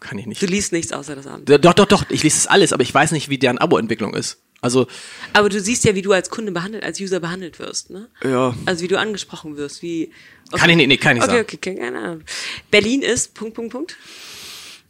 Kann 0.00 0.18
ich 0.18 0.26
nicht. 0.26 0.40
Du 0.40 0.46
liest 0.46 0.72
nichts 0.72 0.92
außer 0.92 1.16
das 1.16 1.26
Abendblatt. 1.26 1.64
Doch, 1.64 1.74
doch, 1.74 1.86
doch, 1.86 2.10
ich 2.10 2.22
lese 2.22 2.36
das 2.36 2.46
alles, 2.46 2.72
aber 2.72 2.82
ich 2.82 2.94
weiß 2.94 3.12
nicht, 3.12 3.28
wie 3.28 3.38
deren 3.38 3.58
Abo-Entwicklung 3.58 4.14
ist. 4.14 4.38
Also, 4.60 4.88
Aber 5.34 5.48
du 5.48 5.60
siehst 5.60 5.84
ja, 5.84 5.94
wie 5.94 6.02
du 6.02 6.12
als 6.12 6.30
Kunde 6.30 6.50
behandelt, 6.50 6.82
als 6.82 7.00
User 7.00 7.20
behandelt 7.20 7.60
wirst, 7.60 7.90
ne? 7.90 8.08
Ja. 8.24 8.56
Also 8.66 8.82
wie 8.82 8.88
du 8.88 8.98
angesprochen 8.98 9.56
wirst, 9.56 9.82
wie. 9.82 10.10
Kann 10.52 10.68
ich 10.70 10.76
nicht- 10.76 10.88
nee, 10.88 10.96
kann 10.96 11.16
ich 11.16 11.22
okay, 11.22 11.30
sagen. 11.30 11.42
Okay, 11.44 11.56
okay, 11.56 11.74
keine 11.76 11.98
Ahnung. 11.98 12.22
Berlin 12.70 13.02
ist 13.02 13.34
Punkt, 13.34 13.54
Punkt, 13.54 13.70
Punkt. 13.72 13.96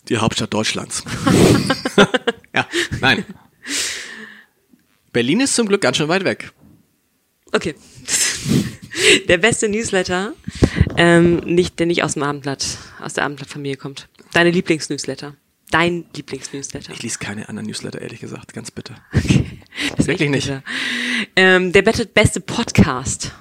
die 0.08 0.16
Hauptstadt 0.16 0.54
Deutschlands. 0.54 1.02
ja, 2.54 2.66
nein. 3.00 3.26
Berlin 5.12 5.40
ist 5.40 5.54
zum 5.54 5.68
Glück 5.68 5.82
ganz 5.82 5.98
schön 5.98 6.08
weit 6.08 6.24
weg. 6.24 6.52
Okay. 7.52 7.74
Der 9.28 9.38
beste 9.38 9.68
Newsletter, 9.68 10.32
ähm, 10.96 11.36
nicht, 11.38 11.78
der 11.78 11.86
nicht 11.86 12.02
aus 12.02 12.14
dem 12.14 12.24
Abendblatt, 12.24 12.66
aus 13.00 13.14
der 13.14 13.24
Abendblattfamilie 13.24 13.76
kommt. 13.76 14.08
Deine 14.32 14.50
Lieblingsnewsletter. 14.50 15.36
Dein 15.70 16.06
Lieblingsnewsletter. 16.16 16.92
Ich 16.92 17.02
lese 17.02 17.18
keine 17.18 17.48
anderen 17.48 17.68
Newsletter, 17.68 18.00
ehrlich 18.00 18.20
gesagt, 18.20 18.54
ganz 18.54 18.70
bitte. 18.70 18.94
Okay. 19.14 19.60
Das 19.96 20.06
Wirklich 20.08 20.30
nicht. 20.30 20.52
Ähm, 21.36 21.72
der 21.72 21.82
beste- 21.82 22.40
Podcast. 22.40 23.32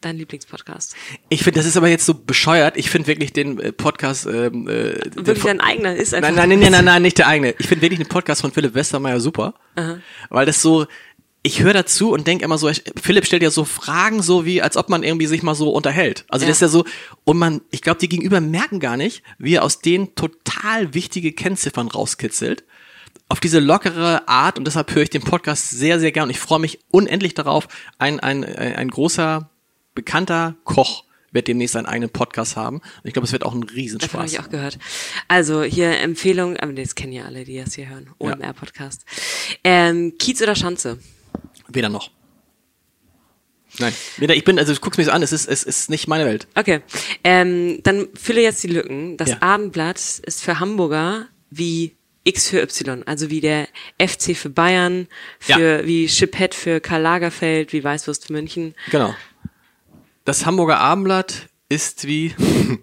Dein 0.00 0.16
Lieblingspodcast. 0.16 0.96
Ich 1.28 1.44
finde, 1.44 1.60
das 1.60 1.66
ist 1.66 1.76
aber 1.76 1.86
jetzt 1.88 2.04
so 2.04 2.14
bescheuert. 2.14 2.76
Ich 2.76 2.90
finde 2.90 3.06
wirklich 3.06 3.32
den 3.32 3.60
äh, 3.60 3.70
Podcast. 3.72 4.26
Ähm, 4.26 4.66
äh, 4.66 4.94
Wirklich 5.14 5.44
dein 5.44 5.60
eigener 5.60 5.94
ist 5.94 6.12
einfach. 6.12 6.32
Nein, 6.34 6.48
nein, 6.48 6.58
nein, 6.58 6.72
nein, 6.72 6.84
nein, 6.86 7.02
nicht 7.02 7.18
der 7.18 7.28
eigene. 7.28 7.54
Ich 7.58 7.68
finde 7.68 7.82
wirklich 7.82 8.00
den 8.00 8.08
Podcast 8.08 8.40
von 8.40 8.50
Philipp 8.50 8.74
Westermeier 8.74 9.20
super, 9.20 9.54
weil 10.28 10.44
das 10.46 10.60
so. 10.60 10.86
Ich 11.44 11.60
höre 11.60 11.72
dazu 11.72 12.12
und 12.12 12.26
denke 12.28 12.44
immer 12.44 12.56
so, 12.56 12.68
ich- 12.68 12.84
Philipp 13.00 13.26
stellt 13.26 13.42
ja 13.42 13.50
so 13.50 13.64
Fragen, 13.64 14.22
so 14.22 14.44
wie, 14.46 14.62
als 14.62 14.76
ob 14.76 14.88
man 14.88 15.02
irgendwie 15.02 15.26
sich 15.26 15.42
mal 15.42 15.56
so 15.56 15.70
unterhält. 15.70 16.24
Also 16.28 16.44
Ja. 16.44 16.48
das 16.48 16.58
ist 16.58 16.62
ja 16.62 16.68
so, 16.68 16.84
und 17.24 17.36
man, 17.38 17.62
ich 17.70 17.82
glaube, 17.82 17.98
die 17.98 18.08
Gegenüber 18.08 18.40
merken 18.40 18.78
gar 18.78 18.96
nicht, 18.96 19.22
wie 19.38 19.54
er 19.54 19.64
aus 19.64 19.80
denen 19.80 20.14
total 20.14 20.94
wichtige 20.94 21.32
Kennziffern 21.32 21.88
rauskitzelt. 21.88 22.62
Auf 23.28 23.40
diese 23.40 23.58
lockere 23.60 24.28
Art 24.28 24.58
und 24.58 24.66
deshalb 24.66 24.94
höre 24.94 25.02
ich 25.02 25.10
den 25.10 25.22
Podcast 25.22 25.70
sehr, 25.70 25.98
sehr 25.98 26.12
gern 26.12 26.24
und 26.24 26.30
ich 26.30 26.38
freue 26.38 26.60
mich 26.60 26.78
unendlich 26.90 27.34
darauf. 27.34 27.66
Ein, 27.98 28.20
ein, 28.20 28.44
ein, 28.44 28.88
großer, 28.88 29.48
bekannter 29.94 30.54
Koch 30.64 31.04
wird 31.32 31.48
demnächst 31.48 31.74
einen 31.76 31.86
eigenen 31.86 32.10
Podcast 32.10 32.56
haben. 32.56 32.76
Und 32.76 33.04
ich 33.04 33.14
glaube, 33.14 33.24
es 33.26 33.32
wird 33.32 33.42
auch 33.44 33.54
ein 33.54 33.62
Davon 33.62 33.70
habe 33.70 33.76
Riesenspaß. 33.80 34.32
ich 34.32 34.38
auch 34.38 34.50
gehört. 34.50 34.78
Also 35.28 35.62
hier 35.62 35.98
Empfehlung, 36.00 36.56
aber 36.58 36.72
das 36.74 36.94
kennen 36.94 37.12
ja 37.12 37.24
alle, 37.24 37.44
die 37.44 37.56
das 37.56 37.74
hier 37.74 37.88
hören. 37.88 38.10
OMR-Podcast. 38.18 39.04
Ähm, 39.64 40.12
Kiez 40.18 40.40
oder 40.42 40.54
Schanze? 40.54 40.98
Weder 41.72 41.88
noch. 41.88 42.10
Nein, 43.78 43.94
weder 44.18 44.36
ich 44.36 44.44
bin, 44.44 44.58
also 44.58 44.74
du 44.74 44.80
guckst 44.80 44.98
mir 44.98 45.04
das 45.06 45.14
an, 45.14 45.22
es 45.22 45.32
ist, 45.32 45.48
es 45.48 45.62
ist 45.62 45.88
nicht 45.88 46.06
meine 46.06 46.26
Welt. 46.26 46.46
Okay. 46.54 46.82
Ähm, 47.24 47.80
dann 47.84 48.08
fülle 48.14 48.42
jetzt 48.42 48.62
die 48.62 48.68
Lücken. 48.68 49.16
Das 49.16 49.30
Ja. 49.30 49.38
Abendblatt 49.40 49.96
ist 49.98 50.42
für 50.42 50.60
Hamburger 50.60 51.26
wie 51.48 51.96
X 52.24 52.48
für 52.50 52.60
Y, 52.62 53.02
also 53.04 53.30
wie 53.30 53.40
der 53.40 53.68
FC 53.98 54.36
für 54.36 54.50
Bayern, 54.50 55.08
für 55.40 55.86
wie 55.86 56.06
Chipette 56.06 56.56
für 56.56 56.80
Karl 56.80 57.00
Lagerfeld, 57.00 57.72
wie 57.72 57.82
Weißwurst 57.82 58.26
für 58.26 58.32
München. 58.34 58.74
Genau. 58.90 59.14
Das 60.26 60.44
Hamburger 60.44 60.78
Abendblatt 60.78 61.48
ist 61.70 62.06
wie, 62.06 62.34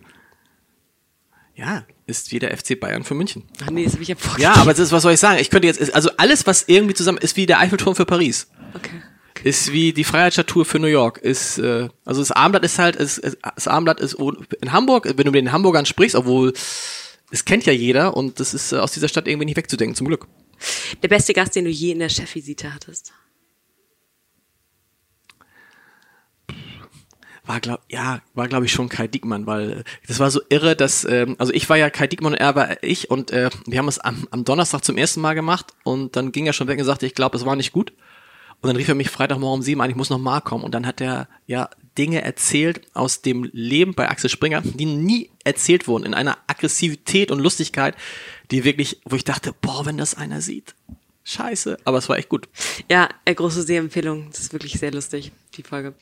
ja, 1.56 1.86
ist 2.08 2.32
wie 2.32 2.40
der 2.40 2.58
FC 2.58 2.80
Bayern 2.80 3.04
für 3.04 3.14
München. 3.14 3.44
Ach 3.64 3.70
nee, 3.70 3.84
das 3.84 3.94
habe 3.94 4.04
ich 4.04 4.10
ja 4.10 4.16
Ja, 4.16 4.22
vorgegeben. 4.22 4.54
aber 4.62 4.72
das 4.72 4.80
ist, 4.80 4.92
was 4.92 5.04
soll 5.04 5.14
ich 5.14 5.20
sagen? 5.20 5.40
Ich 5.40 5.50
könnte 5.52 5.68
jetzt, 5.68 5.94
also 5.94 6.10
alles, 6.18 6.48
was 6.48 6.64
irgendwie 6.68 6.96
zusammen, 6.96 7.20
ist 7.20 7.38
wie 7.38 7.46
der 7.46 7.60
Eiffelturm 7.60 7.96
für 7.96 8.06
Paris. 8.06 8.50
Okay. 8.74 9.02
Ist 9.44 9.72
wie 9.72 9.94
die 9.94 10.04
Freiheitsstatue 10.04 10.66
für 10.66 10.80
New 10.80 10.88
York. 10.88 11.18
Ist, 11.20 11.60
äh, 11.60 11.88
also 12.04 12.22
das 12.22 12.32
Abendblatt 12.32 12.66
ist 12.66 12.78
halt, 12.78 12.96
ist, 12.98 13.18
ist, 13.20 13.38
das 13.56 13.68
Abendblatt 13.68 14.00
ist 14.00 14.18
in 14.62 14.72
Hamburg, 14.74 15.06
wenn 15.06 15.26
du 15.26 15.32
mit 15.32 15.36
den 15.36 15.52
Hamburgern 15.52 15.86
sprichst, 15.86 16.16
obwohl 16.16 16.54
es 17.32 17.46
kennt 17.46 17.66
ja 17.66 17.74
jeder 17.74 18.18
und 18.18 18.40
das 18.40 18.54
ist 18.54 18.74
äh, 18.74 18.78
aus 18.78 18.92
dieser 18.92 19.08
Stadt 19.08 19.28
irgendwie 19.28 19.46
nicht 19.46 19.58
wegzudenken, 19.58 19.96
zum 19.96 20.08
Glück. 20.08 20.28
Der 21.02 21.08
beste 21.08 21.34
Gast, 21.34 21.56
den 21.56 21.66
du 21.66 21.72
je 21.72 21.92
in 21.92 22.00
der 22.00 22.10
Chefvisite 22.10 22.74
hattest. 22.74 23.14
war 27.50 27.60
glaub 27.60 27.82
ja 27.90 28.22
war 28.36 28.48
glaube 28.48 28.66
ich 28.66 28.72
schon 28.72 28.90
Kai 28.90 29.08
Diekmann, 29.08 29.48
weil 29.48 29.72
äh, 29.72 29.84
das 30.08 30.20
war 30.20 30.30
so 30.30 30.40
irre, 30.50 30.76
dass 30.76 31.04
ähm, 31.04 31.36
also 31.40 31.52
ich 31.52 31.68
war 31.68 31.78
ja 31.78 31.90
Kai 31.90 32.06
Diekmann 32.06 32.34
und 32.34 32.40
er 32.40 32.56
war 32.56 32.84
ich 32.84 33.10
und 33.10 33.32
äh, 33.32 33.50
wir 33.66 33.80
haben 33.80 33.88
es 33.88 33.98
am, 33.98 34.28
am 34.30 34.46
Donnerstag 34.46 34.86
zum 34.86 34.98
ersten 34.98 35.20
Mal 35.20 35.34
gemacht 35.34 35.74
und 35.84 36.16
dann 36.16 36.32
ging 36.32 36.46
er 36.46 36.54
schon 36.54 36.68
weg 36.68 36.78
und 36.78 36.86
sagte, 36.86 37.08
ich 37.08 37.16
glaube, 37.16 37.36
es 37.36 37.46
war 37.46 37.56
nicht 37.56 37.72
gut. 37.72 37.92
Und 38.62 38.68
dann 38.68 38.76
rief 38.76 38.90
er 38.90 38.96
mich 38.96 39.10
Freitagmorgen 39.10 39.60
um 39.60 39.62
sieben 39.62 39.82
an, 39.82 39.90
ich 39.90 39.96
muss 39.96 40.10
noch 40.10 40.18
mal 40.18 40.42
kommen 40.42 40.66
und 40.66 40.74
dann 40.74 40.86
hat 40.86 41.00
er 41.00 41.30
ja 41.48 41.70
Dinge 41.98 42.22
erzählt 42.22 42.82
aus 42.94 43.22
dem 43.22 43.50
Leben 43.54 43.94
bei 43.94 44.10
Axel 44.10 44.30
Springer, 44.30 44.62
die 44.62 44.86
nie 44.86 45.30
erzählt 45.44 45.88
wurden 45.88 46.06
in 46.06 46.14
einer 46.14 46.38
Aggressivität 46.48 47.32
und 47.32 47.40
Lustigkeit, 47.40 47.96
die 48.52 48.64
wirklich, 48.64 49.00
wo 49.06 49.16
ich 49.16 49.24
dachte, 49.24 49.54
boah, 49.62 49.86
wenn 49.86 49.98
das 49.98 50.16
einer 50.16 50.42
sieht, 50.42 50.76
scheiße, 51.24 51.78
aber 51.86 51.98
es 52.00 52.10
war 52.10 52.18
echt 52.18 52.30
gut. 52.30 52.50
Ja, 52.90 53.10
äh, 53.26 53.34
große 53.34 53.64
Sehempfehlung. 53.64 54.28
Das 54.32 54.42
ist 54.42 54.54
wirklich 54.54 54.74
sehr 54.74 54.92
lustig, 54.92 55.32
die 55.56 55.64
Folge. 55.64 55.94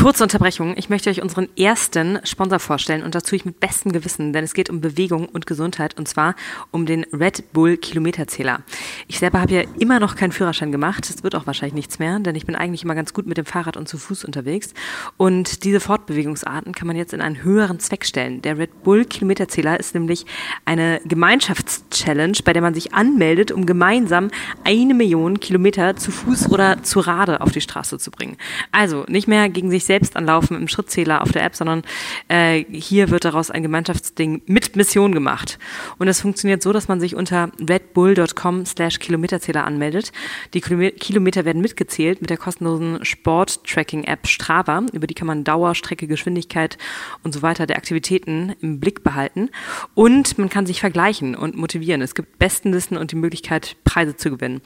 Kurze 0.00 0.22
Unterbrechung. 0.22 0.74
Ich 0.76 0.90
möchte 0.90 1.10
euch 1.10 1.20
unseren 1.20 1.48
ersten 1.58 2.20
Sponsor 2.22 2.60
vorstellen 2.60 3.02
und 3.02 3.16
dazu 3.16 3.34
ich 3.34 3.44
mit 3.44 3.58
bestem 3.58 3.90
Gewissen, 3.90 4.32
denn 4.32 4.44
es 4.44 4.54
geht 4.54 4.70
um 4.70 4.80
Bewegung 4.80 5.26
und 5.26 5.44
Gesundheit 5.44 5.98
und 5.98 6.06
zwar 6.06 6.36
um 6.70 6.86
den 6.86 7.02
Red 7.12 7.52
Bull 7.52 7.76
Kilometerzähler. 7.76 8.60
Ich 9.08 9.18
selber 9.18 9.40
habe 9.40 9.52
ja 9.52 9.62
immer 9.80 9.98
noch 9.98 10.14
keinen 10.14 10.30
Führerschein 10.30 10.70
gemacht. 10.70 11.10
Das 11.10 11.24
wird 11.24 11.34
auch 11.34 11.48
wahrscheinlich 11.48 11.74
nichts 11.74 11.98
mehr, 11.98 12.20
denn 12.20 12.36
ich 12.36 12.46
bin 12.46 12.54
eigentlich 12.54 12.84
immer 12.84 12.94
ganz 12.94 13.12
gut 13.12 13.26
mit 13.26 13.38
dem 13.38 13.44
Fahrrad 13.44 13.76
und 13.76 13.88
zu 13.88 13.98
Fuß 13.98 14.24
unterwegs. 14.24 14.72
Und 15.16 15.64
diese 15.64 15.80
Fortbewegungsarten 15.80 16.76
kann 16.76 16.86
man 16.86 16.94
jetzt 16.94 17.12
in 17.12 17.20
einen 17.20 17.42
höheren 17.42 17.80
Zweck 17.80 18.06
stellen. 18.06 18.40
Der 18.40 18.56
Red 18.56 18.84
Bull 18.84 19.04
Kilometerzähler 19.04 19.80
ist 19.80 19.94
nämlich 19.94 20.26
eine 20.64 21.00
Gemeinschaftschallenge, 21.06 22.38
bei 22.44 22.52
der 22.52 22.62
man 22.62 22.72
sich 22.72 22.94
anmeldet, 22.94 23.50
um 23.50 23.66
gemeinsam 23.66 24.30
eine 24.62 24.94
Million 24.94 25.40
Kilometer 25.40 25.96
zu 25.96 26.12
Fuß 26.12 26.50
oder 26.50 26.84
zu 26.84 27.00
Rade 27.00 27.40
auf 27.40 27.50
die 27.50 27.60
Straße 27.60 27.98
zu 27.98 28.12
bringen. 28.12 28.36
Also 28.70 29.04
nicht 29.08 29.26
mehr 29.26 29.48
gegen 29.48 29.72
sich 29.72 29.87
selbst 29.88 30.16
anlaufen 30.16 30.56
im 30.56 30.68
Schrittzähler 30.68 31.22
auf 31.22 31.32
der 31.32 31.42
App, 31.42 31.56
sondern 31.56 31.82
äh, 32.28 32.64
hier 32.70 33.10
wird 33.10 33.24
daraus 33.24 33.50
ein 33.50 33.62
Gemeinschaftsding 33.62 34.42
mit 34.46 34.76
Mission 34.76 35.12
gemacht. 35.12 35.58
Und 35.98 36.06
das 36.06 36.20
funktioniert 36.20 36.62
so, 36.62 36.72
dass 36.72 36.86
man 36.86 37.00
sich 37.00 37.16
unter 37.16 37.50
redbull.com 37.58 38.64
slash 38.66 39.00
Kilometerzähler 39.00 39.64
anmeldet. 39.64 40.12
Die 40.54 40.60
Kilome- 40.60 40.92
Kilometer 40.92 41.44
werden 41.44 41.62
mitgezählt 41.62 42.20
mit 42.20 42.30
der 42.30 42.36
kostenlosen 42.36 43.04
Sport-Tracking-App 43.04 44.26
Strava. 44.28 44.84
Über 44.92 45.06
die 45.06 45.14
kann 45.14 45.26
man 45.26 45.42
Dauer, 45.42 45.74
Strecke, 45.74 46.06
Geschwindigkeit 46.06 46.78
und 47.24 47.32
so 47.32 47.42
weiter 47.42 47.66
der 47.66 47.78
Aktivitäten 47.78 48.54
im 48.60 48.78
Blick 48.78 49.02
behalten. 49.02 49.48
Und 49.94 50.38
man 50.38 50.50
kann 50.50 50.66
sich 50.66 50.80
vergleichen 50.80 51.34
und 51.34 51.56
motivieren. 51.56 52.02
Es 52.02 52.14
gibt 52.14 52.38
Bestenlisten 52.38 52.98
und 52.98 53.10
die 53.12 53.16
Möglichkeit, 53.16 53.76
Preise 53.84 54.16
zu 54.16 54.30
gewinnen. 54.30 54.60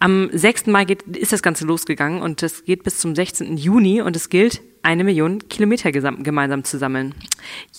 Am 0.00 0.30
6. 0.32 0.66
Mai 0.66 0.84
geht, 0.84 1.02
ist 1.02 1.32
das 1.32 1.42
Ganze 1.42 1.64
losgegangen 1.64 2.20
und 2.20 2.42
es 2.42 2.64
geht 2.64 2.82
bis 2.82 2.98
zum 2.98 3.14
16. 3.14 3.56
Juni 3.56 4.02
und 4.02 4.16
es 4.16 4.28
gilt, 4.28 4.47
gilt 4.48 4.62
eine 4.82 5.04
Million 5.04 5.48
Kilometer 5.48 5.92
gemeinsam 5.92 6.64
zu 6.64 6.78
sammeln. 6.78 7.14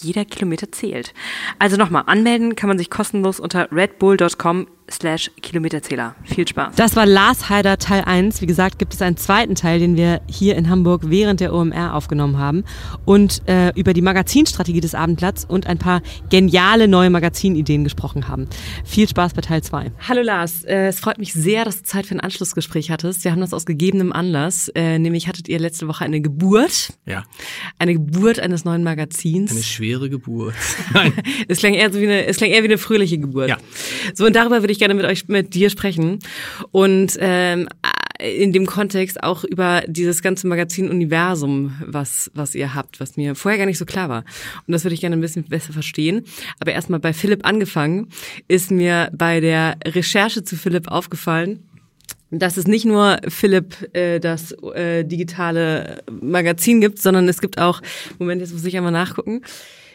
Jeder 0.02 0.26
Kilometer 0.26 0.72
zählt. 0.72 1.14
Also 1.60 1.78
nochmal, 1.78 2.04
anmelden 2.06 2.56
kann 2.56 2.68
man 2.68 2.78
sich 2.78 2.90
kostenlos 2.90 3.40
unter 3.40 3.72
redbull.com 3.72 4.68
slash 4.92 5.32
Kilometerzähler. 5.42 6.16
Viel 6.24 6.48
Spaß. 6.48 6.76
Das 6.76 6.96
war 6.96 7.06
Lars 7.06 7.50
Heider 7.50 7.78
Teil 7.78 8.04
1. 8.06 8.42
Wie 8.42 8.46
gesagt, 8.46 8.80
gibt 8.80 8.94
es 8.94 9.02
einen 9.02 9.18
zweiten 9.18 9.56
Teil, 9.56 9.80
den 9.80 9.98
wir 9.98 10.22
hier 10.28 10.56
in 10.56 10.70
Hamburg 10.70 11.04
während 11.06 11.40
der 11.40 11.54
OMR 11.54 11.94
aufgenommen 11.94 12.38
haben 12.38 12.64
und 13.06 13.42
äh, 13.48 13.72
über 13.76 13.94
die 13.94 14.02
Magazinstrategie 14.02 14.82
des 14.82 14.96
Abendblatts 14.96 15.46
und 15.46 15.68
ein 15.68 15.78
paar 15.78 16.02
geniale 16.30 16.88
neue 16.88 17.10
Magazinideen 17.10 17.84
gesprochen 17.84 18.28
haben. 18.28 18.48
Viel 18.84 19.08
Spaß 19.08 19.34
bei 19.34 19.42
Teil 19.42 19.64
2. 19.64 19.92
Hallo 20.08 20.22
Lars, 20.22 20.64
äh, 20.64 20.88
es 20.88 21.00
freut 21.00 21.18
mich 21.18 21.34
sehr, 21.34 21.66
dass 21.66 21.78
du 21.78 21.84
Zeit 21.84 22.06
für 22.06 22.16
ein 22.16 22.20
Anschlussgespräch 22.20 22.92
hattest. 22.92 23.24
Wir 23.24 23.32
haben 23.32 23.42
das 23.42 23.54
aus 23.54 23.66
gegebenem 23.66 24.12
Anlass, 24.12 24.70
äh, 24.76 25.00
nämlich 25.00 25.28
hattet 25.28 25.48
ihr 25.48 25.60
letzte 25.60 25.88
Woche 25.88 26.04
eine 26.04 26.22
Geburt. 26.22 26.89
Ja. 27.06 27.24
Eine 27.78 27.94
Geburt 27.94 28.40
eines 28.40 28.66
neuen 28.66 28.84
Magazins. 28.84 29.52
Eine 29.52 29.64
schwere 29.64 30.10
Geburt. 30.10 30.54
Nein. 30.94 31.14
es 31.48 31.60
klang 31.60 31.74
eher 31.74 31.92
so 31.92 32.00
wie 32.00 32.06
eine, 32.06 32.26
es 32.26 32.38
klang 32.38 32.50
eher 32.50 32.62
wie 32.64 32.68
eine 32.68 32.78
fröhliche 32.78 33.18
Geburt. 33.18 33.50
Ja. 33.50 33.58
So 34.14 34.26
und 34.26 34.36
darüber 34.36 34.62
würde 34.62 34.72
ich 34.72 34.80
gerne 34.80 34.94
mit 34.94 35.06
euch, 35.06 35.28
mit 35.28 35.54
dir 35.54 35.70
sprechen 35.70 36.20
und 36.72 37.18
ähm, 37.20 37.68
in 38.20 38.52
dem 38.52 38.66
Kontext 38.66 39.24
auch 39.24 39.44
über 39.44 39.84
dieses 39.88 40.22
ganze 40.22 40.46
Magazin-Universum, 40.48 41.74
was, 41.86 42.30
was 42.34 42.54
ihr 42.54 42.76
habt, 42.76 43.00
was 43.00 43.16
mir 43.16 43.34
vorher 43.34 43.58
gar 43.58 43.66
nicht 43.66 43.78
so 43.78 43.86
klar 43.86 44.10
war. 44.10 44.26
Und 44.68 44.74
das 44.74 44.84
würde 44.84 44.94
ich 44.94 45.02
gerne 45.02 45.16
ein 45.16 45.22
bisschen 45.22 45.46
besser 45.46 45.72
verstehen. 45.72 46.26
Aber 46.60 46.74
erstmal 46.74 47.00
bei 47.00 47.14
Philipp 47.14 47.46
angefangen, 47.46 48.10
ist 48.48 48.72
mir 48.72 49.10
bei 49.14 49.40
der 49.40 49.78
Recherche 49.86 50.44
zu 50.44 50.58
Philipp 50.58 50.90
aufgefallen, 50.90 51.69
dass 52.32 52.58
es 52.58 52.68
nicht 52.68 52.86
nur 52.86 53.18
Philipp 53.28 53.94
äh, 53.94 54.20
das 54.20 54.52
äh, 54.74 55.04
digitale 55.04 56.04
Magazin 56.10 56.82
gibt, 56.82 57.00
sondern 57.00 57.28
es 57.28 57.42
gibt 57.42 57.60
auch, 57.60 57.82
Moment, 58.20 58.42
jetzt 58.42 58.54
muss 58.54 58.66
ich 58.66 58.78
einmal 58.78 58.92
nachgucken, 58.92 59.42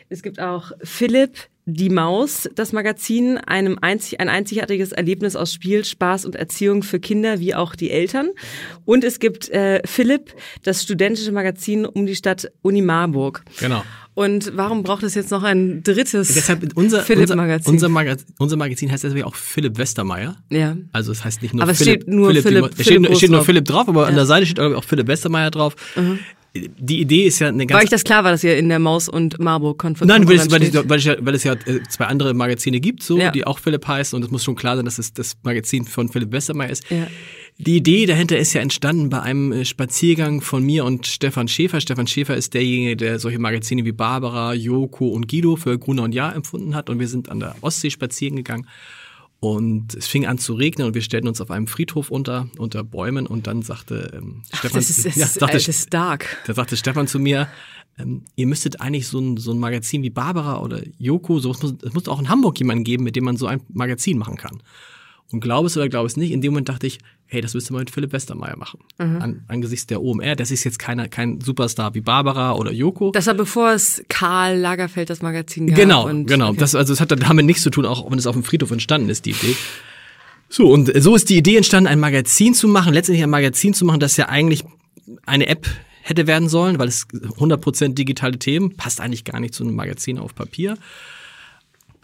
es 0.09 0.23
gibt 0.23 0.41
auch 0.41 0.73
Philipp 0.83 1.49
die 1.67 1.89
Maus, 1.89 2.49
das 2.55 2.73
Magazin, 2.73 3.39
einem 3.39 3.79
einzig, 3.81 4.21
ein 4.21 4.29
einzigartiges 4.29 4.93
Erlebnis 4.93 5.35
aus 5.35 5.53
Spiel, 5.53 5.85
Spaß 5.85 6.27
und 6.27 6.37
Erziehung 6.37 6.83
für 6.83 7.01
Kinder 7.01 7.41
wie 7.41 7.55
auch 7.55 7.75
die 7.75 7.91
Eltern. 7.91 8.29
Und 8.85 9.03
es 9.03 9.19
gibt 9.19 9.49
äh, 9.49 9.81
Philipp, 9.87 10.35
das 10.63 10.83
studentische 10.83 11.33
Magazin 11.33 11.87
um 11.87 12.05
die 12.05 12.17
Stadt 12.17 12.51
Uni 12.61 12.83
Marburg. 12.83 13.45
Genau. 13.61 13.83
Und 14.13 14.53
warum 14.55 14.85
braucht 14.85 15.03
es 15.03 15.15
jetzt 15.17 15.33
noch 15.33 15.43
ein 15.43 15.83
drittes 15.83 16.35
Deshalb 16.35 16.77
unser, 16.77 17.03
Philipp-Magazin? 17.03 17.73
Unser, 17.73 17.87
unser, 17.87 17.89
Magazin, 17.89 18.27
unser 18.39 18.57
Magazin 18.57 18.93
heißt 18.93 19.03
deswegen 19.03 19.25
auch 19.25 19.35
Philipp 19.35 19.77
Westermeier. 19.77 20.37
Ja. 20.51 20.77
Also 20.93 21.11
es 21.11 21.25
heißt 21.25 21.43
nicht 21.43 21.53
nur 21.53 21.65
aber 21.65 21.75
Philipp. 21.75 22.03
es 22.03 22.05
steht 22.05 22.15
nur 22.15 22.29
Philipp, 22.29 22.43
Philipp, 22.45 22.65
es 22.65 22.73
steht, 22.75 22.87
Philipp 22.87 23.17
steht 23.17 23.31
nur 23.31 23.39
drauf. 23.39 23.47
Philipp 23.47 23.65
drauf, 23.65 23.89
aber 23.89 24.03
Ja. 24.03 24.09
an 24.09 24.15
der 24.15 24.27
Seite 24.27 24.47
steht 24.47 24.61
auch 24.61 24.85
Philipp 24.85 25.09
Westermeier 25.09 25.51
drauf. 25.51 25.75
Die 26.57 27.01
Idee 27.01 27.25
ist 27.25 27.41
ja 27.41 27.49
eine 27.49 27.67
ganz 27.67 27.77
War 27.77 27.83
euch 27.83 27.91
das 27.91 28.05
klar 28.05 28.23
war, 28.23 28.31
dass 28.31 28.45
ihr 28.45 28.57
in 28.57 28.69
der 28.69 28.79
Maus 28.79 29.09
und 29.09 29.41
Marburg 29.41 29.77
konferenz 29.77 30.09
Nein, 30.09 30.29
weil 30.29 30.37
es, 30.37 30.51
weil, 30.53 30.63
es, 30.63 30.89
weil, 30.89 30.99
es 30.99 31.05
ja, 31.05 31.17
weil 31.19 31.35
es 31.35 31.43
ja 31.43 31.55
äh, 31.55 31.81
zwei 31.89 32.05
andere 32.05 32.33
Magazine 32.33 32.79
gibt, 32.79 33.03
so, 33.03 33.19
Ja. 33.19 33.33
die 33.33 33.45
auch 33.45 33.59
Philipp 33.59 33.89
heißen 33.89 34.17
und 34.17 34.25
es 34.25 34.31
muss 34.31 34.45
schon 34.45 34.55
klar 34.55 34.77
sein, 34.77 34.85
dass 34.85 34.99
es 34.99 35.13
das 35.13 35.37
Magazin 35.43 35.85
von 35.85 36.09
Philipp 36.09 36.31
Westermeier 36.31 36.71
ist. 36.71 36.89
Ja. 36.91 37.09
Die 37.59 37.77
Idee 37.77 38.07
dahinter 38.07 38.39
ist 38.39 38.53
ja 38.53 38.61
entstanden 38.61 39.11
bei 39.11 39.21
einem 39.21 39.51
äh, 39.51 39.65
Spaziergang 39.65 40.43
von 40.43 40.63
mir 40.63 40.85
und 40.85 41.09
Stefan 41.09 41.49
Schäfer. 41.49 41.81
Stefan 41.81 42.07
Schäfer 42.07 42.37
ist 42.37 42.55
derjenige, 42.55 42.97
der 42.97 43.19
solche 43.19 43.41
Magazine 43.41 43.85
wie 43.85 43.93
Barbara, 43.93 44.55
Joko 44.55 45.09
und 45.09 45.29
Guido 45.29 45.57
für 45.57 45.77
Gruner 45.77 46.05
und 46.05 46.15
Jahr 46.15 46.37
empfunden 46.37 46.77
hat 46.77 46.89
und 46.89 47.01
wir 47.01 47.09
sind 47.09 47.31
an 47.31 47.41
der 47.41 47.57
Ostsee 47.63 47.91
spazieren 47.91 48.37
gegangen. 48.37 48.69
Und 49.45 49.95
es 49.95 50.07
fing 50.07 50.25
an 50.25 50.39
zu 50.39 50.55
regnen 50.55 50.87
und 50.87 50.95
wir 50.95 51.03
stellten 51.03 51.29
uns 51.29 51.39
auf 51.39 51.51
einem 51.51 51.67
Friedhof 51.67 52.11
unter, 52.11 52.49
unter 52.57 52.83
Bäumen 52.83 53.27
und 53.27 53.47
dann 53.47 53.61
sagte 53.61 54.11
ähm, 54.17 54.41
Ach, 54.51 54.61
Stefan, 54.61 54.81
das 54.81 54.89
ist, 54.89 55.05
das, 55.05 55.17
ja, 55.17 55.27
ist, 55.27 55.35
sagte, 55.35 55.53
äh, 55.53 55.59
das 55.59 55.69
ist 55.69 55.93
dark. 55.93 56.39
da 56.47 56.55
sagte 56.55 56.79
Stefan 56.79 57.07
zu 57.07 57.19
mir, 57.19 57.47
ähm, 57.99 58.23
ihr 58.37 58.47
müsstet 58.47 58.81
eigentlich 58.81 59.07
so 59.07 59.19
ein, 59.19 59.37
so 59.37 59.53
ein 59.53 59.59
Magazin 59.59 60.03
wie 60.03 60.09
Barbara 60.09 60.63
oder 60.63 60.81
Joko, 60.97 61.41
so, 61.41 61.51
es 61.51 61.61
muss, 61.61 61.75
es 61.83 61.93
muss 61.93 62.09
auch 62.09 62.21
in 62.21 62.31
Hamburg 62.31 62.59
jemanden 62.59 62.85
geben, 62.85 63.05
mit 63.05 63.17
dem 63.17 63.25
man 63.25 63.37
so 63.37 63.47
ein 63.47 63.61
Magazin 63.69 64.17
machen 64.17 64.39
kann. 64.39 64.63
Und 65.33 65.41
glaub 65.41 65.67
es 65.67 65.77
oder 65.77 65.89
glaub 65.89 66.07
es 66.07 66.17
nicht, 66.17 66.31
in 66.31 66.41
dem 66.41 66.53
Moment 66.53 66.69
dachte 66.69 66.87
ich, 66.87 66.99
hey, 67.27 67.41
das 67.41 67.55
müsste 67.55 67.73
man 67.73 67.81
mit 67.81 67.91
Philipp 67.91 68.13
Westermeier 68.13 68.57
machen. 68.57 68.81
An, 68.99 69.43
angesichts 69.49 69.87
der 69.87 70.03
OMR, 70.03 70.37
das 70.37 70.51
ist 70.51 70.65
jetzt 70.65 70.79
keiner, 70.79 71.09
kein 71.09 71.41
Superstar 71.41 71.95
wie 71.95 72.01
Barbara 72.01 72.53
oder 72.53 72.71
Joko. 72.73 73.11
Das 73.11 73.27
war 73.27 73.35
bevor 73.35 73.73
es 73.73 74.05
Karl 74.09 74.59
Lagerfeld 74.59 75.11
das 75.11 75.23
Magazin 75.23 75.67
gab. 75.67 75.77
Genau, 75.77 76.07
und, 76.07 76.27
genau. 76.27 76.51
okay. 76.51 76.59
Das, 76.59 76.75
also 76.75 76.93
es 76.93 77.01
hat 77.01 77.11
damit 77.11 77.47
nichts 77.47 77.63
zu 77.63 77.71
tun, 77.71 77.87
auch 77.87 78.09
wenn 78.11 78.19
es 78.19 78.27
auf 78.27 78.35
dem 78.35 78.45
Friedhof 78.45 78.71
entstanden 78.71 79.09
ist, 79.09 79.25
die 79.27 79.31
Idee. 79.31 79.57
So, 80.49 80.71
und 80.71 80.93
so 81.03 81.17
ist 81.17 81.31
die 81.31 81.37
Idee 81.37 81.57
entstanden, 81.57 81.89
ein 81.89 81.99
Magazin 81.99 82.55
zu 82.55 82.69
machen, 82.69 82.95
letztendlich 82.95 83.25
ein 83.25 83.31
Magazin 83.31 83.75
zu 83.75 83.85
machen, 83.85 83.99
das 83.99 84.17
ja 84.17 84.29
eigentlich 84.29 84.63
eine 85.27 85.49
App 85.49 85.67
hätte 86.03 86.27
werden 86.27 86.49
sollen, 86.49 86.79
weil 86.79 86.89
es 86.89 87.09
100% 87.09 87.95
digitale 87.95 88.39
Themen, 88.39 88.77
passt 88.77 89.01
eigentlich 89.01 89.25
gar 89.25 89.41
nicht 89.41 89.55
zu 89.55 89.65
einem 89.65 89.75
Magazin 89.75 90.19
auf 90.19 90.35
Papier. 90.35 90.77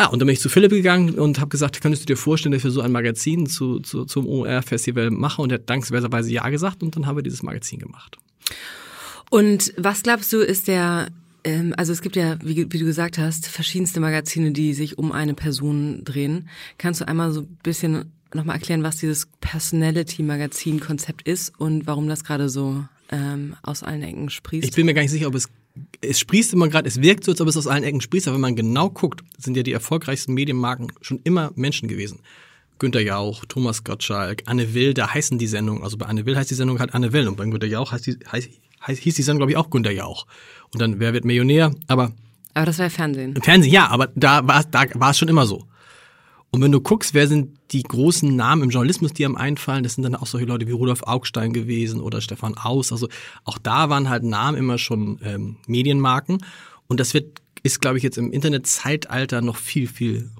Ah, 0.00 0.06
und 0.06 0.18
dann 0.18 0.26
bin 0.26 0.32
ich 0.32 0.40
zu 0.40 0.48
Philipp 0.48 0.70
gegangen 0.70 1.18
und 1.18 1.38
habe 1.40 1.50
gesagt, 1.50 1.82
könntest 1.82 2.04
du 2.04 2.06
dir 2.06 2.16
vorstellen, 2.16 2.54
dass 2.54 2.64
wir 2.64 2.70
so 2.70 2.80
ein 2.80 2.90
Magazin 2.90 3.44
zu, 3.44 3.80
zu, 3.80 4.06
zum 4.06 4.26
OR-Festival 4.26 5.10
machen? 5.10 5.42
Und 5.42 5.52
er 5.52 5.56
hat 5.56 5.68
dankenswerterweise 5.68 6.32
ja 6.32 6.48
gesagt 6.48 6.82
und 6.82 6.96
dann 6.96 7.04
haben 7.04 7.16
wir 7.16 7.22
dieses 7.22 7.42
Magazin 7.42 7.80
gemacht. 7.80 8.16
Und 9.28 9.74
was 9.76 10.02
glaubst 10.02 10.32
du, 10.32 10.38
ist 10.38 10.68
der, 10.68 11.08
ähm, 11.44 11.74
also 11.76 11.92
es 11.92 12.00
gibt 12.00 12.16
ja, 12.16 12.38
wie, 12.42 12.56
wie 12.56 12.78
du 12.78 12.86
gesagt 12.86 13.18
hast, 13.18 13.46
verschiedenste 13.46 14.00
Magazine, 14.00 14.52
die 14.52 14.72
sich 14.72 14.96
um 14.96 15.12
eine 15.12 15.34
Person 15.34 16.02
drehen. 16.02 16.48
Kannst 16.78 17.02
du 17.02 17.04
einmal 17.06 17.32
so 17.32 17.42
ein 17.42 17.58
bisschen 17.62 18.10
nochmal 18.32 18.56
erklären, 18.56 18.82
was 18.82 18.96
dieses 18.96 19.28
Personality-Magazin-Konzept 19.42 21.28
ist 21.28 21.52
und 21.60 21.86
warum 21.86 22.08
das 22.08 22.24
gerade 22.24 22.48
so 22.48 22.86
ähm, 23.10 23.54
aus 23.62 23.82
allen 23.82 24.02
Ecken 24.02 24.30
sprießt? 24.30 24.66
Ich 24.66 24.74
bin 24.74 24.86
mir 24.86 24.94
gar 24.94 25.02
nicht 25.02 25.10
sicher, 25.10 25.26
ob 25.26 25.34
es 25.34 25.50
es 26.00 26.18
sprießt 26.18 26.52
immer 26.52 26.68
gerade, 26.68 26.88
es 26.88 27.00
wirkt 27.00 27.24
so, 27.24 27.32
als 27.32 27.40
ob 27.40 27.48
es 27.48 27.56
aus 27.56 27.66
allen 27.66 27.84
Ecken 27.84 28.00
sprießt, 28.00 28.28
aber 28.28 28.34
wenn 28.36 28.42
man 28.42 28.56
genau 28.56 28.90
guckt, 28.90 29.22
sind 29.38 29.56
ja 29.56 29.62
die 29.62 29.72
erfolgreichsten 29.72 30.34
Medienmarken 30.34 30.92
schon 31.00 31.20
immer 31.24 31.52
Menschen 31.54 31.88
gewesen. 31.88 32.20
Günter 32.78 33.00
Jauch, 33.00 33.44
Thomas 33.46 33.84
Gottschalk, 33.84 34.42
Anne 34.46 34.72
Will, 34.72 34.94
da 34.94 35.12
heißen 35.12 35.38
die 35.38 35.46
Sendungen, 35.46 35.82
also 35.82 35.98
bei 35.98 36.06
Anne 36.06 36.24
Will 36.24 36.36
heißt 36.36 36.50
die 36.50 36.54
Sendung 36.54 36.78
halt 36.80 36.94
Anne 36.94 37.12
Will 37.12 37.28
und 37.28 37.36
bei 37.36 37.44
Günter 37.44 37.66
Jauch 37.66 37.92
heißt 37.92 38.06
die, 38.06 38.18
heißt, 38.30 38.48
heißt, 38.86 39.02
hieß 39.02 39.14
die 39.14 39.22
Sendung, 39.22 39.40
glaube 39.40 39.52
ich, 39.52 39.58
auch 39.58 39.70
Günter 39.70 39.90
Jauch. 39.90 40.26
Und 40.72 40.80
dann 40.80 40.98
Wer 40.98 41.12
wird 41.12 41.24
Millionär? 41.24 41.72
Aber 41.88 42.12
Aber 42.54 42.66
das 42.66 42.78
war 42.78 42.86
ja 42.86 42.90
Fernsehen. 42.90 43.36
Fernsehen, 43.42 43.72
ja, 43.72 43.88
aber 43.88 44.08
da 44.14 44.46
war 44.46 44.64
da 44.64 44.84
war 44.94 45.10
es 45.10 45.18
schon 45.18 45.28
immer 45.28 45.46
so. 45.46 45.66
Und 46.52 46.62
wenn 46.62 46.72
du 46.72 46.80
guckst, 46.80 47.14
wer 47.14 47.28
sind 47.28 47.58
die 47.70 47.82
großen 47.82 48.34
Namen 48.34 48.64
im 48.64 48.70
Journalismus, 48.70 49.12
die 49.12 49.24
einem 49.24 49.36
einfallen, 49.36 49.84
das 49.84 49.94
sind 49.94 50.02
dann 50.02 50.16
auch 50.16 50.26
solche 50.26 50.46
Leute 50.46 50.66
wie 50.66 50.72
Rudolf 50.72 51.04
Augstein 51.04 51.52
gewesen 51.52 52.00
oder 52.00 52.20
Stefan 52.20 52.56
Aus. 52.56 52.90
Also 52.90 53.08
auch 53.44 53.58
da 53.58 53.88
waren 53.88 54.08
halt 54.08 54.24
Namen 54.24 54.58
immer 54.58 54.76
schon 54.76 55.20
ähm, 55.22 55.56
Medienmarken. 55.66 56.44
Und 56.88 56.98
das 56.98 57.14
wird, 57.14 57.40
ist, 57.62 57.80
glaube 57.80 57.98
ich, 57.98 58.02
jetzt 58.02 58.18
im 58.18 58.32
Internetzeitalter 58.32 59.42
noch 59.42 59.56
viel, 59.56 59.86
viel 59.86 60.30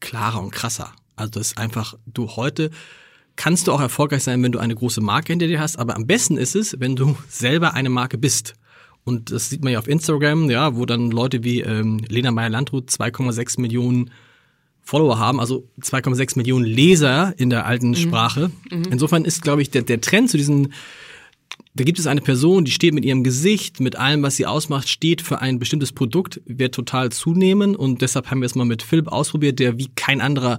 klarer 0.00 0.42
und 0.42 0.50
krasser. 0.50 0.92
Also 1.14 1.30
das 1.30 1.48
ist 1.48 1.58
einfach, 1.58 1.94
du 2.06 2.28
heute 2.30 2.70
kannst 3.36 3.68
du 3.68 3.72
auch 3.72 3.80
erfolgreich 3.80 4.24
sein, 4.24 4.42
wenn 4.42 4.52
du 4.52 4.58
eine 4.58 4.74
große 4.74 5.00
Marke 5.00 5.32
hinter 5.32 5.46
dir 5.46 5.60
hast, 5.60 5.78
aber 5.78 5.94
am 5.96 6.06
besten 6.06 6.36
ist 6.36 6.56
es, 6.56 6.78
wenn 6.80 6.96
du 6.96 7.16
selber 7.28 7.74
eine 7.74 7.88
Marke 7.88 8.18
bist. 8.18 8.54
Und 9.04 9.30
das 9.30 9.48
sieht 9.48 9.62
man 9.62 9.72
ja 9.72 9.78
auf 9.78 9.88
Instagram, 9.88 10.50
ja, 10.50 10.76
wo 10.76 10.84
dann 10.84 11.10
Leute 11.10 11.42
wie 11.44 11.60
ähm, 11.60 11.98
Lena 12.08 12.32
Meyer-Landrut 12.32 12.90
2,6 12.90 13.60
Millionen 13.60 14.10
Follower 14.82 15.18
haben, 15.18 15.40
also 15.40 15.68
2,6 15.80 16.36
Millionen 16.36 16.64
Leser 16.64 17.34
in 17.36 17.50
der 17.50 17.66
alten 17.66 17.94
Sprache. 17.94 18.50
Insofern 18.70 19.24
ist, 19.24 19.42
glaube 19.42 19.62
ich, 19.62 19.70
der, 19.70 19.82
der 19.82 20.00
Trend 20.00 20.30
zu 20.30 20.36
diesen, 20.36 20.72
da 21.74 21.84
gibt 21.84 21.98
es 21.98 22.06
eine 22.06 22.20
Person, 22.20 22.64
die 22.64 22.72
steht 22.72 22.94
mit 22.94 23.04
ihrem 23.04 23.22
Gesicht, 23.22 23.80
mit 23.80 23.96
allem, 23.96 24.22
was 24.22 24.36
sie 24.36 24.46
ausmacht, 24.46 24.88
steht 24.88 25.22
für 25.22 25.40
ein 25.40 25.58
bestimmtes 25.58 25.92
Produkt, 25.92 26.40
wird 26.44 26.74
total 26.74 27.10
zunehmen 27.12 27.76
und 27.76 28.02
deshalb 28.02 28.30
haben 28.30 28.40
wir 28.40 28.46
es 28.46 28.54
mal 28.54 28.64
mit 28.64 28.82
Philipp 28.82 29.08
ausprobiert, 29.08 29.58
der 29.58 29.78
wie 29.78 29.88
kein 29.94 30.20
anderer 30.20 30.58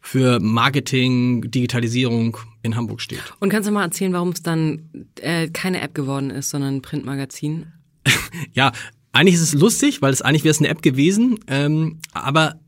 für 0.00 0.40
Marketing, 0.40 1.48
Digitalisierung 1.48 2.36
in 2.62 2.74
Hamburg 2.74 3.00
steht. 3.00 3.22
Und 3.38 3.50
kannst 3.50 3.68
du 3.68 3.72
mal 3.72 3.84
erzählen, 3.84 4.12
warum 4.12 4.30
es 4.30 4.42
dann 4.42 4.90
äh, 5.20 5.48
keine 5.48 5.80
App 5.80 5.94
geworden 5.94 6.30
ist, 6.30 6.50
sondern 6.50 6.76
ein 6.76 6.82
Printmagazin? 6.82 7.66
Ja, 8.54 8.72
eigentlich 9.12 9.34
ist 9.34 9.42
es 9.42 9.52
lustig, 9.52 10.00
weil 10.00 10.12
es 10.12 10.22
eigentlich 10.22 10.42
wäre 10.42 10.52
es 10.52 10.58
eine 10.58 10.68
App 10.68 10.82
gewesen, 10.82 11.38
ähm, 11.46 11.98
aber 12.12 12.58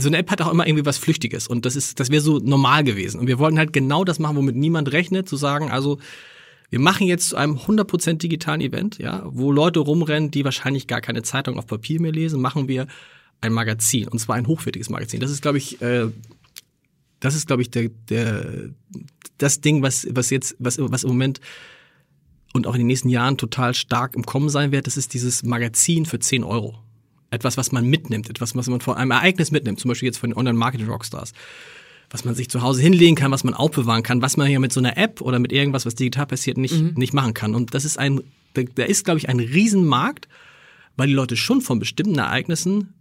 so 0.00 0.08
eine 0.08 0.18
App 0.18 0.30
hat 0.30 0.42
auch 0.42 0.50
immer 0.50 0.66
irgendwie 0.66 0.86
was 0.86 0.98
Flüchtiges 0.98 1.48
und 1.48 1.66
das 1.66 1.76
ist, 1.76 2.00
das 2.00 2.10
wäre 2.10 2.22
so 2.22 2.38
normal 2.38 2.84
gewesen. 2.84 3.20
Und 3.20 3.26
wir 3.26 3.38
wollten 3.38 3.58
halt 3.58 3.72
genau 3.72 4.04
das 4.04 4.18
machen, 4.18 4.36
womit 4.36 4.56
niemand 4.56 4.92
rechnet, 4.92 5.28
zu 5.28 5.36
sagen, 5.36 5.70
also 5.70 5.98
wir 6.70 6.80
machen 6.80 7.06
jetzt 7.06 7.28
zu 7.28 7.36
einem 7.36 7.56
100% 7.56 8.14
digitalen 8.14 8.60
Event, 8.60 8.98
ja, 8.98 9.22
wo 9.26 9.52
Leute 9.52 9.80
rumrennen, 9.80 10.30
die 10.30 10.44
wahrscheinlich 10.44 10.86
gar 10.86 11.00
keine 11.00 11.22
Zeitung 11.22 11.58
auf 11.58 11.66
Papier 11.66 12.00
mehr 12.00 12.12
lesen, 12.12 12.40
machen 12.40 12.68
wir 12.68 12.86
ein 13.40 13.52
Magazin 13.52 14.08
und 14.08 14.18
zwar 14.18 14.36
ein 14.36 14.46
hochwertiges 14.46 14.90
Magazin. 14.90 15.20
Das 15.20 15.30
ist, 15.30 15.42
glaube 15.42 15.58
ich, 15.58 15.80
äh, 15.82 16.08
das 17.20 17.34
ist, 17.34 17.46
glaube 17.46 17.62
ich, 17.62 17.70
der, 17.70 17.90
der, 18.08 18.70
das 19.38 19.60
Ding, 19.60 19.82
was, 19.82 20.06
was 20.10 20.30
jetzt, 20.30 20.56
was, 20.58 20.78
was 20.78 21.04
im 21.04 21.10
Moment 21.10 21.40
und 22.52 22.66
auch 22.66 22.74
in 22.74 22.80
den 22.80 22.86
nächsten 22.86 23.08
Jahren 23.08 23.36
total 23.36 23.74
stark 23.74 24.14
im 24.14 24.24
Kommen 24.24 24.48
sein 24.48 24.72
wird, 24.72 24.86
das 24.86 24.96
ist 24.96 25.14
dieses 25.14 25.42
Magazin 25.42 26.06
für 26.06 26.18
10 26.18 26.44
Euro. 26.44 26.78
Etwas, 27.30 27.56
was 27.56 27.72
man 27.72 27.86
mitnimmt, 27.86 28.30
etwas, 28.30 28.54
was 28.54 28.68
man 28.68 28.80
von 28.80 28.96
einem 28.96 29.10
Ereignis 29.10 29.50
mitnimmt, 29.50 29.80
zum 29.80 29.88
Beispiel 29.88 30.06
jetzt 30.06 30.18
von 30.18 30.30
den 30.30 30.36
Online-Marketing-Rockstars. 30.36 31.32
Was 32.10 32.24
man 32.24 32.34
sich 32.34 32.48
zu 32.48 32.62
Hause 32.62 32.82
hinlegen 32.82 33.16
kann, 33.16 33.32
was 33.32 33.44
man 33.44 33.54
aufbewahren 33.54 34.02
kann, 34.02 34.22
was 34.22 34.36
man 34.36 34.50
ja 34.50 34.60
mit 34.60 34.72
so 34.72 34.80
einer 34.80 34.96
App 34.96 35.20
oder 35.20 35.38
mit 35.38 35.52
irgendwas, 35.52 35.84
was 35.84 35.94
digital 35.94 36.26
passiert, 36.26 36.58
nicht, 36.58 36.96
nicht 36.96 37.12
machen 37.12 37.34
kann. 37.34 37.54
Und 37.54 37.74
das 37.74 37.84
ist 37.84 37.98
ein 37.98 38.20
da 38.54 38.84
ist, 38.84 39.04
glaube 39.04 39.18
ich, 39.18 39.28
ein 39.28 39.40
Riesenmarkt, 39.40 40.28
weil 40.96 41.08
die 41.08 41.14
Leute 41.14 41.36
schon 41.36 41.60
von 41.60 41.78
bestimmten 41.78 42.18
Ereignissen 42.18 42.94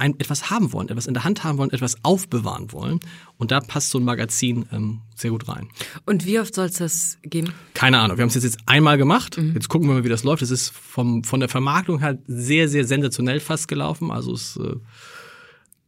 ein, 0.00 0.18
etwas 0.18 0.50
haben 0.50 0.72
wollen, 0.72 0.88
etwas 0.88 1.06
in 1.06 1.14
der 1.14 1.24
Hand 1.24 1.44
haben 1.44 1.58
wollen, 1.58 1.70
etwas 1.70 1.96
aufbewahren 2.02 2.72
wollen. 2.72 3.00
Und 3.38 3.50
da 3.50 3.60
passt 3.60 3.90
so 3.90 3.98
ein 3.98 4.04
Magazin 4.04 4.66
ähm, 4.72 5.02
sehr 5.14 5.30
gut 5.30 5.48
rein. 5.48 5.68
Und 6.06 6.26
wie 6.26 6.40
oft 6.40 6.54
soll 6.54 6.66
es 6.66 6.78
das 6.78 7.18
geben? 7.22 7.52
Keine 7.74 7.98
Ahnung. 7.98 8.16
Wir 8.16 8.22
haben 8.22 8.28
es 8.28 8.34
jetzt, 8.34 8.44
jetzt 8.44 8.58
einmal 8.66 8.98
gemacht. 8.98 9.38
Mhm. 9.38 9.54
Jetzt 9.54 9.68
gucken 9.68 9.88
wir 9.88 9.94
mal, 9.94 10.04
wie 10.04 10.08
das 10.08 10.24
läuft. 10.24 10.42
Es 10.42 10.50
ist 10.50 10.70
vom, 10.70 11.24
von 11.24 11.40
der 11.40 11.48
Vermarktung 11.48 12.02
halt 12.02 12.20
sehr, 12.26 12.68
sehr 12.68 12.84
sensationell 12.84 13.40
fast 13.40 13.68
gelaufen. 13.68 14.10
Also 14.10 14.32
es 14.32 14.56
äh, 14.56 14.76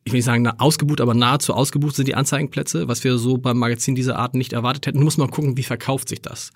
ich 0.05 0.13
will 0.13 0.19
nicht 0.19 0.25
sagen 0.25 0.47
ausgebucht, 0.49 1.01
aber 1.01 1.15
nahezu 1.15 1.55
ausgebucht 1.55 1.95
sind 1.95 2.09
die 2.09 2.17
Anzeigenplätze, 2.17 2.89
was 2.89 3.05
wir 3.05 3.19
so 3.19 3.39
beim 3.39 3.57
Magazin 3.57 3.95
dieser 3.95 4.19
Art 4.19 4.35
nicht 4.35 4.53
erwartet 4.53 4.87
hätten. 4.87 5.03
Muss 5.03 5.17
man 5.17 5.31
gucken, 5.31 5.57
wie 5.57 5.63
verkauft 5.63 6.09
sich 6.09 6.21
das. 6.21 6.51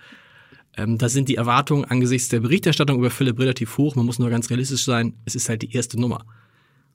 Ähm, 0.76 0.98
da 0.98 1.08
sind 1.08 1.28
die 1.28 1.36
Erwartungen 1.36 1.84
angesichts 1.84 2.28
der 2.28 2.40
Berichterstattung 2.40 2.98
über 2.98 3.10
Philipp 3.10 3.38
relativ 3.38 3.78
hoch. 3.78 3.94
Man 3.94 4.04
muss 4.04 4.18
nur 4.18 4.30
ganz 4.30 4.50
realistisch 4.50 4.84
sein. 4.84 5.14
Es 5.24 5.34
ist 5.34 5.48
halt 5.48 5.62
die 5.62 5.72
erste 5.72 5.98
Nummer. 5.98 6.24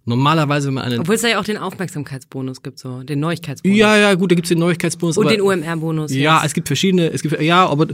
Normalerweise, 0.06 0.68
wenn 0.68 0.74
man 0.74 0.86
eine. 0.86 1.00
Obwohl 1.00 1.16
es 1.16 1.22
da 1.22 1.28
ja 1.28 1.40
auch 1.40 1.44
den 1.44 1.58
Aufmerksamkeitsbonus 1.58 2.64
gibt, 2.64 2.80
so 2.80 3.04
den 3.04 3.20
Neuigkeitsbonus. 3.20 3.78
Ja, 3.78 3.96
ja, 3.98 4.16
gut, 4.16 4.32
da 4.32 4.36
gibt's 4.36 4.50
den 4.50 4.58
Neuigkeitsbonus. 4.58 5.18
Und 5.18 5.30
den 5.30 5.42
OMR-Bonus. 5.42 6.12
Ja, 6.12 6.38
jetzt. 6.38 6.48
es 6.48 6.54
gibt 6.56 6.68
verschiedene, 6.68 7.12
es 7.12 7.22
gibt, 7.22 7.40
ja, 7.40 7.68
aber 7.68 7.88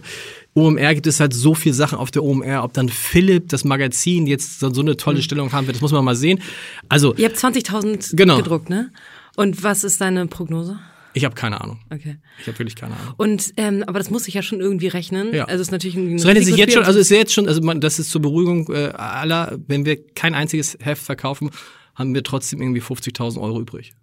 OMR 0.53 0.93
gibt 0.95 1.07
es 1.07 1.19
halt 1.19 1.33
so 1.33 1.53
viel 1.53 1.73
Sachen 1.73 1.97
auf 1.97 2.09
der 2.09 2.23
OMR. 2.23 2.63
Ob 2.63 2.71
dann 2.73 2.87
Philipp, 2.87 3.49
das 3.49 3.65
Magazin, 3.65 4.25
jetzt 4.25 4.61
so, 4.61 4.67
eine 4.67 4.95
tolle 4.95 5.17
mhm. 5.17 5.21
Stellung 5.21 5.51
haben 5.51 5.67
wird, 5.67 5.75
das 5.75 5.81
muss 5.81 5.91
man 5.91 6.05
mal 6.05 6.15
sehen. 6.15 6.39
Also. 6.87 7.13
Ihr 7.15 7.25
habt 7.25 7.37
20.000 7.37 8.15
genau. 8.15 8.37
gedruckt, 8.37 8.69
ne? 8.69 8.91
Und 9.35 9.63
was 9.63 9.83
ist 9.83 9.99
deine 9.99 10.27
Prognose? 10.27 10.79
Ich 11.13 11.25
habe 11.25 11.35
keine 11.35 11.59
Ahnung. 11.59 11.79
Okay. 11.89 12.17
Ich 12.39 12.47
habe 12.47 12.59
wirklich 12.59 12.75
keine 12.75 12.95
Ahnung. 12.95 13.15
Und 13.17 13.53
ähm, 13.57 13.83
aber 13.87 13.97
das 13.97 14.11
muss 14.11 14.25
sich 14.25 14.35
ja 14.35 14.43
schon 14.43 14.61
irgendwie 14.61 14.87
rechnen. 14.87 15.33
Ja. 15.33 15.45
Also 15.45 15.61
es 15.61 15.67
ist 15.67 15.71
natürlich 15.71 15.97
ein 15.97 16.15
Es 16.15 16.25
rechnet 16.25 16.45
sich 16.45 16.57
jetzt 16.57 16.73
schon. 16.73 16.83
Also 16.83 16.99
es 16.99 17.09
ist 17.09 17.17
jetzt 17.17 17.33
schon. 17.33 17.47
Also 17.47 17.61
man, 17.61 17.81
das 17.81 17.97
ist 17.97 18.11
zur 18.11 18.21
Beruhigung 18.21 18.71
äh, 18.71 18.89
aller. 18.95 19.57
Wenn 19.67 19.85
wir 19.85 19.97
kein 20.13 20.35
einziges 20.35 20.77
Heft 20.79 21.01
verkaufen, 21.01 21.49
haben 21.97 22.13
wir 22.13 22.23
trotzdem 22.23 22.61
irgendwie 22.61 22.81
50.000 22.81 23.41
Euro 23.41 23.59
übrig. 23.59 23.93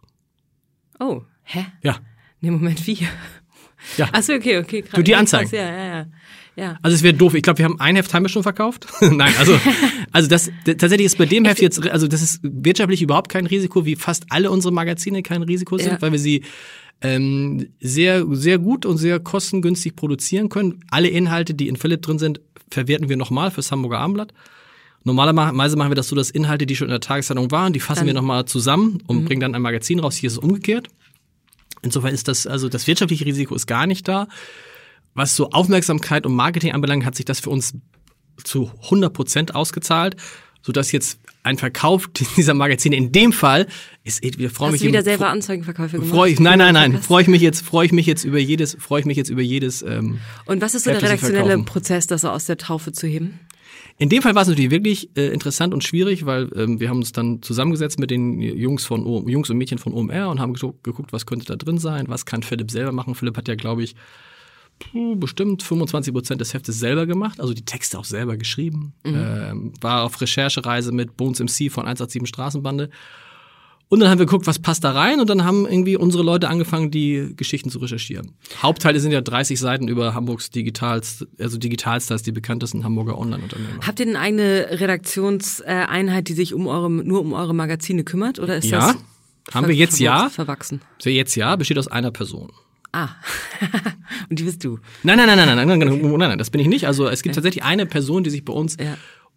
Oh, 0.99 1.22
hä? 1.45 1.66
Ja. 1.82 2.01
Nee, 2.40 2.51
Moment, 2.51 2.84
wie? 2.86 2.99
Ja. 3.97 4.09
Achso, 4.12 4.32
okay, 4.32 4.59
okay. 4.59 4.82
Krass. 4.82 4.95
Du 4.95 5.03
die 5.03 5.14
Anzeigen. 5.14 5.55
Ja, 5.55 5.62
ja, 5.62 5.86
ja. 5.86 6.07
Ja. 6.57 6.78
Also 6.82 6.95
es 6.95 7.03
wäre 7.03 7.14
doof. 7.14 7.34
Ich 7.34 7.42
glaube, 7.42 7.59
wir 7.59 7.64
haben 7.64 7.80
ein 7.80 7.97
Heft 7.97 8.14
haben 8.14 8.22
wir 8.22 8.28
schon 8.28 8.45
verkauft. 8.45 8.86
Nein, 9.01 9.34
also 9.38 9.59
also 10.12 10.28
das 10.28 10.51
tatsächlich 10.64 11.07
ist 11.07 11.18
bei 11.18 11.26
dem 11.26 11.45
Heft 11.45 11.61
jetzt 11.61 11.84
also 11.88 12.07
das 12.07 12.22
ist 12.22 12.40
wirtschaftlich 12.42 13.03
überhaupt 13.03 13.28
kein 13.28 13.47
Risiko, 13.47 13.84
wie 13.84 13.97
fast 13.97 14.26
alle 14.30 14.51
unsere 14.51 14.72
Magazine 14.72 15.22
kein 15.22 15.42
Risiko 15.42 15.78
sind, 15.78 15.92
ja. 15.95 16.03
weil 16.03 16.12
wir 16.12 16.18
sie 16.20 16.45
ähm, 17.01 17.66
sehr 17.80 18.24
sehr 18.30 18.59
gut 18.59 18.86
und 18.86 18.99
sehr 18.99 19.18
kostengünstig 19.18 19.97
produzieren 19.97 20.49
können. 20.49 20.84
Alle 20.90 21.09
Inhalte, 21.09 21.55
die 21.55 21.66
in 21.66 21.76
Philipp 21.76 22.03
drin 22.03 22.20
sind, 22.20 22.40
verwerten 22.70 23.09
wir 23.09 23.16
nochmal 23.16 23.51
fürs 23.51 23.72
Hamburger 23.72 23.99
Abendblatt. 23.99 24.32
Normalerweise 25.05 25.77
machen 25.77 25.91
wir 25.91 25.95
das 25.95 26.09
so, 26.09 26.17
dass 26.17 26.31
Inhalte, 26.31 26.65
die 26.67 26.77
schon 26.77 26.89
in 26.89 26.93
der 26.93 27.01
Tageszeitung 27.01 27.51
waren, 27.51 27.75
die 27.75 27.81
fassen 27.81 28.01
dann, 28.01 28.07
wir 28.07 28.15
nochmal 28.15 28.47
zusammen 28.47 29.03
und 29.07 29.21
mhm. 29.21 29.25
bringen 29.27 29.41
dann 29.41 29.55
ein 29.55 29.63
Magazin 29.63 30.01
raus. 30.01 30.17
Hier 30.17 30.29
ist 30.29 30.35
es 30.35 30.39
umgekehrt. 30.39 30.89
Insofern 31.83 32.15
ist 32.15 32.27
das, 32.29 32.47
also 32.47 32.71
das 32.71 32.87
wirtschaftliche 32.87 33.27
Risiko 33.27 33.55
ist 33.55 33.67
gar 33.67 33.87
nicht 33.87 34.09
da. 34.09 34.29
Was 35.13 35.37
so 35.37 35.51
Aufmerksamkeit 35.51 36.25
und 36.27 36.35
Marketing 36.35 36.73
anbelangt, 36.73 37.05
hat 37.05 37.15
sich 37.15 37.27
das 37.27 37.41
für 37.41 37.51
uns 37.51 37.75
zu 38.43 38.71
100 38.85 39.13
Prozent 39.13 39.55
ausgezahlt, 39.55 40.17
sodass 40.63 40.91
jetzt 40.91 41.21
ein 41.43 41.59
Verkauf 41.59 42.09
dieser 42.37 42.55
Magazine 42.55 42.97
in 42.97 43.13
dem 43.13 43.35
Fall 43.35 43.67
ist, 44.03 44.23
wir 44.23 44.51
freuen 44.51 44.69
Hast 44.69 44.73
mich 44.73 44.81
du 44.81 44.89
wieder 44.89 45.03
selber 45.03 45.29
Anzeigenverkäufe 45.29 45.99
gemacht? 45.99 46.11
Freu 46.11 46.29
ich, 46.29 46.41
nein, 46.41 46.59
nein, 46.59 46.73
nein, 46.73 47.03
freue 47.03 47.23
ich 47.23 47.29
mich 47.29 47.43
jetzt, 47.43 47.65
freue 47.65 47.85
ich 47.85 47.93
mich 47.93 48.07
jetzt 48.07 48.25
über 48.25 48.39
jedes, 48.39 48.75
freue 48.81 49.01
ich 49.01 49.07
mich 49.07 49.19
jetzt 49.19 49.29
über 49.29 49.43
jedes. 49.43 49.83
Ähm, 49.83 50.21
und 50.47 50.63
was 50.63 50.75
ist 50.75 50.85
so 50.85 50.91
der 50.91 51.03
redaktionelle 51.03 51.59
Prozess, 51.63 52.07
das 52.07 52.23
so 52.23 52.31
aus 52.31 52.47
der 52.47 52.57
Taufe 52.57 52.93
zu 52.93 53.07
heben? 53.07 53.39
In 53.99 54.09
dem 54.09 54.22
Fall 54.22 54.35
war 54.35 54.43
es 54.43 54.49
natürlich 54.49 54.70
wirklich 54.70 55.16
äh, 55.16 55.28
interessant 55.28 55.72
und 55.72 55.85
schwierig, 55.85 56.26
weil 56.26 56.51
ähm, 56.57 56.80
wir 56.80 56.89
haben 56.89 56.99
uns 56.99 57.12
dann 57.12 57.43
zusammengesetzt 57.43 57.99
mit 57.99 58.11
den 58.11 58.41
Jungs 58.41 58.85
von 58.85 59.07
o 59.07 59.28
Jungs 59.28 59.51
und 59.51 59.57
Mädchen 59.57 59.78
von 59.78 59.93
OMR 59.95 60.28
und 60.30 60.41
haben 60.41 60.55
geguckt, 60.55 61.12
was 61.12 61.26
könnte 61.26 61.47
da 61.47 61.57
drin 61.57 61.78
sein, 61.78 62.07
was 62.09 62.26
kann 62.26 62.43
Philipp 62.43 62.70
selber 62.70 62.93
machen. 62.93 63.14
Philipp 63.14 63.37
hat 63.37 63.49
ja, 63.49 63.55
glaube 63.55 63.82
ich, 63.85 63.95
bestimmt 65.16 65.62
25 65.62 66.12
Prozent 66.12 66.41
des 66.41 66.53
Heftes 66.53 66.78
selber 66.78 67.07
gemacht, 67.07 67.41
also 67.41 67.55
die 67.55 67.64
Texte 67.64 67.99
auch 67.99 68.05
selber 68.05 68.37
geschrieben. 68.37 68.95
Mhm. 69.05 69.14
Ähm, 69.14 69.72
war 69.80 70.03
auf 70.03 70.20
Recherchereise 70.20 70.93
mit 70.93 71.16
Bones 71.16 71.41
MC 71.41 71.70
von 71.70 71.85
187 71.85 72.28
Straßenbande 72.28 72.91
und 73.89 74.01
dann 74.01 74.09
haben 74.09 74.18
wir 74.18 74.26
geguckt, 74.26 74.47
was 74.47 74.59
passt 74.59 74.82
da 74.82 74.93
rein 74.93 75.20
und 75.20 75.28
dann 75.30 75.45
haben 75.45 75.66
irgendwie 75.66 75.97
unsere 75.97 76.22
Leute 76.22 76.49
angefangen, 76.49 76.91
die 76.91 77.35
Geschichten 77.37 77.70
zu 77.70 77.78
recherchieren. 77.78 78.32
Hauptteile 78.61 78.99
sind 78.99 79.12
ja 79.12 79.20
30 79.20 79.61
Seiten 79.61 79.89
über 79.89 80.14
Hamburgs 80.14 80.51
Digitals, 80.51 81.26
also 81.39 81.59
Digitalstars, 81.59 82.22
die 82.22 82.32
bekanntesten 82.32 82.82
Hamburger 82.82 83.18
Online-Unternehmen. 83.18 83.80
Habt 83.87 84.01
ihr 84.01 84.07
denn 84.07 84.16
eine 84.16 84.68
Redaktionseinheit, 84.70 86.28
die 86.28 86.32
sich 86.32 86.55
um 86.55 86.66
eure, 86.66 86.91
nur 86.91 87.20
um 87.20 87.35
eure 87.35 87.55
Magazine 87.55 88.05
kümmert 88.05 88.39
oder 88.39 88.57
ist 88.57 88.66
ja, 88.66 88.95
das 89.45 89.55
haben 89.55 89.68
wir 89.68 89.74
jetzt 89.74 90.01
ja 90.01 90.30
verwachsen? 90.30 90.80
So 90.99 91.11
jetzt 91.11 91.35
ja, 91.37 91.55
besteht 91.57 91.78
aus 91.78 91.89
einer 91.89 92.11
Person. 92.11 92.51
Ah, 92.93 93.09
und 94.30 94.39
die 94.39 94.45
bist 94.45 94.64
du. 94.64 94.78
Nein, 95.03 95.18
nein, 95.18 95.26
nein, 95.26 95.37
nein, 95.37 95.57
nein, 95.57 95.78
nein, 95.78 96.01
nein, 96.01 96.18
nein, 96.18 96.39
das 96.39 96.51
bin 96.51 96.61
ich 96.61 96.68
nicht. 96.68 96.87
Also 96.87 97.09
es 97.09 97.22
gibt 97.22 97.35
tatsächlich 97.35 97.64
eine 97.64 97.87
Person, 97.87 98.24
die 98.24 98.30
sich 98.30 98.45
bei 98.45 98.53
uns 98.53 98.76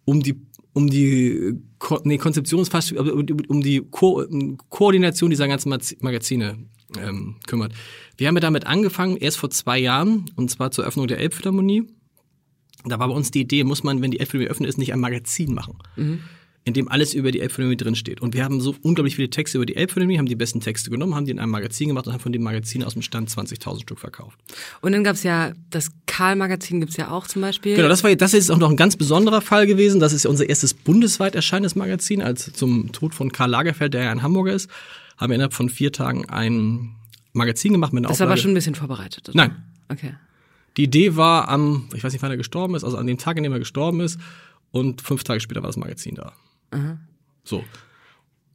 um 0.04 0.22
die 0.22 0.40
um 0.72 0.88
die 0.88 1.54
Ko 1.78 2.00
nee, 2.04 2.18
Konzeptionsfast 2.18 2.92
um 2.92 3.60
die 3.62 3.80
Ko 3.90 4.24
Koordination 4.68 5.30
dieser 5.30 5.48
ganzen 5.48 5.70
Magazine 6.00 6.58
ähm, 6.98 7.36
kümmert. 7.46 7.72
Wir 8.16 8.28
haben 8.28 8.36
ja 8.36 8.40
damit 8.40 8.66
angefangen, 8.66 9.16
erst 9.16 9.38
vor 9.38 9.50
zwei 9.50 9.78
Jahren, 9.78 10.30
und 10.36 10.50
zwar 10.50 10.70
zur 10.70 10.84
Öffnung 10.84 11.06
der 11.06 11.18
Elbphilharmonie. 11.18 11.84
Da 12.84 12.98
war 12.98 13.08
bei 13.08 13.14
uns 13.14 13.30
die 13.30 13.40
Idee, 13.40 13.64
muss 13.64 13.82
man, 13.82 14.02
wenn 14.02 14.10
die 14.10 14.20
Elbphilharmonie 14.20 14.50
öffnet 14.50 14.68
ist, 14.68 14.78
nicht 14.78 14.92
ein 14.92 15.00
Magazin 15.00 15.54
machen. 15.54 15.78
Mhm 15.96 16.20
in 16.64 16.74
dem 16.74 16.88
alles 16.88 17.14
über 17.14 17.32
die 17.32 17.40
Elbphilharmonie 17.40 17.76
drinsteht. 17.76 18.20
Und 18.20 18.34
wir 18.34 18.44
haben 18.44 18.60
so 18.60 18.76
unglaublich 18.82 19.16
viele 19.16 19.30
Texte 19.30 19.56
über 19.58 19.64
die 19.64 19.76
Elbphilharmonie, 19.76 20.18
haben 20.18 20.26
die 20.26 20.34
besten 20.34 20.60
Texte 20.60 20.90
genommen, 20.90 21.14
haben 21.14 21.24
die 21.24 21.30
in 21.30 21.38
einem 21.38 21.50
Magazin 21.50 21.88
gemacht 21.88 22.06
und 22.06 22.12
haben 22.12 22.20
von 22.20 22.32
dem 22.32 22.42
Magazin 22.42 22.84
aus 22.84 22.92
dem 22.92 23.02
Stand 23.02 23.30
20.000 23.30 23.80
Stück 23.82 23.98
verkauft. 23.98 24.38
Und 24.82 24.92
dann 24.92 25.02
gab's 25.02 25.22
ja, 25.22 25.52
das 25.70 25.90
Karl-Magazin 26.06 26.80
gibt's 26.80 26.96
ja 26.96 27.10
auch 27.10 27.26
zum 27.26 27.40
Beispiel. 27.42 27.74
Genau, 27.76 27.88
das 27.88 28.04
war 28.04 28.14
das 28.14 28.34
ist 28.34 28.50
auch 28.50 28.58
noch 28.58 28.70
ein 28.70 28.76
ganz 28.76 28.96
besonderer 28.96 29.40
Fall 29.40 29.66
gewesen. 29.66 29.98
Das 30.00 30.12
ist 30.12 30.24
ja 30.24 30.30
unser 30.30 30.48
erstes 30.48 30.74
bundesweit 30.74 31.34
erscheinendes 31.34 31.74
Magazin, 31.74 32.20
als 32.20 32.52
zum 32.52 32.92
Tod 32.92 33.14
von 33.14 33.32
Karl 33.32 33.50
Lagerfeld, 33.50 33.94
der 33.94 34.04
ja 34.04 34.10
ein 34.10 34.22
Hamburger 34.22 34.52
ist, 34.52 34.68
haben 35.16 35.30
wir 35.30 35.36
innerhalb 35.36 35.54
von 35.54 35.68
vier 35.70 35.92
Tagen 35.92 36.28
ein 36.28 36.94
Magazin 37.32 37.72
gemacht 37.72 37.92
mit 37.92 38.00
einer 38.02 38.08
Das 38.08 38.16
Auflage. 38.16 38.28
war 38.28 38.32
aber 38.34 38.42
schon 38.42 38.50
ein 38.50 38.54
bisschen 38.54 38.74
vorbereitet, 38.74 39.28
oder? 39.28 39.36
Nein. 39.36 39.56
Okay. 39.88 40.14
Die 40.76 40.84
Idee 40.84 41.16
war 41.16 41.48
am, 41.48 41.88
ich 41.94 42.04
weiß 42.04 42.12
nicht, 42.12 42.22
wann 42.22 42.30
er 42.30 42.36
gestorben 42.36 42.74
ist, 42.74 42.84
also 42.84 42.96
an 42.98 43.06
dem 43.06 43.18
Tag, 43.18 43.36
an 43.36 43.42
dem 43.42 43.52
er 43.52 43.58
gestorben 43.58 44.00
ist, 44.00 44.20
und 44.70 45.00
fünf 45.00 45.24
Tage 45.24 45.40
später 45.40 45.62
war 45.62 45.68
das 45.68 45.76
Magazin 45.76 46.14
da. 46.14 46.32
Aha. 46.70 46.98
So. 47.44 47.64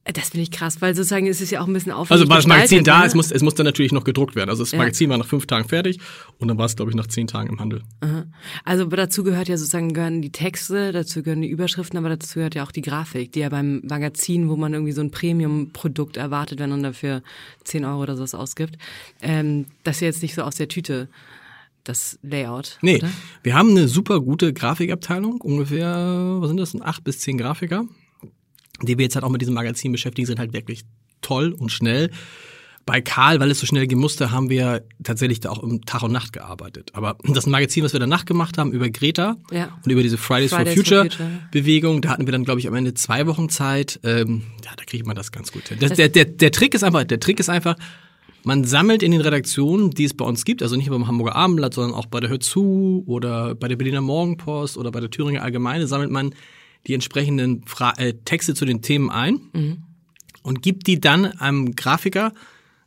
Das 0.06 0.30
finde 0.30 0.44
ich 0.44 0.52
krass, 0.52 0.82
weil 0.82 0.94
sozusagen 0.96 1.28
ist 1.28 1.40
es 1.40 1.50
ja 1.50 1.62
auch 1.62 1.68
ein 1.68 1.72
bisschen 1.72 1.94
aufwendig. 1.94 2.24
Also 2.24 2.30
war 2.30 2.36
das 2.36 2.46
Magazin 2.46 2.84
da, 2.84 3.00
ne? 3.00 3.06
es, 3.06 3.16
muss, 3.16 3.32
es 3.32 3.42
muss 3.42 3.56
dann 3.56 3.66
natürlich 3.66 3.94
noch 3.94 4.04
gedruckt 4.04 4.36
werden. 4.36 4.50
Also 4.50 4.62
das 4.62 4.74
ja. 4.74 4.78
Magazin 4.78 5.10
war 5.10 5.18
nach 5.18 5.26
fünf 5.26 5.48
Tagen 5.48 5.70
fertig 5.70 6.00
und 6.40 6.50
dann 6.50 6.58
war 6.58 6.66
es, 6.66 6.76
glaube 6.76 6.92
ich, 6.92 6.98
nach 6.98 7.08
zehn 7.08 7.26
Tagen 7.26 7.50
im 7.50 7.62
Handel. 7.62 7.84
Aha. 8.02 8.26
Also 8.66 8.84
dazu 8.84 9.24
gehört 9.24 9.48
ja 9.48 9.56
sozusagen 9.56 9.94
gehören 9.94 10.22
die 10.22 10.32
Texte, 10.32 10.92
dazu 10.92 11.24
gehören 11.24 11.42
die 11.42 11.48
Überschriften, 11.48 11.98
aber 11.98 12.10
dazu 12.10 12.34
gehört 12.36 12.54
ja 12.54 12.66
auch 12.66 12.74
die 12.74 12.82
Grafik, 12.82 13.32
die 13.32 13.40
ja 13.40 13.50
beim 13.50 13.82
Magazin, 13.88 14.50
wo 14.50 14.58
man 14.58 14.74
irgendwie 14.74 14.92
so 14.92 15.00
ein 15.00 15.10
Premium-Produkt 15.10 16.18
erwartet, 16.18 16.60
wenn 16.60 16.70
man 16.70 16.84
dafür 16.84 17.24
zehn 17.64 17.86
Euro 17.86 18.02
oder 18.02 18.18
sowas 18.18 18.36
ausgibt, 18.36 18.78
ähm, 19.22 19.68
das 19.86 19.98
ist 19.98 20.02
ja 20.02 20.08
jetzt 20.08 20.22
nicht 20.22 20.36
so 20.36 20.42
aus 20.42 20.56
der 20.56 20.68
Tüte 20.68 21.08
das 21.86 22.20
Layout. 22.24 22.78
Nee, 22.82 22.98
oder? 22.98 23.10
wir 23.44 23.56
haben 23.56 23.70
eine 23.70 23.88
super 23.88 24.20
gute 24.20 24.52
Grafikabteilung, 24.52 25.40
ungefähr, 25.40 26.38
was 26.40 26.50
sind 26.50 26.60
das, 26.60 26.80
acht 26.82 27.06
bis 27.06 27.20
zehn 27.20 27.38
Grafiker 27.38 27.86
die 28.86 28.98
wir 28.98 29.04
jetzt 29.04 29.16
halt 29.16 29.26
auch 29.26 29.30
mit 29.30 29.42
diesem 29.42 29.54
Magazin 29.54 29.92
beschäftigen, 29.92 30.26
sind 30.26 30.40
halt 30.40 30.54
wirklich 30.54 30.84
toll 31.22 31.52
und 31.52 31.72
schnell. 31.72 32.12
Bei 32.86 33.00
Karl, 33.00 33.40
weil 33.40 33.50
es 33.50 33.62
so 33.62 33.66
schnell 33.66 33.88
gehen 33.88 34.00
musste, 34.00 34.32
haben 34.32 34.50
wir 34.50 34.84
tatsächlich 35.04 35.40
da 35.40 35.52
auch 35.52 35.64
im 35.64 35.86
Tag 35.86 36.04
und 36.04 36.12
Nacht 36.12 36.34
gearbeitet. 36.34 36.92
Aber 36.94 37.18
das 37.24 37.46
Magazin, 37.48 37.84
was 37.86 37.94
wir 37.94 38.00
danach 38.02 38.26
gemacht 38.26 38.58
haben 38.58 38.74
über 38.74 38.90
Greta 38.90 39.38
ja. 39.52 39.78
und 39.86 39.90
über 39.90 40.04
diese 40.04 40.18
Fridays, 40.18 40.54
Fridays 40.54 40.74
for, 40.74 40.84
Future 40.84 41.02
for, 41.04 41.12
Future 41.12 41.30
Bewegung, 41.52 42.02
da 42.02 42.10
hatten 42.10 42.28
wir 42.28 42.34
dann, 42.34 42.44
glaube 42.44 42.60
ich, 42.60 42.68
am 42.68 42.76
Ende 42.76 42.94
zwei 42.94 43.26
Wochen 43.26 43.48
Zeit. 43.48 44.02
Ähm, 44.04 44.44
ja, 44.66 44.72
da 44.76 44.84
kriegt 44.84 45.06
man 45.06 45.16
das 45.16 45.32
ganz 45.32 45.54
gut 45.54 45.70
hin. 45.70 45.80
Der, 45.80 45.92
der, 45.92 46.10
der, 46.10 46.26
der 46.26 46.52
Trick 46.52 46.74
ist 46.74 46.84
einfach, 46.84 47.06
der 47.06 47.22
Trick 47.22 47.40
ist 47.40 47.50
einfach, 47.50 47.78
man 48.44 48.66
sammelt 48.66 49.02
in 49.02 49.12
den 49.12 49.22
Redaktionen, 49.22 49.92
die 49.92 50.04
es 50.04 50.14
bei 50.14 50.26
uns 50.26 50.44
gibt, 50.44 50.62
also 50.62 50.76
nicht 50.76 50.88
nur 50.90 51.00
beim 51.00 51.08
Hamburger 51.08 51.36
Abendblatt, 51.36 51.74
sondern 51.74 51.96
auch 51.96 52.08
bei 52.08 52.20
der 52.20 52.30
Hör 52.30 52.42
zu 52.42 53.04
oder 53.08 53.56
bei 53.56 53.70
der 53.70 53.78
Berliner 53.78 54.02
Morgenpost 54.02 54.78
oder 54.78 54.92
bei 54.92 55.00
der 55.00 55.10
Thüringer 55.10 55.42
Allgemeine, 55.42 55.88
sammelt 55.88 56.12
man 56.12 56.36
die 56.88 56.94
entsprechenden 56.94 57.66
Fra 57.66 57.94
äh, 57.98 58.14
Texte 58.26 58.54
zu 58.54 58.66
den 58.66 58.82
Themen 58.82 59.10
ein 59.10 59.40
mhm. 59.54 59.84
und 60.42 60.62
gibt 60.62 60.88
die 60.88 61.00
dann 61.00 61.26
einem 61.26 61.76
Grafiker, 61.76 62.34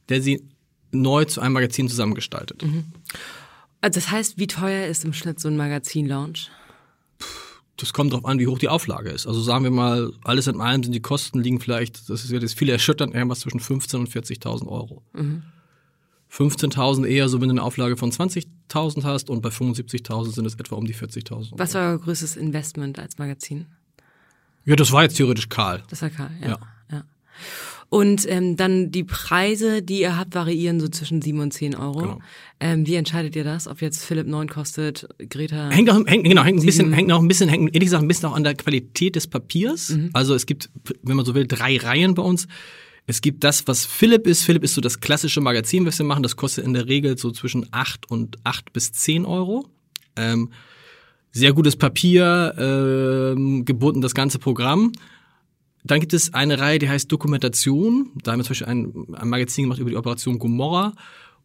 der 0.08 0.22
sie 0.22 0.42
neu 0.92 1.24
zu 1.24 1.40
einem 1.40 1.54
Magazin 1.54 1.88
zusammengestaltet. 1.88 2.62
Mhm. 2.62 2.84
Also 3.80 4.00
das 4.00 4.10
heißt, 4.10 4.38
wie 4.38 4.46
teuer 4.46 4.86
ist 4.86 5.04
im 5.04 5.12
Schnitt 5.12 5.40
so 5.40 5.48
ein 5.48 5.56
Magazin-Launch? 5.56 6.50
Das 7.76 7.92
kommt 7.92 8.12
darauf 8.12 8.24
an, 8.24 8.38
wie 8.38 8.46
hoch 8.46 8.58
die 8.58 8.68
Auflage 8.68 9.10
ist. 9.10 9.26
Also 9.26 9.42
sagen 9.42 9.64
wir 9.64 9.70
mal, 9.70 10.10
alles 10.24 10.46
in 10.46 10.60
allem 10.60 10.82
sind 10.82 10.92
die 10.92 11.00
Kosten 11.00 11.40
liegen 11.40 11.60
vielleicht, 11.60 12.08
das 12.08 12.24
ist 12.24 12.30
ja 12.30 12.38
das 12.38 12.54
viele 12.54 12.72
erschütternd, 12.72 13.14
irgendwas 13.14 13.40
zwischen 13.40 13.60
15.000 13.60 13.96
und 13.96 14.08
40.000 14.08 14.66
Euro. 14.66 15.02
Mhm. 15.12 15.42
15.000 16.32 17.06
eher 17.06 17.28
so, 17.28 17.40
wenn 17.40 17.48
du 17.48 17.54
eine 17.54 17.62
Auflage 17.62 17.96
von 17.96 18.10
20.000 18.10 19.04
hast 19.04 19.30
und 19.30 19.42
bei 19.42 19.50
75.000 19.50 20.32
sind 20.32 20.46
es 20.46 20.54
etwa 20.54 20.76
um 20.76 20.86
die 20.86 20.94
40.000. 20.94 21.52
Was 21.52 21.74
war 21.74 21.90
euer 21.90 21.98
größtes 21.98 22.36
Investment 22.36 22.98
als 22.98 23.18
Magazin? 23.18 23.66
Ja, 24.66 24.76
das 24.76 24.92
war 24.92 25.04
jetzt 25.04 25.16
theoretisch 25.16 25.48
Karl. 25.48 25.82
Das 25.88 26.02
war 26.02 26.10
Karl, 26.10 26.30
ja. 26.42 26.48
Ja. 26.48 26.58
ja. 26.92 27.04
Und 27.88 28.28
ähm, 28.28 28.56
dann 28.56 28.90
die 28.90 29.04
Preise, 29.04 29.80
die 29.80 30.00
ihr 30.00 30.18
habt, 30.18 30.34
variieren 30.34 30.80
so 30.80 30.88
zwischen 30.88 31.22
7 31.22 31.38
und 31.38 31.52
10 31.52 31.76
Euro. 31.76 32.00
Genau. 32.00 32.18
Ähm, 32.58 32.86
wie 32.86 32.96
entscheidet 32.96 33.36
ihr 33.36 33.44
das? 33.44 33.68
Ob 33.68 33.80
jetzt 33.80 34.04
Philipp 34.04 34.26
9 34.26 34.48
kostet, 34.48 35.06
Greta. 35.30 35.70
Hängt 35.70 35.88
auch, 35.88 36.04
hängt, 36.04 36.24
genau, 36.24 36.42
hängt 36.42 36.60
ein 36.60 36.66
bisschen, 36.66 36.92
hängt 36.92 37.12
auch 37.12 37.20
ein 37.20 37.28
bisschen, 37.28 37.48
hängt, 37.48 37.74
ehrlich 37.74 37.86
gesagt, 37.86 38.02
ein 38.02 38.08
bisschen 38.08 38.28
auch 38.28 38.34
an 38.34 38.42
der 38.42 38.54
Qualität 38.54 39.14
des 39.14 39.28
Papiers. 39.28 39.96
Also 40.12 40.34
es 40.34 40.46
gibt, 40.46 40.68
wenn 41.02 41.16
man 41.16 41.24
so 41.24 41.34
will, 41.34 41.46
drei 41.46 41.76
Reihen 41.76 42.14
bei 42.14 42.22
uns. 42.22 42.48
Es 43.06 43.20
gibt 43.20 43.44
das, 43.44 43.68
was 43.68 43.86
Philipp 43.86 44.26
ist. 44.26 44.42
Philipp 44.42 44.64
ist 44.64 44.74
so 44.74 44.80
das 44.80 44.98
klassische 44.98 45.40
Magazin, 45.40 45.86
was 45.86 45.98
wir 45.98 46.06
machen. 46.06 46.24
Das 46.24 46.34
kostet 46.34 46.64
in 46.64 46.72
der 46.72 46.88
Regel 46.88 47.16
so 47.16 47.30
zwischen 47.30 47.66
8 47.70 48.10
und 48.10 48.38
8 48.42 48.72
bis 48.72 48.90
10 48.92 49.24
Euro. 49.24 49.68
Ähm, 50.16 50.50
sehr 51.36 51.52
gutes 51.52 51.76
Papier, 51.76 52.54
ähm, 52.58 53.66
gebunden 53.66 54.00
das 54.00 54.14
ganze 54.14 54.38
Programm. 54.38 54.92
Dann 55.84 56.00
gibt 56.00 56.14
es 56.14 56.32
eine 56.32 56.58
Reihe, 56.58 56.78
die 56.78 56.88
heißt 56.88 57.12
Dokumentation. 57.12 58.10
Da 58.24 58.32
haben 58.32 58.40
wir 58.40 58.44
zum 58.44 58.52
Beispiel 58.52 58.66
ein, 58.68 59.14
ein 59.14 59.28
Magazin 59.28 59.64
gemacht 59.64 59.78
über 59.78 59.90
die 59.90 59.96
Operation 59.96 60.38
Gomorra. 60.38 60.94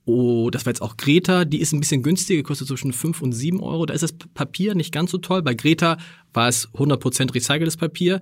Oh, 0.05 0.49
das 0.49 0.65
war 0.65 0.71
jetzt 0.71 0.81
auch 0.81 0.95
Greta. 0.95 1.43
Die 1.43 1.59
ist 1.59 1.73
ein 1.73 1.81
bisschen 1.81 2.03
günstiger, 2.03 2.41
kostet 2.41 2.69
zwischen 2.69 2.93
5 2.93 3.21
und 3.21 3.33
7 3.33 3.59
Euro. 3.59 3.85
Da 3.85 3.93
ist 3.93 4.01
das 4.01 4.13
Papier 4.33 4.75
nicht 4.75 4.93
ganz 4.93 5.11
so 5.11 5.17
toll. 5.17 5.43
Bei 5.43 5.53
Greta 5.53 5.97
war 6.33 6.47
es 6.47 6.69
100% 6.69 7.35
recyceltes 7.35 7.75
Papier. 7.75 8.21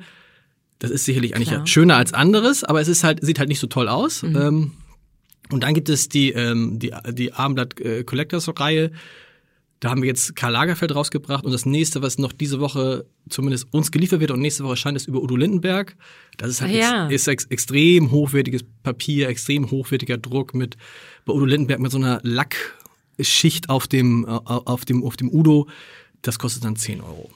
Das 0.80 0.90
ist 0.90 1.06
sicherlich 1.06 1.36
eigentlich 1.36 1.50
Klar. 1.50 1.68
schöner 1.68 1.98
als 1.98 2.14
anderes, 2.14 2.64
aber 2.64 2.82
es 2.82 2.88
ist 2.88 3.04
halt, 3.04 3.24
sieht 3.24 3.38
halt 3.38 3.50
nicht 3.50 3.60
so 3.60 3.68
toll 3.68 3.88
aus. 3.88 4.24
Ähm, 4.24 4.72
und 5.52 5.64
dann 5.64 5.74
gibt 5.76 5.90
es 5.90 6.10
die, 6.10 6.32
ähm, 6.32 6.80
die, 6.80 6.94
die 7.12 7.34
Abendblatt 7.34 7.80
äh, 7.80 8.04
Collectors 8.04 8.50
Reihe. 8.60 8.92
Da 9.80 9.90
haben 9.90 10.02
wir 10.02 10.10
jetzt 10.10 10.36
Karl 10.36 10.52
Lagerfeld 10.52 10.94
rausgebracht 10.94 11.46
und 11.46 11.52
das 11.52 11.66
nächste, 11.66 12.02
was 12.02 12.18
noch 12.18 12.34
diese 12.34 12.60
Woche 12.60 13.06
zumindest 13.30 13.74
uns 13.74 13.92
geliefert 13.92 14.20
wird 14.20 14.32
und 14.32 14.42
nächste 14.42 14.64
Woche 14.64 14.74
erscheint, 14.74 14.98
ist 14.98 15.08
über 15.08 15.22
Udo 15.22 15.38
Lindenberg. 15.38 15.96
Das 16.38 16.50
ist 16.50 16.62
halt 16.62 16.74
ja. 16.74 17.06
ex, 17.06 17.14
ist 17.14 17.28
ex, 17.28 17.46
extrem 17.46 18.12
hochwertiges 18.12 18.66
Papier, 18.84 19.30
extrem 19.30 19.72
hochwertiger 19.72 20.18
Druck 20.18 20.54
mit 20.54 20.76
bei 21.26 21.34
Udo 21.34 21.46
Lindenberg 21.46 21.80
mit 21.80 21.92
so 21.92 21.98
einer 21.98 22.20
Lackschicht 22.24 23.70
auf 23.70 23.88
dem, 23.88 24.26
äh, 24.26 24.28
auf 24.28 24.84
dem, 24.84 25.04
auf 25.04 25.16
dem 25.16 25.34
Udo. 25.34 25.68
Das 26.22 26.40
kostet 26.40 26.66
dann 26.66 26.76
10 26.76 27.00
Euro. 27.00 27.30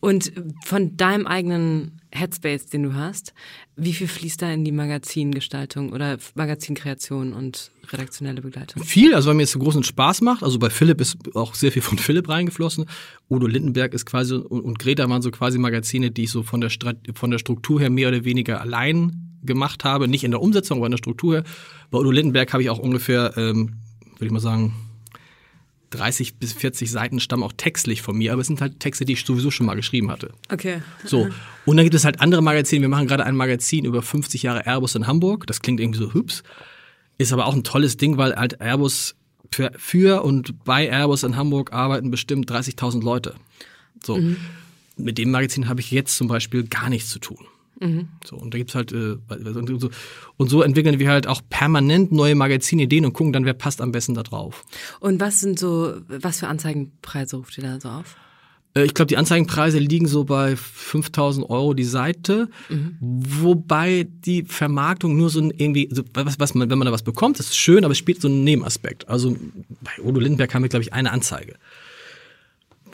Und 0.00 0.32
von 0.64 0.96
deinem 0.96 1.26
eigenen 1.26 2.00
Headspace, 2.12 2.66
den 2.66 2.82
du 2.82 2.94
hast, 2.94 3.34
wie 3.76 3.92
viel 3.92 4.08
fließt 4.08 4.40
da 4.40 4.50
in 4.50 4.64
die 4.64 4.72
Magazingestaltung 4.72 5.92
oder 5.92 6.16
Magazinkreation 6.34 7.32
und 7.32 7.70
redaktionelle 7.90 8.40
Begleitung? 8.40 8.82
Viel, 8.82 9.14
also 9.14 9.28
weil 9.28 9.34
mir 9.34 9.42
es 9.42 9.52
so 9.52 9.58
großen 9.58 9.82
Spaß 9.82 10.22
macht. 10.22 10.42
Also 10.42 10.58
bei 10.58 10.70
Philipp 10.70 11.00
ist 11.00 11.18
auch 11.34 11.54
sehr 11.54 11.72
viel 11.72 11.82
von 11.82 11.98
Philipp 11.98 12.28
reingeflossen. 12.28 12.86
Udo 13.28 13.46
Lindenberg 13.46 13.92
ist 13.94 14.06
quasi 14.06 14.34
und, 14.34 14.62
und 14.62 14.78
Greta 14.78 15.08
waren 15.08 15.22
so 15.22 15.30
quasi 15.30 15.58
Magazine, 15.58 16.10
die 16.10 16.24
ich 16.24 16.30
so 16.30 16.42
von 16.42 16.60
der, 16.60 16.70
von 17.14 17.30
der 17.30 17.38
Struktur 17.38 17.80
her 17.80 17.90
mehr 17.90 18.08
oder 18.08 18.24
weniger 18.24 18.60
allein 18.60 19.38
gemacht 19.42 19.84
habe. 19.84 20.08
Nicht 20.08 20.24
in 20.24 20.30
der 20.30 20.40
Umsetzung, 20.40 20.78
aber 20.78 20.86
in 20.86 20.92
der 20.92 20.98
Struktur 20.98 21.34
her. 21.34 21.44
Bei 21.90 21.98
Udo 21.98 22.10
Lindenberg 22.10 22.52
habe 22.52 22.62
ich 22.62 22.70
auch 22.70 22.78
ungefähr, 22.78 23.34
ähm, 23.36 23.74
würde 24.14 24.26
ich 24.26 24.32
mal 24.32 24.40
sagen, 24.40 24.74
30 25.90 26.36
bis 26.36 26.52
40 26.52 26.90
Seiten 26.90 27.20
stammen 27.20 27.42
auch 27.42 27.52
textlich 27.56 28.02
von 28.02 28.16
mir, 28.16 28.32
aber 28.32 28.40
es 28.40 28.46
sind 28.46 28.60
halt 28.60 28.80
Texte, 28.80 29.04
die 29.04 29.14
ich 29.14 29.24
sowieso 29.24 29.50
schon 29.50 29.66
mal 29.66 29.74
geschrieben 29.74 30.10
hatte. 30.10 30.32
Okay. 30.52 30.82
So. 31.04 31.28
Und 31.64 31.76
dann 31.76 31.84
gibt 31.84 31.94
es 31.94 32.04
halt 32.04 32.20
andere 32.20 32.42
Magazine. 32.42 32.82
Wir 32.82 32.88
machen 32.88 33.06
gerade 33.06 33.24
ein 33.24 33.36
Magazin 33.36 33.84
über 33.84 34.02
50 34.02 34.42
Jahre 34.42 34.66
Airbus 34.66 34.94
in 34.94 35.06
Hamburg. 35.06 35.46
Das 35.46 35.60
klingt 35.60 35.80
irgendwie 35.80 36.00
so 36.00 36.12
hübsch. 36.12 36.42
Ist 37.18 37.32
aber 37.32 37.46
auch 37.46 37.54
ein 37.54 37.64
tolles 37.64 37.96
Ding, 37.96 38.18
weil 38.18 38.34
halt 38.34 38.60
Airbus 38.60 39.14
für, 39.50 39.72
für 39.76 40.22
und 40.22 40.64
bei 40.64 40.88
Airbus 40.88 41.22
in 41.22 41.36
Hamburg 41.36 41.72
arbeiten 41.72 42.10
bestimmt 42.10 42.50
30.000 42.50 43.02
Leute. 43.02 43.34
So. 44.04 44.20
Mit 44.96 45.18
dem 45.18 45.30
Magazin 45.30 45.68
habe 45.68 45.80
ich 45.80 45.90
jetzt 45.90 46.16
zum 46.16 46.28
Beispiel 46.28 46.64
gar 46.64 46.88
nichts 46.88 47.10
zu 47.10 47.18
tun. 47.18 47.46
So, 48.24 48.36
und 48.36 48.54
da 48.54 48.58
gibt's 48.58 48.74
halt, 48.74 48.92
äh, 48.92 49.16
und 49.28 49.80
so, 49.80 49.90
und 50.38 50.48
so 50.48 50.62
entwickeln 50.62 50.98
wir 50.98 51.10
halt 51.10 51.26
auch 51.26 51.42
permanent 51.50 52.10
neue 52.10 52.34
Magazinideen 52.34 53.04
und 53.04 53.12
gucken 53.12 53.32
dann, 53.34 53.44
wer 53.44 53.52
passt 53.54 53.80
am 53.82 53.92
besten 53.92 54.14
da 54.14 54.22
drauf. 54.22 54.64
Und 55.00 55.20
was 55.20 55.40
sind 55.40 55.58
so, 55.58 55.94
was 56.08 56.40
für 56.40 56.48
Anzeigenpreise 56.48 57.36
ruft 57.36 57.58
ihr 57.58 57.64
da 57.64 57.78
so 57.78 57.88
auf? 57.90 58.16
Äh, 58.74 58.84
Ich 58.84 58.94
glaube, 58.94 59.08
die 59.08 59.18
Anzeigenpreise 59.18 59.78
liegen 59.78 60.06
so 60.08 60.24
bei 60.24 60.56
5000 60.56 61.50
Euro 61.50 61.74
die 61.74 61.84
Seite, 61.84 62.48
wobei 63.00 64.06
die 64.10 64.44
Vermarktung 64.44 65.16
nur 65.16 65.28
so 65.30 65.40
ein 65.40 65.50
irgendwie, 65.50 65.88
so 65.92 66.02
was, 66.14 66.38
was 66.40 66.54
man, 66.54 66.70
wenn 66.70 66.78
man 66.78 66.86
da 66.86 66.92
was 66.92 67.02
bekommt, 67.02 67.38
das 67.38 67.46
ist 67.46 67.56
schön, 67.58 67.84
aber 67.84 67.92
es 67.92 67.98
spielt 67.98 68.20
so 68.20 68.28
einen 68.28 68.42
Nebenaspekt. 68.44 69.08
Also 69.08 69.36
bei 69.82 70.02
Udo 70.02 70.20
Lindenberg 70.20 70.54
haben 70.54 70.62
wir, 70.62 70.68
glaube 70.68 70.82
ich, 70.82 70.92
eine 70.92 71.12
Anzeige. 71.12 71.56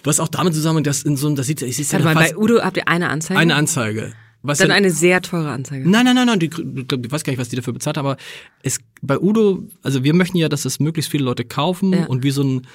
Was 0.04 0.18
auch 0.18 0.28
damit 0.28 0.54
zusammenhängt, 0.54 0.88
dass 0.88 1.02
in 1.04 1.16
so 1.16 1.28
einem, 1.28 1.36
das 1.36 1.46
sieht, 1.46 1.62
ich 1.62 1.76
sehe 1.76 1.84
Warte 1.92 2.04
ja 2.08 2.14
mal, 2.14 2.20
fast 2.20 2.34
bei 2.34 2.38
Udo 2.40 2.60
habt 2.62 2.76
ihr 2.76 2.88
eine 2.88 3.08
Anzeige? 3.08 3.38
eine 3.38 3.54
Anzeige. 3.54 4.12
Was 4.42 4.58
Dann 4.58 4.68
ja- 4.70 4.74
eine 4.74 4.90
sehr 4.90 5.22
teure 5.22 5.50
Anzeige. 5.50 5.88
Nein, 5.88 6.04
nein, 6.04 6.14
nein, 6.16 6.26
nein, 6.26 6.38
die, 6.40 6.46
ich 6.46 7.12
weiß 7.12 7.22
gar 7.24 7.32
nicht, 7.32 7.38
was 7.40 7.48
die 7.48 7.56
dafür 7.56 7.72
bezahlt 7.72 7.96
haben, 7.96 8.06
aber 8.06 8.16
es, 8.62 8.78
bei 9.00 9.18
Udo, 9.18 9.62
also 9.82 10.02
wir 10.02 10.14
möchten 10.14 10.36
ja, 10.36 10.48
dass 10.48 10.62
das 10.62 10.80
möglichst 10.80 11.10
viele 11.10 11.24
Leute 11.24 11.44
kaufen 11.44 11.92
Ja. 11.92 12.06
und 12.06 12.22
wie 12.24 12.30
so 12.32 12.42
ein, 12.42 12.66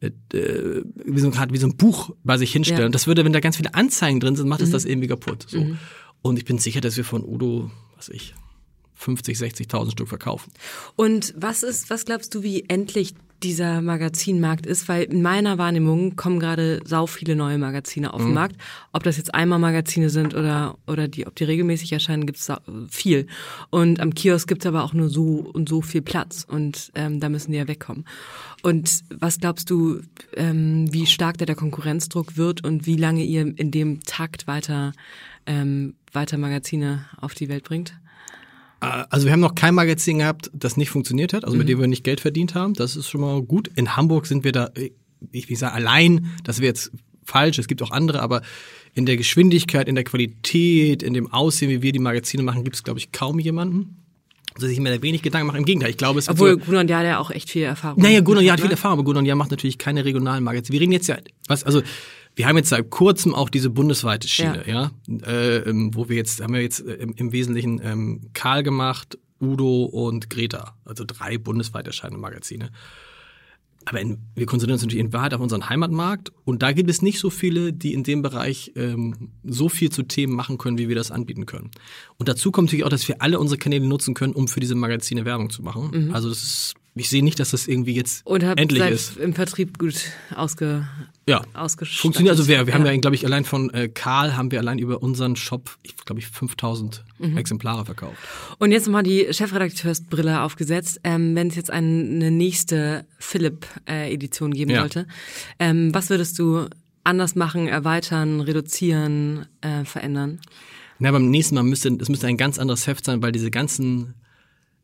äh, 0.00 0.10
äh, 0.36 0.82
wie 1.04 1.20
so, 1.20 1.30
grad 1.30 1.52
wie 1.52 1.58
so 1.58 1.66
ein 1.68 1.76
Buch 1.76 2.10
bei 2.24 2.36
sich 2.38 2.50
hinstellen. 2.52 2.80
Ja. 2.80 2.84
Mhm. 2.84 2.86
Und 2.86 2.94
das 2.96 3.06
würde, 3.06 3.24
wenn 3.24 3.32
da 3.32 3.40
ganz 3.40 3.56
viele 3.56 3.72
Anzeigen 3.74 4.18
drin 4.18 4.34
sind, 4.36 4.48
macht 4.48 4.62
es 4.62 4.70
das 4.70 4.84
irgendwie 4.84 5.08
kaputt. 5.08 5.46
So. 5.48 5.64
Und 6.22 6.38
ich 6.38 6.44
bin 6.44 6.58
sicher, 6.58 6.80
dass 6.80 6.96
wir 6.96 7.04
von 7.04 7.24
Udo, 7.24 7.70
was 7.96 8.08
ich, 8.08 8.34
50, 8.94 9.36
60.000 9.38 9.92
Stück 9.92 10.08
verkaufen. 10.08 10.52
Und 10.96 11.34
was 11.36 11.62
ist, 11.62 11.88
was 11.90 12.04
glaubst 12.04 12.34
du, 12.34 12.42
wie 12.42 12.64
endlich 12.68 13.14
dieser 13.42 13.82
Magazinmarkt 13.82 14.66
ist? 14.66 14.88
Weil 14.88 15.04
in 15.04 15.22
meiner 15.22 15.58
Wahrnehmung 15.58 16.16
kommen 16.16 16.40
gerade 16.40 16.80
sau 16.84 17.06
viele 17.06 17.36
neue 17.36 17.58
Magazine 17.58 18.12
auf 18.12 18.22
den 18.22 18.34
Markt. 18.34 18.56
Ob 18.92 19.02
das 19.02 19.16
jetzt 19.16 19.34
einmal 19.34 19.58
Magazine 19.58 20.10
sind 20.10 20.34
oder, 20.34 20.76
oder 20.86 21.08
die, 21.08 21.26
ob 21.26 21.34
die 21.34 21.44
regelmäßig 21.44 21.92
erscheinen, 21.92 22.26
gibt 22.26 22.38
es 22.38 22.52
viel. 22.90 23.26
Und 23.70 24.00
am 24.00 24.14
Kiosk 24.14 24.48
gibt 24.48 24.62
es 24.62 24.66
aber 24.66 24.84
auch 24.84 24.92
nur 24.92 25.08
so 25.08 25.50
und 25.52 25.68
so 25.68 25.82
viel 25.82 26.02
Platz. 26.02 26.46
Und 26.48 26.92
ähm, 26.94 27.20
da 27.20 27.28
müssen 27.28 27.52
die 27.52 27.58
ja 27.58 27.68
wegkommen. 27.68 28.04
Und 28.62 29.02
was 29.10 29.38
glaubst 29.38 29.70
du, 29.70 30.00
ähm, 30.36 30.92
wie 30.92 31.06
stark 31.06 31.38
da 31.38 31.44
der 31.44 31.56
Konkurrenzdruck 31.56 32.36
wird 32.36 32.64
und 32.64 32.86
wie 32.86 32.96
lange 32.96 33.24
ihr 33.24 33.42
in 33.58 33.70
dem 33.70 34.00
Takt 34.00 34.46
weiter, 34.46 34.92
ähm, 35.46 35.94
weiter 36.12 36.38
Magazine 36.38 37.06
auf 37.20 37.34
die 37.34 37.48
Welt 37.48 37.64
bringt? 37.64 37.94
Äh, 38.82 39.04
Also 39.08 39.26
wir 39.26 39.32
haben 39.32 39.40
noch 39.40 39.54
kein 39.54 39.74
Magazin 39.74 40.18
gehabt, 40.18 40.50
das 40.52 40.76
nicht 40.76 40.90
funktioniert 40.90 41.32
hat, 41.32 41.44
also 41.44 41.56
mit 41.56 41.68
dem 41.68 41.80
wir 41.80 41.86
nicht 41.86 42.04
Geld 42.04 42.20
verdient 42.20 42.54
haben. 42.54 42.74
Das 42.74 42.96
ist 42.96 43.08
schon 43.08 43.20
mal 43.20 43.40
gut. 43.42 43.70
In 43.76 43.96
Hamburg 43.96 44.26
sind 44.26 44.44
wir 44.44 44.52
da, 44.52 44.70
ich 45.30 45.48
will 45.48 45.56
sagen, 45.56 45.74
allein, 45.74 46.26
das 46.44 46.58
wäre 46.58 46.68
jetzt 46.68 46.90
falsch, 47.24 47.58
es 47.58 47.68
gibt 47.68 47.82
auch 47.82 47.92
andere, 47.92 48.20
aber 48.20 48.42
in 48.94 49.06
der 49.06 49.16
Geschwindigkeit, 49.16 49.88
in 49.88 49.94
der 49.94 50.04
Qualität, 50.04 51.02
in 51.02 51.14
dem 51.14 51.32
Aussehen, 51.32 51.70
wie 51.70 51.82
wir 51.82 51.92
die 51.92 51.98
Magazine 51.98 52.42
machen, 52.42 52.64
gibt 52.64 52.76
es, 52.76 52.82
glaube 52.82 52.98
ich, 52.98 53.12
kaum 53.12 53.38
jemanden. 53.38 54.02
Also 54.54 54.66
sich 54.66 54.78
mir 54.80 54.94
da 54.94 55.00
wenig 55.00 55.22
Gedanken 55.22 55.46
machen. 55.46 55.58
Im 55.58 55.64
Gegenteil, 55.64 55.90
ich 55.90 55.96
glaube, 55.96 56.18
es 56.18 56.28
Obwohl 56.28 56.58
so, 56.58 56.58
Gunnar 56.58 56.84
ja 56.84 57.18
auch 57.18 57.30
echt 57.30 57.48
viel 57.48 57.62
Erfahrung 57.62 58.02
naja, 58.02 58.20
Gunnar 58.20 58.42
Jahr 58.42 58.54
hat 58.54 58.60
viel 58.60 58.70
Erfahrung, 58.70 58.98
aber 58.98 59.04
Gunnar 59.04 59.22
Jahr 59.22 59.36
macht 59.36 59.50
natürlich 59.50 59.78
keine 59.78 60.04
regionalen 60.04 60.44
Magazine. 60.44 60.74
Wir 60.74 60.80
reden 60.82 60.92
jetzt 60.92 61.06
ja, 61.06 61.16
was, 61.48 61.64
also, 61.64 61.80
wir 62.34 62.46
haben 62.46 62.56
jetzt 62.56 62.70
seit 62.70 62.90
kurzem 62.90 63.34
auch 63.34 63.50
diese 63.50 63.70
bundesweite 63.70 64.28
Schiene, 64.28 64.64
ja, 64.66 64.90
Äh, 65.08 65.58
ähm, 65.58 65.94
wo 65.94 66.08
wir 66.08 66.16
jetzt, 66.16 66.40
haben 66.40 66.54
wir 66.54 66.62
jetzt 66.62 66.80
äh, 66.80 67.06
im, 67.16 67.32
Wesentlichen 67.32 67.80
ähm, 67.82 68.20
Karl 68.32 68.62
gemacht, 68.62 69.18
Udo 69.40 69.84
und 69.84 70.30
Greta, 70.30 70.76
also 70.84 71.04
drei 71.06 71.36
bundesweit 71.36 71.86
erscheinende 71.86 72.20
Magazine. 72.20 72.70
Aber 73.84 74.00
in, 74.00 74.18
wir 74.36 74.46
konzentrieren 74.46 74.74
uns 74.74 74.82
natürlich 74.82 75.04
in 75.04 75.12
Wahrheit 75.12 75.34
auf 75.34 75.40
unseren 75.40 75.68
Heimatmarkt 75.68 76.32
und 76.44 76.62
da 76.62 76.70
gibt 76.72 76.88
es 76.88 77.02
nicht 77.02 77.18
so 77.18 77.30
viele, 77.30 77.72
die 77.72 77.92
in 77.94 78.04
dem 78.04 78.22
Bereich 78.22 78.72
ähm, 78.76 79.32
so 79.42 79.68
viel 79.68 79.90
zu 79.90 80.04
Themen 80.04 80.34
machen 80.34 80.56
können, 80.56 80.78
wie 80.78 80.88
wir 80.88 80.94
das 80.94 81.10
anbieten 81.10 81.46
können. 81.46 81.70
Und 82.16 82.28
dazu 82.28 82.52
kommt 82.52 82.68
natürlich 82.68 82.84
auch, 82.84 82.90
dass 82.90 83.08
wir 83.08 83.20
alle 83.20 83.40
unsere 83.40 83.58
Kanäle 83.58 83.86
nutzen 83.86 84.14
können, 84.14 84.34
um 84.34 84.46
für 84.46 84.60
diese 84.60 84.76
Magazine 84.76 85.24
Werbung 85.24 85.50
zu 85.50 85.62
machen. 85.62 86.12
Also 86.14 86.28
das 86.28 86.44
ist, 86.44 86.74
ich 86.94 87.08
sehe 87.08 87.24
nicht, 87.24 87.40
dass 87.40 87.50
das 87.50 87.66
irgendwie 87.66 87.94
jetzt 87.94 88.24
Und 88.24 88.44
habt 88.44 88.60
endlich 88.60 88.82
seid 88.82 88.92
ist. 88.92 89.16
im 89.16 89.34
Vertrieb 89.34 89.78
gut 89.78 89.96
ausge, 90.34 90.86
Ja, 91.28 91.42
ausgestattet. 91.54 92.00
funktioniert. 92.00 92.32
Also 92.36 92.48
wir, 92.48 92.66
wir 92.66 92.74
haben 92.74 92.84
Ja. 92.84 92.90
ja, 92.92 92.98
glaube 93.00 93.14
ich, 93.14 93.24
allein 93.24 93.44
von 93.44 93.70
äh, 93.70 93.88
Karl 93.88 94.36
haben 94.36 94.50
wir 94.50 94.58
allein 94.58 94.78
über 94.78 95.02
unseren 95.02 95.36
Shop, 95.36 95.70
ich 95.82 95.94
glaube 95.96 96.20
ich, 96.20 96.26
5000 96.26 97.04
Mhm. 97.18 97.36
Exemplare 97.36 97.84
verkauft. 97.84 98.16
Und 98.58 98.72
jetzt 98.72 98.86
nochmal 98.86 99.04
die 99.04 99.28
Chefredakteursbrille 99.30 100.40
aufgesetzt. 100.42 100.98
Ähm, 101.04 101.36
Wenn 101.36 101.46
es 101.46 101.54
jetzt 101.54 101.70
eine 101.70 102.30
nächste 102.32 103.06
Philipp-Edition 103.20 104.52
geben 104.52 104.70
Ja. 104.72 104.80
sollte, 104.80 105.06
ähm, 105.58 105.94
was 105.94 106.10
würdest 106.10 106.38
du 106.38 106.66
anders 107.04 107.34
machen, 107.34 107.68
erweitern, 107.68 108.40
reduzieren, 108.40 109.46
äh, 109.60 109.84
verändern? 109.84 110.40
Na, 110.98 111.10
beim 111.10 111.30
nächsten 111.30 111.54
Mal 111.56 111.62
müsste, 111.64 111.96
es 112.00 112.08
müsste 112.08 112.26
ein 112.28 112.36
ganz 112.36 112.58
anderes 112.58 112.86
Heft 112.86 113.04
sein, 113.04 113.22
weil 113.22 113.32
diese 113.32 113.50
ganzen 113.50 114.14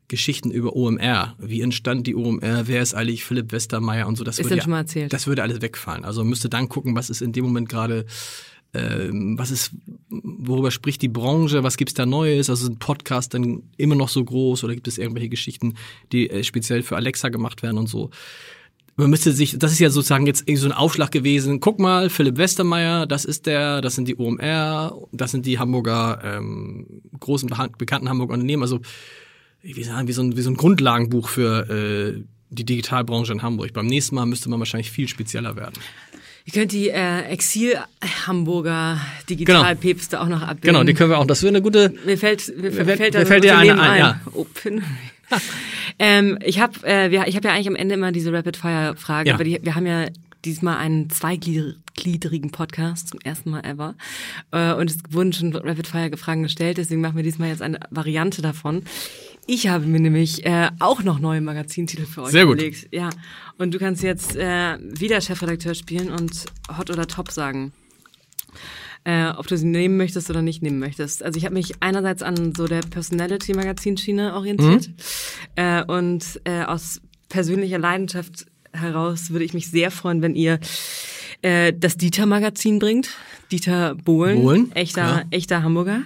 Geschichten 0.08 0.50
über 0.50 0.74
OMR, 0.74 1.36
wie 1.38 1.60
entstand 1.60 2.06
die 2.06 2.16
OMR, 2.16 2.66
wer 2.66 2.82
ist 2.82 2.94
eigentlich 2.94 3.24
Philipp 3.24 3.52
Westermeier 3.52 4.06
und 4.06 4.16
so, 4.16 4.24
das 4.24 4.38
Ist 4.38 4.50
würde 4.50 4.62
schon 4.62 4.70
mal 4.70 4.78
erzählt? 4.78 5.12
das 5.12 5.26
würde 5.26 5.42
alles 5.42 5.60
wegfallen. 5.60 6.04
Also 6.04 6.24
müsste 6.24 6.48
dann 6.48 6.68
gucken, 6.68 6.96
was 6.96 7.10
ist 7.10 7.20
in 7.20 7.32
dem 7.32 7.44
Moment 7.44 7.68
gerade 7.68 8.06
ähm, 8.74 9.38
was 9.38 9.50
ist, 9.50 9.72
worüber 10.10 10.70
spricht 10.70 11.00
die 11.00 11.08
Branche, 11.08 11.62
was 11.62 11.78
gibt's 11.78 11.94
da 11.94 12.04
Neues? 12.04 12.50
Also 12.50 12.66
sind 12.66 12.78
Podcasts 12.78 13.30
dann 13.30 13.62
immer 13.78 13.94
noch 13.94 14.10
so 14.10 14.22
groß 14.22 14.62
oder 14.64 14.74
gibt 14.74 14.88
es 14.88 14.98
irgendwelche 14.98 15.30
Geschichten, 15.30 15.74
die 16.12 16.28
äh, 16.28 16.44
speziell 16.44 16.82
für 16.82 16.96
Alexa 16.96 17.30
gemacht 17.30 17.62
werden 17.62 17.78
und 17.78 17.88
so? 17.88 18.10
Man 18.96 19.10
müsste 19.10 19.32
sich, 19.32 19.56
das 19.58 19.72
ist 19.72 19.78
ja 19.78 19.90
sozusagen 19.90 20.26
jetzt 20.26 20.40
irgendwie 20.42 20.56
so 20.56 20.68
ein 20.68 20.72
Aufschlag 20.72 21.12
gewesen. 21.12 21.60
Guck 21.60 21.78
mal, 21.78 22.10
Philipp 22.10 22.36
Westermeier, 22.36 23.06
das 23.06 23.24
ist 23.24 23.46
der, 23.46 23.80
das 23.80 23.94
sind 23.94 24.08
die 24.08 24.18
OMR, 24.18 24.92
das 25.12 25.30
sind 25.30 25.46
die 25.46 25.58
Hamburger 25.58 26.20
ähm, 26.24 27.00
großen 27.20 27.48
bekannten 27.78 28.08
Hamburger 28.08 28.34
Unternehmen. 28.34 28.62
Also 28.62 28.80
wie 29.62 29.84
sagen, 29.84 30.08
wie 30.08 30.12
so 30.12 30.22
ein, 30.22 30.36
wie 30.36 30.42
so 30.42 30.50
ein 30.50 30.56
Grundlagenbuch 30.56 31.28
für 31.28 31.68
äh, 31.68 32.22
die 32.50 32.64
Digitalbranche 32.64 33.32
in 33.32 33.42
Hamburg. 33.42 33.72
Beim 33.72 33.86
nächsten 33.86 34.14
Mal 34.14 34.26
müsste 34.26 34.48
man 34.48 34.58
wahrscheinlich 34.58 34.90
viel 34.90 35.08
spezieller 35.08 35.56
werden. 35.56 35.74
Ihr 36.44 36.52
könnt 36.52 36.72
die 36.72 36.88
äh, 36.88 37.24
Exil-Hamburger 37.24 38.98
Digitalpäpste 39.28 40.16
genau. 40.16 40.22
auch 40.22 40.28
noch 40.28 40.42
abbilden. 40.42 40.62
Genau, 40.62 40.84
die 40.84 40.94
können 40.94 41.10
wir 41.10 41.18
auch. 41.18 41.26
Das 41.26 41.42
wäre 41.42 41.50
eine 41.50 41.60
gute. 41.60 41.92
Mir 42.06 42.16
fällt, 42.16 42.56
mir, 42.56 42.70
mir 42.70 42.96
fällt, 42.96 43.12
mir 43.12 43.26
fällt 43.26 43.44
dir 43.44 43.58
eine 43.58 43.78
ein. 43.78 43.98
Ja. 43.98 44.20
Open. 44.32 44.82
ähm, 45.98 46.38
ich 46.42 46.58
habe 46.58 46.72
äh, 46.86 47.28
ich 47.28 47.36
hab 47.36 47.44
ja 47.44 47.52
eigentlich 47.52 47.68
am 47.68 47.76
Ende 47.76 47.96
immer 47.96 48.12
diese 48.12 48.32
Rapid-Fire-Frage, 48.32 49.28
ja. 49.28 49.34
aber 49.34 49.44
die, 49.44 49.58
wir 49.62 49.74
haben 49.74 49.84
ja 49.84 50.06
diesmal 50.44 50.78
einen 50.78 51.10
zweigliedrigen 51.10 52.50
Podcast 52.50 53.08
zum 53.08 53.20
ersten 53.20 53.50
Mal 53.50 53.64
ever. 53.66 53.94
Äh, 54.50 54.72
und 54.72 54.90
es 54.90 54.98
wurden 55.10 55.34
schon 55.34 55.54
Rapid-Fire-Fragen 55.54 56.44
gestellt, 56.44 56.78
deswegen 56.78 57.02
machen 57.02 57.16
wir 57.16 57.24
diesmal 57.24 57.50
jetzt 57.50 57.60
eine 57.60 57.80
Variante 57.90 58.40
davon. 58.40 58.84
Ich 59.50 59.66
habe 59.66 59.86
mir 59.86 59.98
nämlich 59.98 60.44
äh, 60.44 60.68
auch 60.78 61.02
noch 61.02 61.20
neue 61.20 61.40
Magazintitel 61.40 62.04
für 62.04 62.24
euch 62.24 62.32
Sehr 62.32 62.44
gut. 62.44 62.56
überlegt. 62.56 62.88
Ja. 62.92 63.08
Und 63.56 63.72
du 63.72 63.78
kannst 63.78 64.02
jetzt 64.02 64.36
äh, 64.36 64.76
wieder 64.78 65.22
Chefredakteur 65.22 65.74
spielen 65.74 66.10
und 66.10 66.44
Hot 66.76 66.90
oder 66.90 67.06
Top 67.06 67.30
sagen. 67.30 67.72
Äh, 69.04 69.30
ob 69.30 69.46
du 69.46 69.56
sie 69.56 69.64
nehmen 69.64 69.96
möchtest 69.96 70.28
oder 70.28 70.42
nicht 70.42 70.62
nehmen 70.62 70.78
möchtest. 70.78 71.22
Also 71.22 71.38
ich 71.38 71.46
habe 71.46 71.54
mich 71.54 71.72
einerseits 71.80 72.22
an 72.22 72.52
so 72.54 72.66
der 72.66 72.82
Personality-Magazinschiene 72.82 74.34
orientiert 74.34 74.88
mhm. 74.88 74.94
äh, 75.56 75.82
und 75.82 76.42
äh, 76.44 76.64
aus 76.64 77.00
persönlicher 77.30 77.78
Leidenschaft 77.78 78.44
heraus 78.74 79.30
würde 79.30 79.46
ich 79.46 79.54
mich 79.54 79.70
sehr 79.70 79.90
freuen, 79.90 80.20
wenn 80.20 80.34
ihr 80.34 80.60
äh, 81.40 81.72
das 81.72 81.96
Dieter-Magazin 81.96 82.80
bringt. 82.80 83.16
Dieter 83.50 83.94
Bohlen, 83.94 84.42
Bohlen 84.42 84.72
echter, 84.72 85.00
ja. 85.00 85.22
echter 85.30 85.62
Hamburger. 85.62 86.02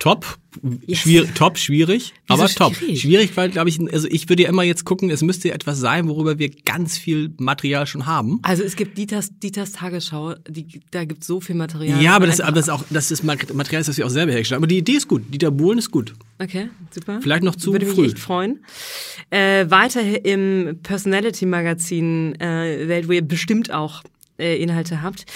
Top, 0.00 0.38
yes. 0.86 1.00
schwierig, 1.00 1.34
top, 1.34 1.58
schwierig, 1.58 2.14
Wieso 2.26 2.42
aber 2.42 2.50
top. 2.50 2.74
Schwierig, 2.74 3.02
schwierig 3.02 3.36
weil, 3.36 3.50
glaube 3.50 3.68
ich, 3.68 3.78
also 3.92 4.08
ich 4.10 4.30
würde 4.30 4.44
ja 4.44 4.48
immer 4.48 4.62
jetzt 4.62 4.86
gucken, 4.86 5.10
es 5.10 5.20
müsste 5.20 5.52
etwas 5.52 5.78
sein, 5.78 6.08
worüber 6.08 6.38
wir 6.38 6.48
ganz 6.48 6.96
viel 6.96 7.30
Material 7.36 7.86
schon 7.86 8.06
haben. 8.06 8.38
Also 8.40 8.62
es 8.62 8.76
gibt 8.76 8.96
Dieters, 8.96 9.28
Dieters 9.38 9.72
Tagesschau, 9.72 10.36
die, 10.48 10.80
da 10.90 11.04
gibt 11.04 11.22
so 11.22 11.42
viel 11.42 11.54
Material. 11.54 12.02
Ja, 12.02 12.16
aber 12.16 12.26
das, 12.26 12.40
aber 12.40 12.52
das 12.52 12.64
ist 12.64 12.70
auch, 12.70 12.82
das 12.88 13.10
ist 13.10 13.24
Material, 13.24 13.82
das 13.84 13.94
wir 13.98 14.06
auch 14.06 14.10
selber 14.10 14.32
hergestellt 14.32 14.56
haben. 14.56 14.64
Aber 14.64 14.68
die 14.68 14.78
Idee 14.78 14.92
ist 14.92 15.06
gut. 15.06 15.22
Dieter 15.28 15.50
Bohlen 15.50 15.78
ist 15.78 15.90
gut. 15.90 16.14
Okay, 16.38 16.70
super. 16.90 17.20
Vielleicht 17.20 17.42
noch 17.42 17.56
zu 17.56 17.72
Würde 17.72 17.84
früh. 17.84 17.96
Würde 17.96 18.02
mich 18.02 18.12
echt 18.12 18.22
freuen. 18.22 18.64
Äh, 19.28 19.70
weiter 19.70 20.24
im 20.24 20.78
Personality-Magazin 20.82 22.40
äh, 22.40 22.88
Welt, 22.88 23.06
wo 23.06 23.12
ihr 23.12 23.22
bestimmt 23.22 23.70
auch 23.70 24.02
äh, 24.38 24.56
Inhalte 24.62 25.02
habt. 25.02 25.26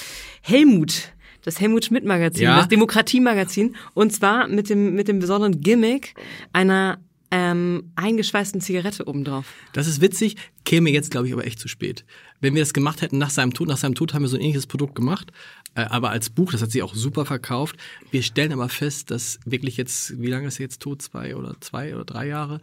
Helmut 0.41 1.14
das 1.45 1.61
Helmut 1.61 1.85
Schmidt 1.85 2.05
Magazin, 2.05 2.45
ja. 2.45 2.57
das 2.57 2.69
Demokratie 2.69 3.21
Magazin 3.21 3.77
und 3.93 4.13
zwar 4.13 4.49
mit 4.49 4.69
dem 4.69 4.95
mit 4.95 5.09
dem 5.09 5.21
besonderen 5.21 5.61
Gimmick 5.61 6.15
einer 6.53 6.99
ähm, 7.31 7.93
eingeschweißten 7.97 8.61
Zigarette 8.61 9.07
obendrauf. 9.07 9.47
Das 9.73 9.87
ist 9.87 10.01
witzig, 10.01 10.37
käme 10.65 10.91
jetzt 10.91 11.11
glaube 11.11 11.27
ich 11.27 11.33
aber 11.33 11.47
echt 11.47 11.61
zu 11.61 11.69
spät. 11.69 12.05
Wenn 12.41 12.55
wir 12.55 12.63
das 12.63 12.73
gemacht 12.73 13.03
hätten 13.03 13.19
nach 13.19 13.31
seinem 13.31 13.55
Tod, 13.55 13.69
nach 13.69 13.77
seinem 13.77 13.95
Tod 13.95 14.15
haben 14.15 14.23
wir 14.23 14.29
so 14.29 14.37
ein 14.37 14.43
ähnliches 14.43 14.67
Produkt 14.67 14.95
gemacht, 14.95 15.33
äh, 15.75 15.83
aber 15.83 16.11
als 16.11 16.31
Buch, 16.31 16.53
das 16.53 16.63
hat 16.63 16.71
sich 16.71 16.83
auch 16.83 16.95
super 16.95 17.27
verkauft. 17.27 17.77
Wir 18.11 18.23
stellen 18.23 18.53
aber 18.53 18.69
fest, 18.69 19.11
dass 19.11 19.39
wirklich 19.45 19.77
jetzt, 19.77 20.21
wie 20.21 20.29
lange 20.29 20.49
ist 20.49 20.61
er 20.61 20.65
jetzt 20.65 20.81
tot, 20.81 21.03
zwei 21.03 21.37
oder 21.37 21.57
zwei 21.61 21.95
oder 21.95 22.05
drei 22.05 22.27
Jahre, 22.27 22.61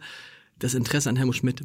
das 0.58 0.74
Interesse 0.74 1.08
an 1.08 1.16
Helmut 1.16 1.36
Schmidt 1.36 1.62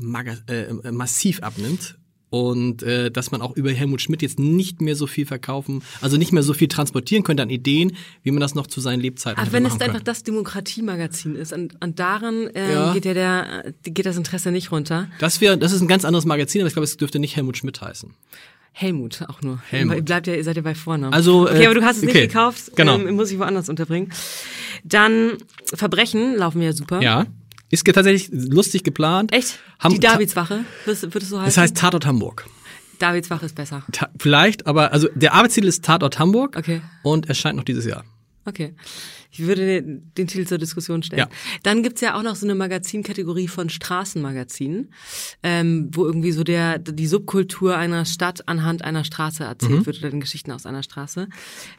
äh, 0.47 0.91
massiv 0.91 1.41
abnimmt 1.41 1.97
und 2.29 2.83
äh, 2.83 3.09
dass 3.09 3.31
man 3.31 3.41
auch 3.41 3.55
über 3.55 3.71
Helmut 3.71 4.01
Schmidt 4.01 4.21
jetzt 4.21 4.39
nicht 4.39 4.81
mehr 4.81 4.95
so 4.95 5.07
viel 5.07 5.25
verkaufen, 5.25 5.81
also 6.01 6.17
nicht 6.17 6.31
mehr 6.31 6.43
so 6.43 6.53
viel 6.53 6.67
transportieren 6.67 7.23
könnte 7.23 7.43
an 7.43 7.49
Ideen, 7.49 7.93
wie 8.23 8.31
man 8.31 8.41
das 8.41 8.55
noch 8.55 8.67
zu 8.67 8.81
seinen 8.81 8.99
Lebzeiten 8.99 9.41
Ach, 9.45 9.51
wenn 9.51 9.65
es 9.65 9.79
einfach 9.79 10.01
das 10.01 10.23
Demokratiemagazin 10.23 11.35
ist 11.35 11.53
und, 11.53 11.81
und 11.83 11.99
daran 11.99 12.47
äh, 12.47 12.73
ja. 12.73 12.93
geht 12.93 13.05
ja 13.05 13.13
der 13.13 13.73
geht 13.83 14.05
das 14.05 14.17
Interesse 14.17 14.51
nicht 14.51 14.71
runter. 14.71 15.09
Das 15.19 15.41
wäre, 15.41 15.57
das 15.57 15.71
ist 15.71 15.81
ein 15.81 15.87
ganz 15.87 16.05
anderes 16.05 16.25
Magazin, 16.25 16.61
aber 16.61 16.67
ich 16.67 16.73
glaube, 16.73 16.85
es 16.85 16.97
dürfte 16.97 17.19
nicht 17.19 17.35
Helmut 17.35 17.57
Schmidt 17.57 17.81
heißen. 17.81 18.13
Helmut 18.73 19.23
auch 19.27 19.41
nur. 19.41 19.59
Helmut. 19.69 19.95
Ihr 19.95 20.01
bleibt 20.03 20.27
ja, 20.27 20.35
ihr 20.35 20.43
seid 20.43 20.55
ja 20.55 20.61
bei 20.61 20.75
Vornamen. 20.75 21.11
Also, 21.11 21.49
okay, 21.49 21.65
aber 21.65 21.73
du 21.73 21.83
hast 21.83 21.97
es 21.97 22.03
okay. 22.03 22.13
nicht 22.13 22.27
gekauft. 22.27 22.75
Genau. 22.75 22.99
Ähm, 22.99 23.15
muss 23.15 23.31
ich 23.31 23.39
woanders 23.39 23.69
unterbringen. 23.69 24.11
Dann 24.83 25.37
Verbrechen 25.73 26.35
laufen 26.35 26.61
ja 26.61 26.73
super. 26.73 27.01
Ja. 27.01 27.25
Ist 27.69 27.85
tatsächlich 27.85 28.29
lustig 28.31 28.83
geplant. 28.83 29.33
Echt? 29.33 29.59
Ham 29.79 29.93
die 29.93 29.99
Davidswache, 29.99 30.63
wird 30.85 31.03
es 31.03 31.29
so 31.29 31.37
heißen? 31.37 31.45
Das 31.45 31.57
heißt 31.57 31.77
Tatort 31.77 32.05
Hamburg. 32.05 32.45
Davidswache 32.99 33.45
ist 33.45 33.55
besser. 33.55 33.83
Ta 33.91 34.09
vielleicht, 34.17 34.65
aber 34.65 34.91
also 34.91 35.07
der 35.13 35.33
Arbeitstitel 35.33 35.67
ist 35.67 35.83
Tatort 35.83 36.17
Hamburg 36.19 36.55
okay. 36.57 36.81
und 37.03 37.29
erscheint 37.29 37.57
noch 37.57 37.63
dieses 37.63 37.85
Jahr. 37.85 38.03
Okay. 38.45 38.73
Ich 39.37 39.45
würde 39.45 39.83
den, 39.83 40.27
Titel 40.27 40.45
zur 40.45 40.57
Diskussion 40.57 41.03
stellen. 41.03 41.19
Ja. 41.19 41.29
Dann 41.63 41.83
gibt's 41.83 42.01
ja 42.01 42.17
auch 42.17 42.23
noch 42.23 42.35
so 42.35 42.45
eine 42.45 42.55
Magazinkategorie 42.55 43.47
von 43.47 43.69
Straßenmagazinen, 43.69 44.91
ähm, 45.43 45.89
wo 45.93 46.05
irgendwie 46.05 46.31
so 46.31 46.43
der 46.43 46.79
die 46.79 47.07
Subkultur 47.07 47.77
einer 47.77 48.05
Stadt 48.05 48.47
anhand 48.47 48.83
einer 48.83 49.03
Straße 49.03 49.43
erzählt 49.43 49.81
mhm. 49.81 49.85
wird 49.85 49.99
oder 49.99 50.09
den 50.09 50.21
Geschichten 50.21 50.51
aus 50.51 50.65
einer 50.65 50.81
Straße. 50.81 51.27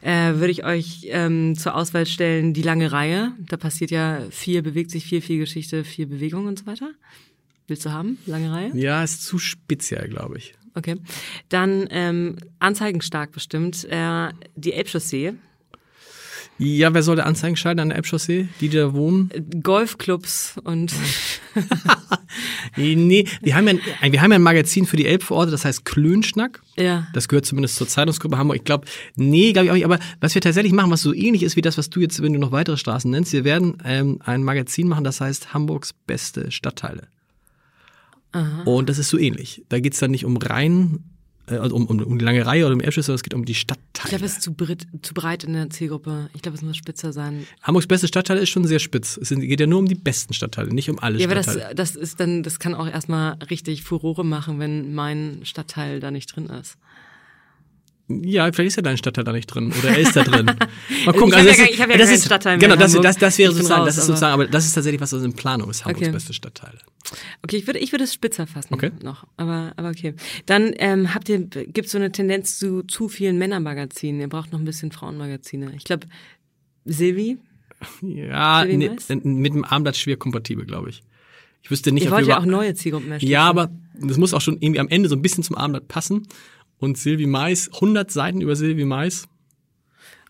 Äh, 0.01 0.35
würde 0.35 0.51
ich 0.51 0.63
euch 0.63 1.07
ähm, 1.09 1.57
zur 1.57 1.75
Auswahl 1.75 2.05
stellen 2.05 2.53
die 2.53 2.61
lange 2.61 2.91
Reihe. 2.91 3.33
Da 3.39 3.57
passiert 3.57 3.91
ja 3.91 4.21
viel, 4.29 4.61
bewegt 4.61 4.91
sich 4.91 5.05
viel, 5.05 5.21
viel 5.21 5.39
Geschichte, 5.39 5.83
viel 5.83 6.07
Bewegung 6.07 6.47
und 6.47 6.59
so 6.59 6.65
weiter. 6.65 6.91
Willst 7.67 7.85
du 7.85 7.91
haben? 7.91 8.17
Lange 8.25 8.51
Reihe? 8.51 8.71
Ja, 8.73 9.03
ist 9.03 9.23
zu 9.25 9.37
speziell, 9.37 10.07
glaube 10.07 10.37
ich. 10.37 10.55
Okay. 10.75 10.95
Dann 11.49 11.87
ähm, 11.91 12.37
anzeigenstark 12.59 13.31
bestimmt 13.31 13.85
äh, 13.89 14.29
die 14.55 14.73
Elbchaussee 14.73 15.33
ja, 16.59 16.93
wer 16.93 17.03
soll 17.03 17.15
der 17.15 17.25
Anzeigen 17.25 17.55
schalten 17.55 17.79
an 17.79 17.89
der 17.89 17.95
Elbchaussee? 17.95 18.49
Die, 18.59 18.67
da 18.67 18.93
wohnen? 18.93 19.31
Golfclubs 19.63 20.55
und. 20.65 20.93
nee, 22.75 23.25
wir 23.41 23.55
haben, 23.55 23.67
ja, 23.67 23.73
ein, 24.01 24.11
wir 24.11 24.21
haben 24.21 24.31
ja 24.31 24.35
ein 24.35 24.41
Magazin 24.41 24.85
für 24.85 24.97
die 24.97 25.05
Elbvororte, 25.05 25.51
das 25.51 25.63
heißt 25.63 25.85
Klönschnack. 25.85 26.61
Ja. 26.75 27.07
Das 27.13 27.29
gehört 27.29 27.45
zumindest 27.45 27.77
zur 27.77 27.87
Zeitungsgruppe 27.87 28.37
Hamburg. 28.37 28.57
Ich 28.57 28.65
glaube, 28.65 28.85
nee, 29.15 29.53
glaube 29.53 29.67
ich 29.67 29.71
auch 29.71 29.75
nicht. 29.75 29.85
Aber 29.85 29.99
was 30.19 30.35
wir 30.35 30.41
tatsächlich 30.41 30.73
machen, 30.73 30.91
was 30.91 31.01
so 31.01 31.13
ähnlich 31.13 31.43
ist 31.43 31.55
wie 31.55 31.61
das, 31.61 31.77
was 31.77 31.89
du 31.89 32.01
jetzt, 32.01 32.21
wenn 32.21 32.33
du 32.33 32.39
noch 32.39 32.51
weitere 32.51 32.75
Straßen 32.75 33.09
nennst, 33.09 33.31
wir 33.31 33.45
werden 33.45 33.77
ähm, 33.85 34.19
ein 34.25 34.43
Magazin 34.43 34.89
machen, 34.89 35.05
das 35.05 35.21
heißt 35.21 35.53
Hamburgs 35.53 35.93
beste 35.93 36.51
Stadtteile. 36.51 37.07
Aha. 38.33 38.63
Und 38.63 38.89
das 38.89 38.97
ist 38.97 39.09
so 39.09 39.17
ähnlich. 39.17 39.63
Da 39.69 39.79
geht's 39.79 39.99
dann 39.99 40.11
nicht 40.11 40.25
um 40.25 40.37
rein 40.37 40.99
äh, 40.99 41.08
also 41.51 41.75
um, 41.75 41.85
um, 41.85 41.99
um 41.99 42.19
die 42.19 42.25
lange 42.25 42.45
Reihe 42.45 42.65
oder 42.65 42.73
um 42.75 42.81
Erbschüsse, 42.81 43.07
sondern 43.07 43.17
es 43.17 43.23
geht 43.23 43.33
um 43.33 43.45
die 43.45 43.55
Stadtteile. 43.55 44.05
Ich 44.05 44.09
glaube, 44.09 44.25
es 44.25 44.33
ist 44.33 44.41
zu, 44.41 44.53
breit, 44.53 44.87
zu 45.01 45.13
breit 45.13 45.43
in 45.43 45.53
der 45.53 45.69
Zielgruppe. 45.69 46.29
Ich 46.33 46.41
glaube, 46.41 46.57
es 46.57 46.61
muss 46.61 46.77
spitzer 46.77 47.13
sein. 47.13 47.45
Hamburgs 47.63 47.87
beste 47.87 48.07
Stadtteile 48.07 48.41
ist 48.41 48.49
schon 48.49 48.65
sehr 48.65 48.79
spitz. 48.79 49.17
Es 49.17 49.29
geht 49.29 49.59
ja 49.59 49.67
nur 49.67 49.79
um 49.79 49.87
die 49.87 49.95
besten 49.95 50.33
Stadtteile, 50.33 50.73
nicht 50.73 50.89
um 50.89 50.99
alle 50.99 51.19
ja, 51.19 51.29
Stadtteile. 51.29 51.59
Ja, 51.59 51.65
aber 51.65 51.75
das, 51.75 51.93
das 51.93 52.01
ist 52.01 52.19
dann, 52.19 52.43
das 52.43 52.59
kann 52.59 52.75
auch 52.75 52.87
erstmal 52.87 53.33
richtig 53.49 53.83
Furore 53.83 54.25
machen, 54.25 54.59
wenn 54.59 54.93
mein 54.93 55.41
Stadtteil 55.43 55.99
da 55.99 56.11
nicht 56.11 56.35
drin 56.35 56.45
ist. 56.47 56.77
Ja, 58.09 58.51
vielleicht 58.51 58.69
ist 58.69 58.75
ja 58.77 58.81
dein 58.81 58.97
Stadtteil 58.97 59.23
da 59.23 59.31
nicht 59.31 59.45
drin 59.45 59.71
oder 59.77 59.89
er 59.89 59.99
ist 59.99 60.15
da 60.15 60.23
drin. 60.23 60.47
Mal 61.05 61.13
gucken. 61.13 61.29
Ich 61.29 61.35
also 61.35 61.49
habe 61.51 61.61
ja, 61.61 61.67
ich 61.69 61.79
hab 61.79 61.91
ja 61.91 61.97
das 61.97 62.11
ist, 62.11 62.25
Stadtteil 62.25 62.57
Genau, 62.57 62.75
das, 62.75 62.93
das, 62.93 63.17
das 63.17 63.37
wäre 63.37 63.51
sozusagen, 63.51 63.81
raus, 63.81 63.89
das 63.89 63.97
ist 63.99 64.05
sozusagen, 64.07 64.33
aber 64.33 64.47
das 64.47 64.65
ist 64.65 64.73
tatsächlich 64.73 64.99
was, 64.99 65.13
was 65.13 65.21
in 65.21 65.33
Planung 65.33 65.69
ist, 65.69 65.85
Hamburgs 65.85 66.07
okay. 66.07 66.11
beste 66.11 66.33
Stadtteile. 66.33 66.79
Okay, 67.43 67.57
ich 67.57 67.67
würde, 67.67 67.77
ich 67.77 67.91
würde 67.91 68.05
es 68.05 68.13
spitzer 68.15 68.47
fassen 68.47 68.73
okay. 68.73 68.91
noch, 69.03 69.27
aber, 69.37 69.73
aber 69.75 69.89
okay. 69.89 70.15
Dann 70.47 70.73
ähm, 70.77 71.13
habt 71.13 71.29
ihr, 71.29 71.37
gibt 71.39 71.87
so 71.87 71.99
eine 71.99 72.11
Tendenz 72.11 72.57
zu 72.57 72.81
zu 72.81 73.09
vielen 73.09 73.37
Männermagazinen. 73.37 74.19
Ihr 74.21 74.27
braucht 74.27 74.51
noch 74.51 74.59
ein 74.59 74.65
bisschen 74.65 74.91
Frauenmagazine. 74.91 75.71
Ich 75.77 75.83
glaube, 75.83 76.07
Silvi. 76.85 77.37
Ja, 78.01 78.65
ne, 78.65 78.97
mit 79.23 79.53
dem 79.53 79.65
Armblatt 79.65 79.97
schwer 79.97 80.17
kompatibel, 80.17 80.65
glaube 80.65 80.89
ich. 80.89 81.03
Ich 81.61 81.69
wüsste 81.69 81.91
nicht, 81.91 82.05
Ihr 82.05 82.11
wollt 82.11 82.25
ja 82.25 82.39
auch 82.39 82.45
neue 82.45 82.73
Zielgruppen 82.73 83.11
erschließen. 83.11 83.31
Ja, 83.31 83.43
aber 83.43 83.69
das 83.93 84.17
muss 84.17 84.33
auch 84.33 84.41
schon 84.41 84.57
irgendwie 84.59 84.79
am 84.79 84.87
Ende 84.87 85.09
so 85.09 85.15
ein 85.15 85.21
bisschen 85.21 85.43
zum 85.43 85.57
Armblatt 85.57 85.87
passen 85.87 86.27
und 86.79 86.97
Sylvie 86.97 87.27
Mais, 87.27 87.69
100 87.73 88.11
Seiten 88.11 88.41
über 88.41 88.55
Sylvie 88.55 88.85
Mais. 88.85 89.27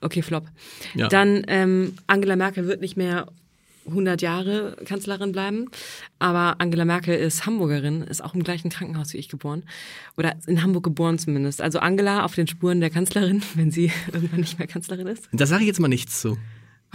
Okay, 0.01 0.21
Flop. 0.21 0.45
Ja. 0.95 1.07
Dann 1.07 1.43
ähm, 1.47 1.93
Angela 2.07 2.35
Merkel 2.35 2.67
wird 2.67 2.81
nicht 2.81 2.97
mehr 2.97 3.27
100 3.89 4.21
Jahre 4.21 4.77
Kanzlerin 4.85 5.31
bleiben, 5.31 5.65
aber 6.19 6.61
Angela 6.61 6.85
Merkel 6.85 7.15
ist 7.15 7.45
Hamburgerin, 7.45 8.01
ist 8.03 8.23
auch 8.23 8.33
im 8.33 8.43
gleichen 8.43 8.69
Krankenhaus 8.69 9.13
wie 9.13 9.17
ich 9.17 9.29
geboren 9.29 9.63
oder 10.17 10.35
in 10.47 10.61
Hamburg 10.63 10.83
geboren 10.83 11.17
zumindest. 11.17 11.61
Also 11.61 11.79
Angela 11.79 12.23
auf 12.23 12.35
den 12.35 12.47
Spuren 12.47 12.79
der 12.79 12.89
Kanzlerin, 12.89 13.41
wenn 13.55 13.71
sie 13.71 13.91
irgendwann 14.13 14.41
nicht 14.41 14.59
mehr 14.59 14.67
Kanzlerin 14.67 15.07
ist. 15.07 15.27
Da 15.31 15.45
sage 15.45 15.63
ich 15.63 15.67
jetzt 15.67 15.79
mal 15.79 15.87
nichts 15.87 16.21
zu. 16.21 16.37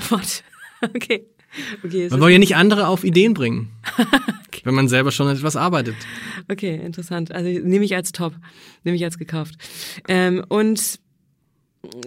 What? 0.09 0.43
Okay. 0.95 1.25
okay 1.83 2.09
man 2.11 2.21
soll 2.21 2.33
ja 2.33 2.39
nicht 2.39 2.57
andere 2.57 2.89
auf 2.89 3.05
Ideen 3.05 3.33
bringen, 3.33 3.71
okay. 4.49 4.61
wenn 4.65 4.75
man 4.75 4.89
selber 4.89 5.13
schon 5.13 5.29
etwas 5.29 5.57
arbeitet. 5.57 5.95
Okay, 6.49 6.77
interessant. 6.77 7.33
Also 7.33 7.49
nehme 7.49 7.85
ich 7.85 7.95
als 7.95 8.13
top, 8.13 8.35
nehme 8.83 8.97
ich 8.97 9.05
als 9.05 9.19
gekauft. 9.19 9.55
Ähm, 10.09 10.45
und 10.49 11.01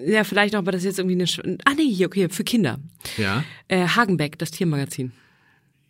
ja, 0.06 0.24
vielleicht 0.24 0.56
auch, 0.56 0.60
aber 0.60 0.72
das 0.72 0.82
ist 0.82 0.86
jetzt 0.86 1.00
irgendwie 1.00 1.16
eine. 1.16 1.28
Sch 1.28 1.40
ah, 1.66 1.74
nee, 1.76 1.90
hier, 1.90 2.08
okay, 2.08 2.30
für 2.30 2.44
Kinder. 2.44 2.80
Ja. 3.18 3.44
Äh, 3.68 3.88
Hagenbeck, 3.88 4.38
das 4.38 4.52
Tiermagazin. 4.52 5.12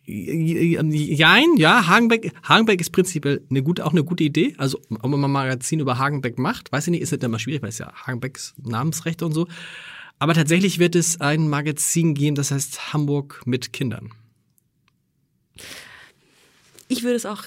Jein, 0.04 1.56
ja, 1.58 1.86
Hagenbeck, 1.86 2.32
Hagenbeck 2.42 2.80
ist 2.80 2.90
prinzipiell 2.90 3.42
eine 3.50 3.62
gute, 3.62 3.84
auch 3.84 3.92
eine 3.92 4.04
gute 4.04 4.24
Idee. 4.24 4.54
Also, 4.56 4.80
ob 4.88 5.06
man 5.06 5.20
mal 5.20 5.28
ein 5.28 5.32
Magazin 5.32 5.80
über 5.80 5.98
Hagenbeck 5.98 6.38
macht, 6.38 6.72
weiß 6.72 6.86
ich 6.86 6.92
nicht, 6.92 7.02
ist 7.02 7.12
das 7.12 7.18
immer 7.20 7.38
schwierig, 7.38 7.60
weil 7.60 7.68
es 7.68 7.78
ja 7.78 7.92
Hagenbecks 8.06 8.54
Namensrechte 8.56 9.26
und 9.26 9.32
so. 9.32 9.46
Aber 10.18 10.32
tatsächlich 10.32 10.78
wird 10.78 10.96
es 10.96 11.20
ein 11.20 11.48
Magazin 11.48 12.14
geben, 12.14 12.36
das 12.36 12.50
heißt 12.50 12.94
Hamburg 12.94 13.42
mit 13.44 13.72
Kindern. 13.74 14.10
Ich 16.88 17.02
würde 17.02 17.16
es 17.16 17.26
auch 17.26 17.44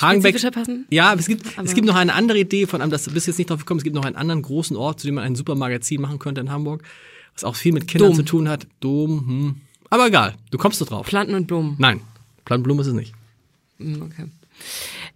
Hagenbeck. 0.00 0.36
passen. 0.52 0.86
Ja, 0.90 1.14
es 1.14 1.26
gibt, 1.26 1.46
Aber- 1.58 1.66
es 1.66 1.74
gibt 1.74 1.86
noch 1.86 1.94
eine 1.96 2.12
andere 2.14 2.38
Idee 2.38 2.66
von 2.66 2.80
einem, 2.82 2.90
das 2.90 3.08
bist 3.08 3.26
jetzt 3.26 3.38
nicht 3.38 3.50
drauf 3.50 3.60
gekommen, 3.60 3.78
es 3.78 3.84
gibt 3.84 3.94
noch 3.96 4.04
einen 4.04 4.16
anderen 4.16 4.42
großen 4.42 4.76
Ort, 4.76 5.00
zu 5.00 5.06
dem 5.06 5.14
man 5.16 5.24
ein 5.24 5.36
super 5.36 5.54
Magazin 5.54 6.00
machen 6.00 6.18
könnte 6.18 6.40
in 6.40 6.50
Hamburg, 6.50 6.82
was 7.34 7.44
auch 7.44 7.56
viel 7.56 7.72
mit 7.72 7.86
Kindern 7.88 8.10
Dom. 8.10 8.16
zu 8.16 8.22
tun 8.24 8.48
hat. 8.48 8.66
Dom, 8.80 9.26
hm. 9.26 9.54
Aber 9.90 10.06
egal, 10.08 10.34
du 10.50 10.58
kommst 10.58 10.80
da 10.80 10.84
drauf. 10.84 11.06
Planten 11.06 11.34
und 11.34 11.46
Blumen. 11.46 11.76
Nein, 11.78 12.00
Planblume 12.44 12.80
ist 12.82 12.88
es 12.88 12.94
nicht. 12.94 13.12
Hm, 13.78 14.02
Okay. 14.02 14.26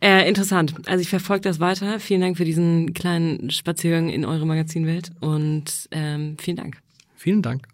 Äh, 0.00 0.28
interessant. 0.28 0.74
Also 0.86 1.00
ich 1.02 1.08
verfolge 1.08 1.42
das 1.42 1.58
weiter. 1.58 1.98
Vielen 2.00 2.20
Dank 2.20 2.36
für 2.36 2.44
diesen 2.44 2.92
kleinen 2.94 3.50
Spaziergang 3.50 4.08
in 4.08 4.24
eure 4.24 4.46
Magazinwelt 4.46 5.10
und 5.20 5.64
ähm, 5.90 6.36
vielen 6.40 6.56
Dank. 6.56 6.78
Vielen 7.16 7.42
Dank. 7.42 7.66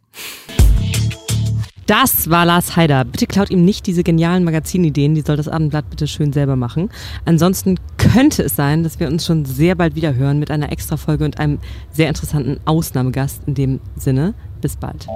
Das 1.86 2.30
war 2.30 2.46
Lars 2.46 2.76
Haider. 2.76 3.04
Bitte 3.04 3.26
klaut 3.26 3.50
ihm 3.50 3.64
nicht 3.64 3.86
diese 3.86 4.02
genialen 4.02 4.44
Magazinideen, 4.44 5.14
die 5.14 5.20
soll 5.20 5.36
das 5.36 5.48
Abendblatt 5.48 5.90
bitte 5.90 6.06
schön 6.06 6.32
selber 6.32 6.56
machen. 6.56 6.90
Ansonsten 7.24 7.78
könnte 7.98 8.42
es 8.42 8.56
sein, 8.56 8.82
dass 8.82 9.00
wir 9.00 9.08
uns 9.08 9.26
schon 9.26 9.44
sehr 9.44 9.74
bald 9.74 9.94
wieder 9.94 10.14
hören 10.14 10.38
mit 10.38 10.50
einer 10.50 10.72
Extra-Folge 10.72 11.24
und 11.24 11.38
einem 11.38 11.58
sehr 11.92 12.08
interessanten 12.08 12.58
Ausnahmegast 12.64 13.42
in 13.46 13.54
dem 13.54 13.80
Sinne. 13.96 14.34
Bis 14.60 14.76
bald. 14.76 15.06